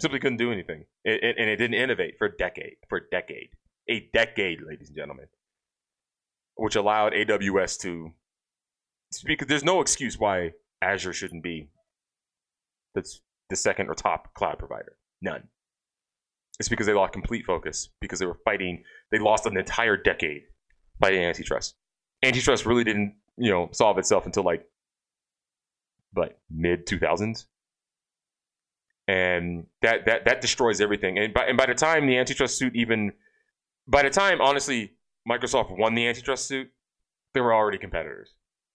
[0.00, 2.76] Simply couldn't do anything, it, it- and it didn't innovate for a decade.
[2.88, 3.50] For a decade,
[3.88, 5.26] a decade, ladies and gentlemen,
[6.54, 8.12] which allowed AWS to
[9.24, 11.68] because there's no excuse why Azure shouldn't be
[12.94, 13.20] that's
[13.50, 14.96] the second or top cloud provider.
[15.20, 15.48] None.
[16.60, 18.84] It's because they lost complete focus because they were fighting.
[19.10, 20.42] They lost an entire decade
[21.00, 21.74] fighting antitrust.
[22.22, 24.68] Antitrust really didn't, you know, solve itself until like,
[26.14, 27.46] like mid two thousands,
[29.08, 31.18] and that that that destroys everything.
[31.18, 33.12] And by and by the time the antitrust suit even,
[33.88, 34.92] by the time honestly
[35.26, 36.70] Microsoft won the antitrust suit,
[37.32, 38.34] they were already competitors.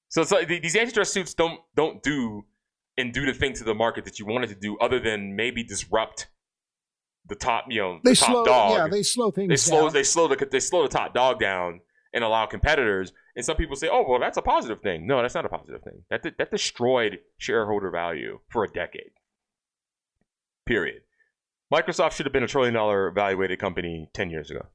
[0.10, 2.46] So it's like these antitrust suits don't don't do
[2.98, 5.64] and do the thing to the market that you wanted to do, other than maybe
[5.64, 6.30] disrupt
[7.28, 8.72] the top, you know, the They top slow, dog.
[8.78, 9.94] yeah, they slow things they slow down.
[9.94, 11.82] they slow the they slow the top dog down
[12.14, 13.14] and allow competitors.
[13.36, 15.82] And some people say, "Oh, well, that's a positive thing." No, that's not a positive
[15.84, 16.04] thing.
[16.10, 19.12] That that destroyed shareholder value for a decade.
[20.66, 21.02] Period.
[21.74, 24.68] Microsoft should have been a trillion dollar evaluated company ten years ago,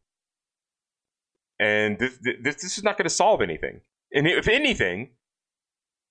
[1.58, 3.80] and this this, this is not going to solve anything.
[4.12, 5.10] And if anything,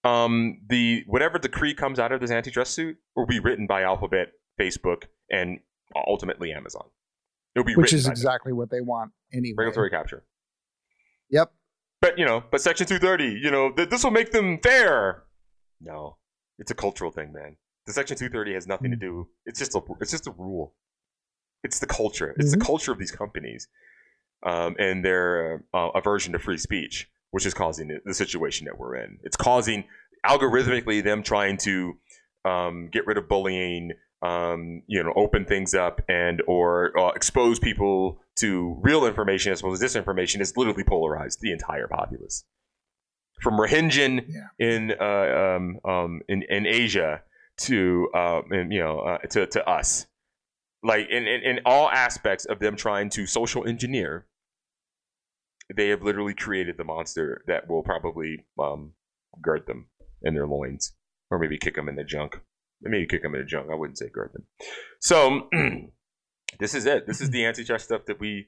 [0.04, 4.30] um, the whatever decree comes out of this antitrust suit will be written by Alphabet,
[4.60, 5.60] Facebook, and
[6.08, 6.86] ultimately Amazon.
[7.56, 9.56] It'll be which is exactly what they want anyway.
[9.58, 10.24] regulatory capture.
[11.32, 11.52] Yep.
[12.02, 15.24] But you know, but Section 230, you know, th- this will make them fair.
[15.82, 16.18] No,
[16.58, 17.58] it's a cultural thing, man.
[17.86, 19.02] The Section 230 has nothing to Mm.
[19.02, 19.28] do.
[19.46, 19.82] It's just a.
[20.00, 20.76] It's just a rule.
[21.64, 22.34] It's the culture.
[22.38, 22.66] It's the Mhm.
[22.66, 23.68] culture of these companies,
[24.44, 28.78] um, and their uh, aversion to free speech, which is causing the, the situation that
[28.78, 29.20] we're in.
[29.24, 29.84] It's causing
[30.26, 31.98] algorithmically them trying to
[32.46, 33.92] um, get rid of bullying,
[34.22, 39.60] um, you know, open things up and or uh, expose people to real information as
[39.62, 42.44] opposed to disinformation has literally polarized the entire populace.
[43.42, 44.48] From Rohingyan Yeah.
[44.60, 47.24] in uh, um, um, in, in Asia
[47.60, 50.08] to and, you know uh, to to us,
[50.84, 54.26] like in, in in all aspects of them trying to social engineer,
[55.74, 58.94] they have literally created the monster that will probably um,
[59.42, 59.88] gird them
[60.22, 60.94] in their loins,
[61.30, 62.42] or maybe kick them in the junk.
[62.82, 63.68] Maybe kick them in the junk.
[63.72, 64.32] I wouldn't say gird.
[65.00, 65.50] So
[66.60, 67.08] this is it.
[67.08, 68.48] This is the antitrust stuff that we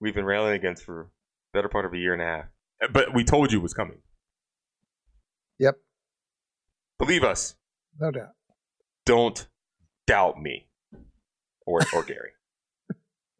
[0.00, 1.10] we've been railing against for
[1.52, 2.44] the better part of a year and a half.
[2.92, 3.98] But we told you it was coming.
[5.58, 5.76] Yep.
[6.98, 7.56] Believe us.
[8.00, 8.32] No doubt.
[9.04, 9.46] Don't
[10.06, 10.68] doubt me
[11.66, 12.32] or or Gary.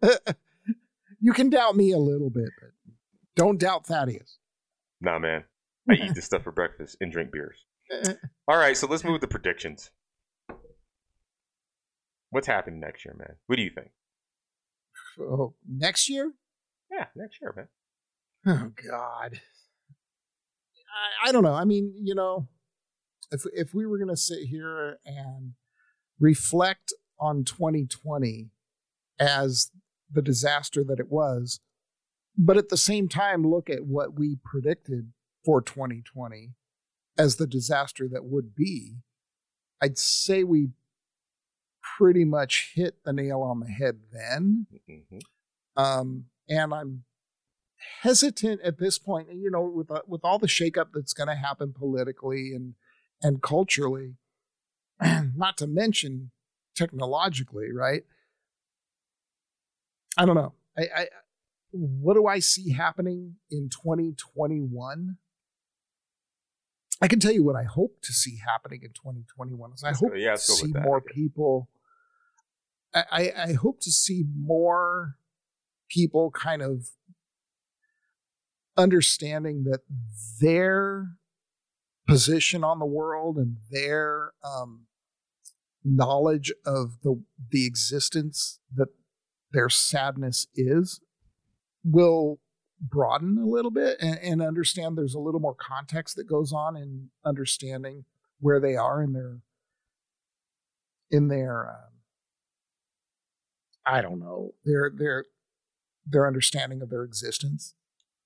[1.20, 2.70] you can doubt me a little bit, but
[3.34, 4.38] don't doubt Thaddeus.
[5.00, 5.44] Nah, man.
[5.88, 7.64] I eat this stuff for breakfast and drink beers.
[8.48, 9.90] All right, so let's move to the predictions.
[12.30, 13.36] What's happening next year, man?
[13.46, 13.90] What do you think?
[15.20, 16.32] oh, next year?
[16.90, 17.68] Yeah, next year, man.
[18.46, 19.40] Oh God.
[21.24, 21.54] I, I don't know.
[21.54, 22.48] I mean, you know,
[23.30, 25.52] if if we were gonna sit here and
[26.18, 28.50] reflect on 2020
[29.18, 29.70] as
[30.10, 31.60] the disaster that it was,
[32.36, 35.12] but at the same time look at what we predicted
[35.44, 36.52] for 2020
[37.18, 38.96] as the disaster that would be,
[39.80, 40.68] I'd say we
[41.96, 44.66] pretty much hit the nail on the head then.
[44.88, 45.20] Mhm.
[45.76, 47.04] Um, and I'm
[48.00, 51.34] hesitant at this point, you know, with uh, with all the shakeup that's going to
[51.34, 52.74] happen politically and
[53.22, 54.16] and culturally,
[55.34, 56.30] not to mention
[56.74, 58.04] technologically, right?
[60.18, 60.52] I don't know.
[60.76, 61.08] I, I
[61.72, 65.18] what do I see happening in 2021?
[67.02, 70.00] I can tell you what I hope to see happening in 2021 is I Let's
[70.00, 71.68] hope go- yeah, to let's go with see more people.
[73.10, 75.16] I, I, hope to see more
[75.88, 76.90] people kind of
[78.76, 79.80] understanding that
[80.40, 81.08] their
[82.06, 84.86] position on the world and their um,
[85.84, 88.88] knowledge of the the existence that
[89.52, 91.00] their sadness is
[91.84, 92.40] will
[92.80, 96.76] broaden a little bit and, and understand there's a little more context that goes on
[96.76, 98.04] in understanding
[98.40, 99.38] where they are in their
[101.10, 101.95] in their um,
[103.86, 105.24] I don't know their their
[106.06, 107.74] their understanding of their existence.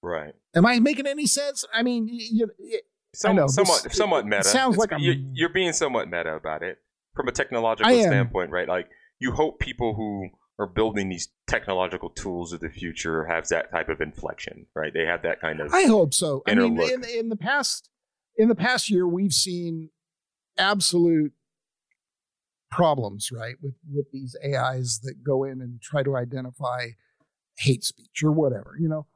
[0.03, 0.35] Right.
[0.55, 1.65] Am I making any sense?
[1.75, 2.79] I mean, you, y-
[3.15, 4.45] Some, know, this- somewhat, it- somewhat meta.
[4.45, 6.79] sounds It's- like you're, you're being somewhat meta about it
[7.15, 8.67] from a technological standpoint, right?
[8.69, 8.89] Like
[9.19, 13.89] you hope people who are building these technological tools of the future have that type
[13.89, 14.93] of inflection, right?
[14.95, 15.73] They have that kind of.
[15.73, 16.43] I hope so.
[16.47, 17.89] I mean, in, in the past,
[18.37, 19.91] in the past year, we've seen
[20.59, 21.33] absolute
[22.71, 26.89] problems, right, with with these AIs that go in and try to identify
[27.59, 28.75] hate speech or whatever.
[28.79, 29.07] You know,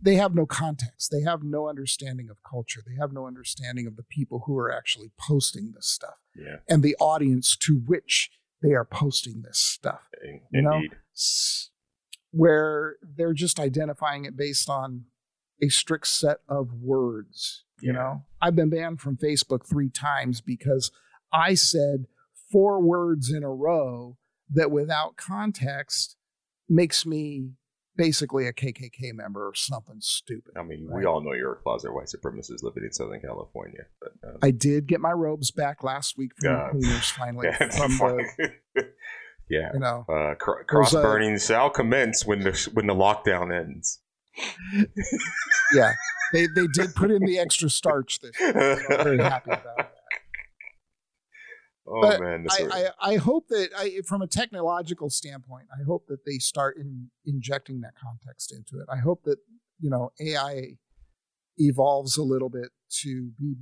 [0.00, 1.10] they have no context.
[1.12, 2.80] They have no understanding of culture.
[2.84, 6.82] They have no understanding of the people who are actually posting this stuff yeah, and
[6.82, 8.30] the audience to which
[8.62, 10.82] they are posting this stuff in- You know?
[12.30, 15.04] where they're just identifying it based on
[15.62, 17.64] a strict set of words.
[17.80, 17.98] You Yeah.
[17.98, 20.90] know, I've been banned from Facebook three times because
[21.32, 22.06] I said
[22.50, 24.18] four words in a row
[24.52, 26.16] that without context
[26.68, 27.52] makes me
[27.96, 30.54] basically a KKK member or something stupid.
[30.56, 31.00] I mean, Right.
[31.00, 34.50] we all know you're a closet white supremacist living in Southern California, but um, I
[34.50, 36.70] did get my robes back last week from Yeah.
[36.72, 37.68] the cleaners finally yeah,
[37.98, 38.52] from the,
[39.50, 39.70] yeah.
[39.74, 44.00] you know, Uh, cr- cross burning shall commence when the when the lockdown ends.
[45.74, 45.92] yeah.
[46.32, 48.52] They they did put in the extra starch this year.
[48.88, 49.91] So I'm very happy about.
[51.86, 56.06] Oh But man, I, I, I hope that I, from a technological standpoint, I hope
[56.08, 58.88] that they start in, injecting that context into it.
[58.92, 59.38] I hope that
[59.80, 60.76] you know AI
[61.58, 62.70] evolves a little bit
[63.02, 63.54] to be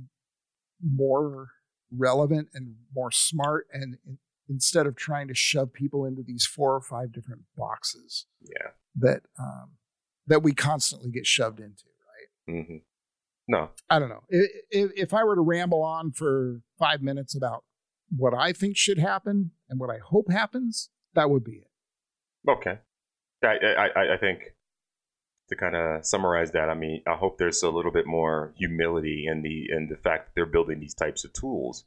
[0.83, 1.47] more
[1.95, 4.17] relevant and more smart, and in,
[4.49, 8.71] instead of trying to shove people into these four or five different boxes yeah.
[8.95, 9.71] that um,
[10.27, 11.85] that we constantly get shoved into.
[12.47, 12.65] Right?
[12.65, 12.75] hmm
[13.47, 14.23] No, I don't know.
[14.29, 17.63] If, if, if I were to ramble on for five minutes about
[18.15, 22.49] what I think should happen and what I hope happens, that would be it.
[22.49, 22.79] Okay.
[23.43, 24.53] I, I, I- think
[25.49, 29.25] to kind of summarize that, I mean, I hope there's a little bit more humility
[29.27, 31.85] in the in the fact that they're building these types of tools,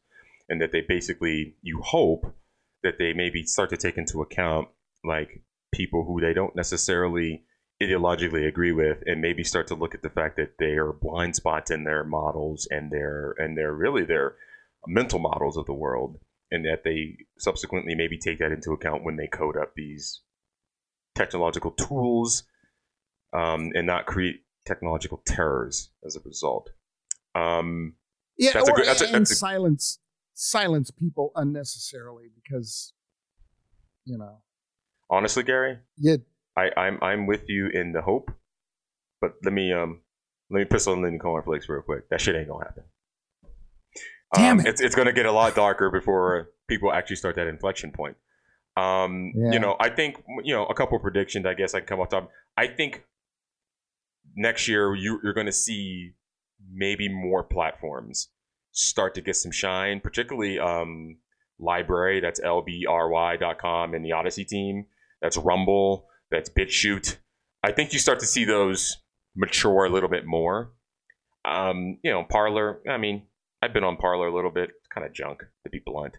[0.49, 2.35] and that they basically, you hope
[2.83, 4.69] that they maybe start to take into account
[5.05, 5.43] like
[5.73, 7.45] people who they don't necessarily
[7.83, 11.35] ideologically agree with, and maybe start to look at the fact that they are blind
[11.37, 14.35] spots in their models and their and they're really their
[14.87, 16.19] mental models of the world,
[16.51, 20.23] and that they subsequently maybe take that into account when they code up these
[21.15, 22.45] technological tools
[23.33, 26.71] um, and not create technological terrors as a result.
[27.35, 27.95] Um,
[28.39, 29.99] Yeah, That's a or, good- that's a- and that's a- silence
[30.37, 32.93] silence people unnecessarily because
[34.05, 34.43] you know
[35.09, 36.19] honestly, Gary, you
[36.57, 38.31] I, I'm I'm with you in the hope,
[39.21, 40.01] but let me um
[40.51, 42.09] let me piss on Lincoln cornflakes real quick.
[42.11, 42.85] That shit ain't gonna happen.
[44.35, 44.71] Damn Um, it.
[44.71, 48.17] It's it's gonna get a lot darker before people actually start that inflection point.
[48.77, 49.53] Um, Yeah.
[49.53, 51.47] you know, I think you know a couple of predictions.
[51.47, 52.31] I guess I can come off top.
[52.57, 53.05] I think
[54.37, 56.13] next year you, you're going to see
[56.73, 58.31] maybe more platforms
[58.73, 61.19] start to get some shine, particularly um,
[61.61, 62.21] LBRY.
[62.21, 64.87] That's lbry.com and the Odysee team.
[65.23, 66.09] That's Rumble.
[66.31, 67.19] That's BitChute.
[67.63, 68.99] I think you start to see those
[69.37, 70.73] mature a little bit more.
[71.45, 72.81] Um, you know, Parler.
[72.89, 73.23] I mean,
[73.65, 74.71] I've been on Parler a little bit.
[74.77, 76.19] It's kind of junk, to be blunt.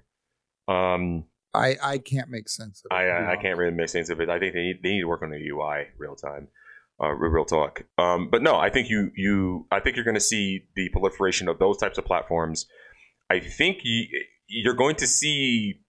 [0.68, 2.96] Um, I I can't make sense of it.
[2.96, 4.30] I, I, I can't really make sense of it.
[4.30, 6.48] I think they need, they need to work on the UI real time,
[7.02, 7.84] uh, real talk.
[8.00, 11.48] Um, but no, I think you you I think you're going to see the proliferation
[11.48, 12.66] of those types of platforms.
[13.30, 14.06] I think you,
[14.48, 15.82] you're going to see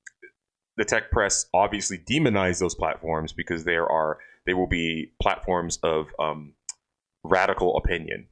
[0.77, 6.09] the tech press obviously demonize those platforms because there are they will be platforms of
[6.19, 6.53] um,
[7.24, 8.28] radical opinion.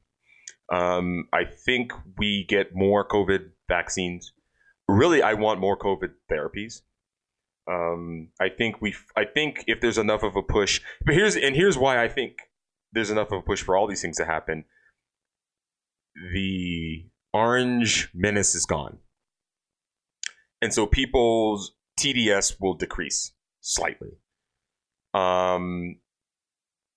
[0.71, 4.33] Um, I think we get more COVID vaccines.
[4.87, 6.81] Really, I want more COVID therapies.
[7.67, 8.95] Um, I think we.
[9.15, 12.37] I think if there's enough of a push, but here's and here's why I think
[12.91, 14.65] there's enough of a push for all these things to happen.
[16.33, 18.99] The orange menace is gone,
[20.61, 24.11] and so people's TDS will decrease slightly.
[25.13, 25.97] Um,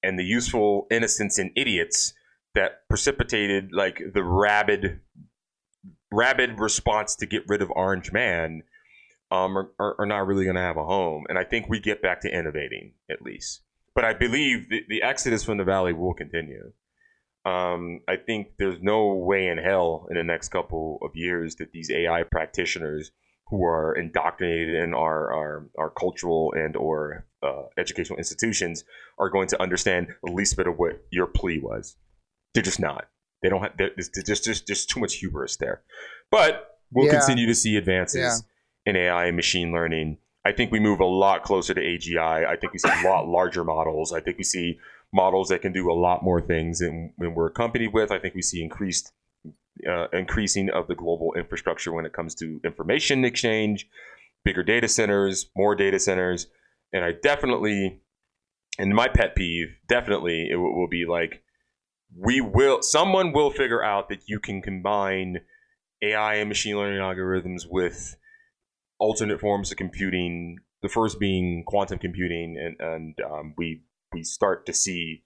[0.02, 2.12] and the useful innocents and idiots
[2.54, 5.00] that precipitated like the rabid,
[6.10, 8.62] rabid response to get rid of Orange Man
[9.30, 11.24] um, are, are, are not really going to have a home.
[11.28, 13.62] And I think we get back to innovating at least.
[13.94, 16.72] But I believe the, the exodus from the valley will continue.
[17.44, 21.72] Um, I think there's no way in hell in the next couple of years that
[21.72, 23.10] these AI practitioners
[23.48, 28.84] who are indoctrinated in our our, our cultural and or uh, educational institutions
[29.18, 31.96] are going to understand the least bit of what your plea was.
[32.54, 33.08] They're just not.
[33.42, 33.76] They don't have.
[33.76, 35.82] There's just just just too much hubris there.
[36.30, 37.18] But we'll Yeah.
[37.18, 38.20] continue to see advances
[38.86, 38.90] Yeah.
[38.90, 40.18] in AI and machine learning.
[40.44, 42.46] I think we move a lot closer to AGI.
[42.46, 44.12] I think we see a lot larger models.
[44.12, 44.78] I think we see
[45.12, 48.10] models that can do a lot more things than, than we're accompanied with.
[48.10, 49.12] I think we see increased
[49.88, 53.88] uh, increasing of the global infrastructure when it comes to information exchange,
[54.44, 56.48] bigger data centers, more data centers.
[56.92, 58.00] and I definitely,
[58.78, 61.42] and my pet peeve, definitely, it will, will be like,
[62.16, 65.40] we will, someone will figure out that you can combine
[66.02, 68.16] AI and machine learning algorithms with
[68.98, 70.58] alternate forms of computing.
[70.82, 73.82] The first being quantum computing, and and um, we
[74.12, 75.24] we start to see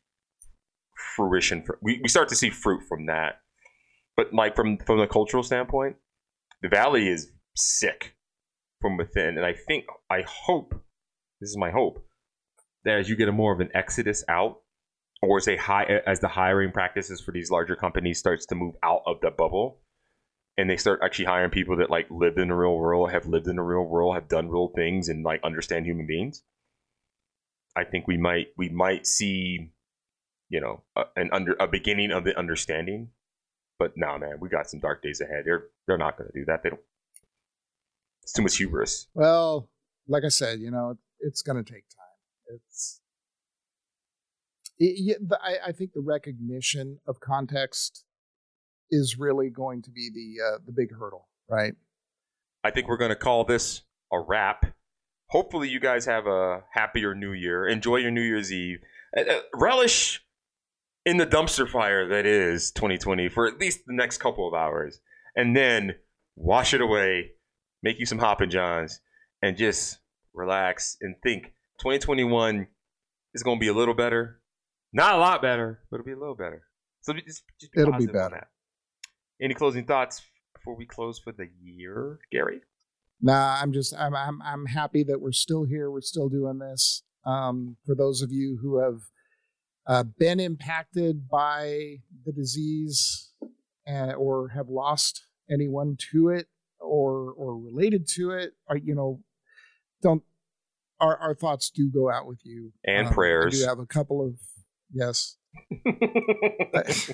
[1.14, 1.62] fruition.
[1.62, 3.40] For, we we start to see fruit from that.
[4.16, 5.96] But like from from the cultural standpoint,
[6.62, 8.16] the valley is sick
[8.80, 10.72] from within, and I think I hope
[11.40, 12.02] this is my hope
[12.84, 14.61] that as you get a more of an exodus out,
[15.22, 19.02] or as high as the hiring practices for these larger companies starts to move out
[19.06, 19.80] of the bubble,
[20.58, 23.46] and they start actually hiring people that like lived in the real world, have lived
[23.46, 26.42] in the real world, have done real things, and like understand human beings.
[27.76, 29.70] I think we might we might see,
[30.50, 33.10] you know, a, an under a beginning of the understanding.
[33.78, 35.44] But no, man, we got some dark days ahead.
[35.46, 36.62] They're they're not going to do that.
[36.62, 36.82] They don't.
[38.22, 39.06] It's too much hubris.
[39.14, 39.68] Well,
[40.06, 42.56] like I said, you know, it's going to take time.
[42.56, 43.00] It's.
[44.84, 48.04] It, I, I think the recognition of context
[48.90, 51.74] is really going to be the uh, the big hurdle, right?
[52.64, 53.82] I think we're going to call this
[54.12, 54.74] a wrap.
[55.28, 57.66] Hopefully, you guys have a happier New Year.
[57.66, 58.80] Enjoy your New Year's Eve.
[59.16, 60.24] Uh, uh, relish
[61.06, 65.00] in the dumpster fire that is 2020 for at least the next couple of hours,
[65.36, 65.94] and then
[66.34, 67.30] wash it away.
[67.84, 69.00] Make you some Hoppin' Johns,
[69.40, 70.00] and just
[70.34, 71.54] relax and think.
[71.78, 72.66] 2021
[73.34, 74.41] is going to be a little better,
[74.92, 76.62] not a lot better, but it'll be a little better.
[77.00, 78.30] So just, just be It'll be better.
[78.30, 78.48] that.
[79.40, 80.22] Any closing thoughts
[80.54, 82.60] before we close for the year, Gary?
[83.20, 85.90] Nah, I'm just I'm I'm I'm happy that we're still here.
[85.90, 87.02] We're still doing this.
[87.24, 89.00] Um, for those of you who have
[89.86, 93.30] uh, been impacted by the disease
[93.88, 96.46] uh, or have lost anyone to it
[96.80, 99.20] or or related to it, or you know,
[100.02, 100.22] don't
[101.00, 103.54] our our thoughts do go out with you And Um, prayers.
[103.54, 104.34] I do have a couple of
[104.92, 105.36] yes.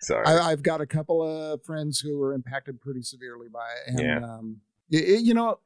[0.00, 0.26] Sorry.
[0.26, 4.00] I, I've got a couple of friends who were impacted pretty severely by it, and
[4.00, 4.24] Yeah.
[4.24, 5.58] um, it, it- you know,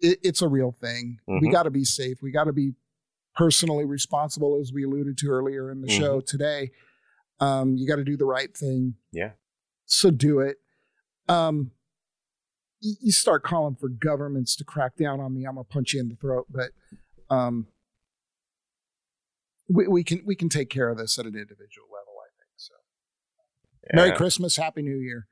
[0.00, 1.18] it, it's a real thing.
[1.26, 1.52] We Mhm.
[1.52, 2.22] got to be safe.
[2.22, 2.74] We got to be
[3.36, 6.70] personally responsible, as we alluded to earlier in the show today.
[7.40, 8.94] Um, you got to do the right thing.
[9.12, 9.32] Yeah.
[9.86, 10.58] So do it.
[11.28, 11.70] Um,
[12.80, 16.00] you, you start calling for governments to crack down on me, I'm gonna punch you
[16.00, 16.46] in the throat.
[16.50, 16.72] But
[17.30, 17.68] um,
[19.72, 22.14] we, we can we can take care of this at an individual level.
[22.20, 22.74] I think so.
[23.94, 25.28] Merry Christmas, Happy New Year.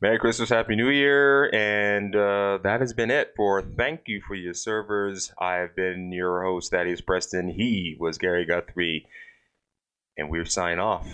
[0.00, 4.34] Merry Christmas, Happy New Year, and uh, that has been it for Thank You for
[4.34, 5.32] Your Servers.
[5.40, 7.48] I've been your host, Thaddeus Preston.
[7.48, 9.06] He was Gary Guthrie,
[10.16, 11.06] and we're sign off.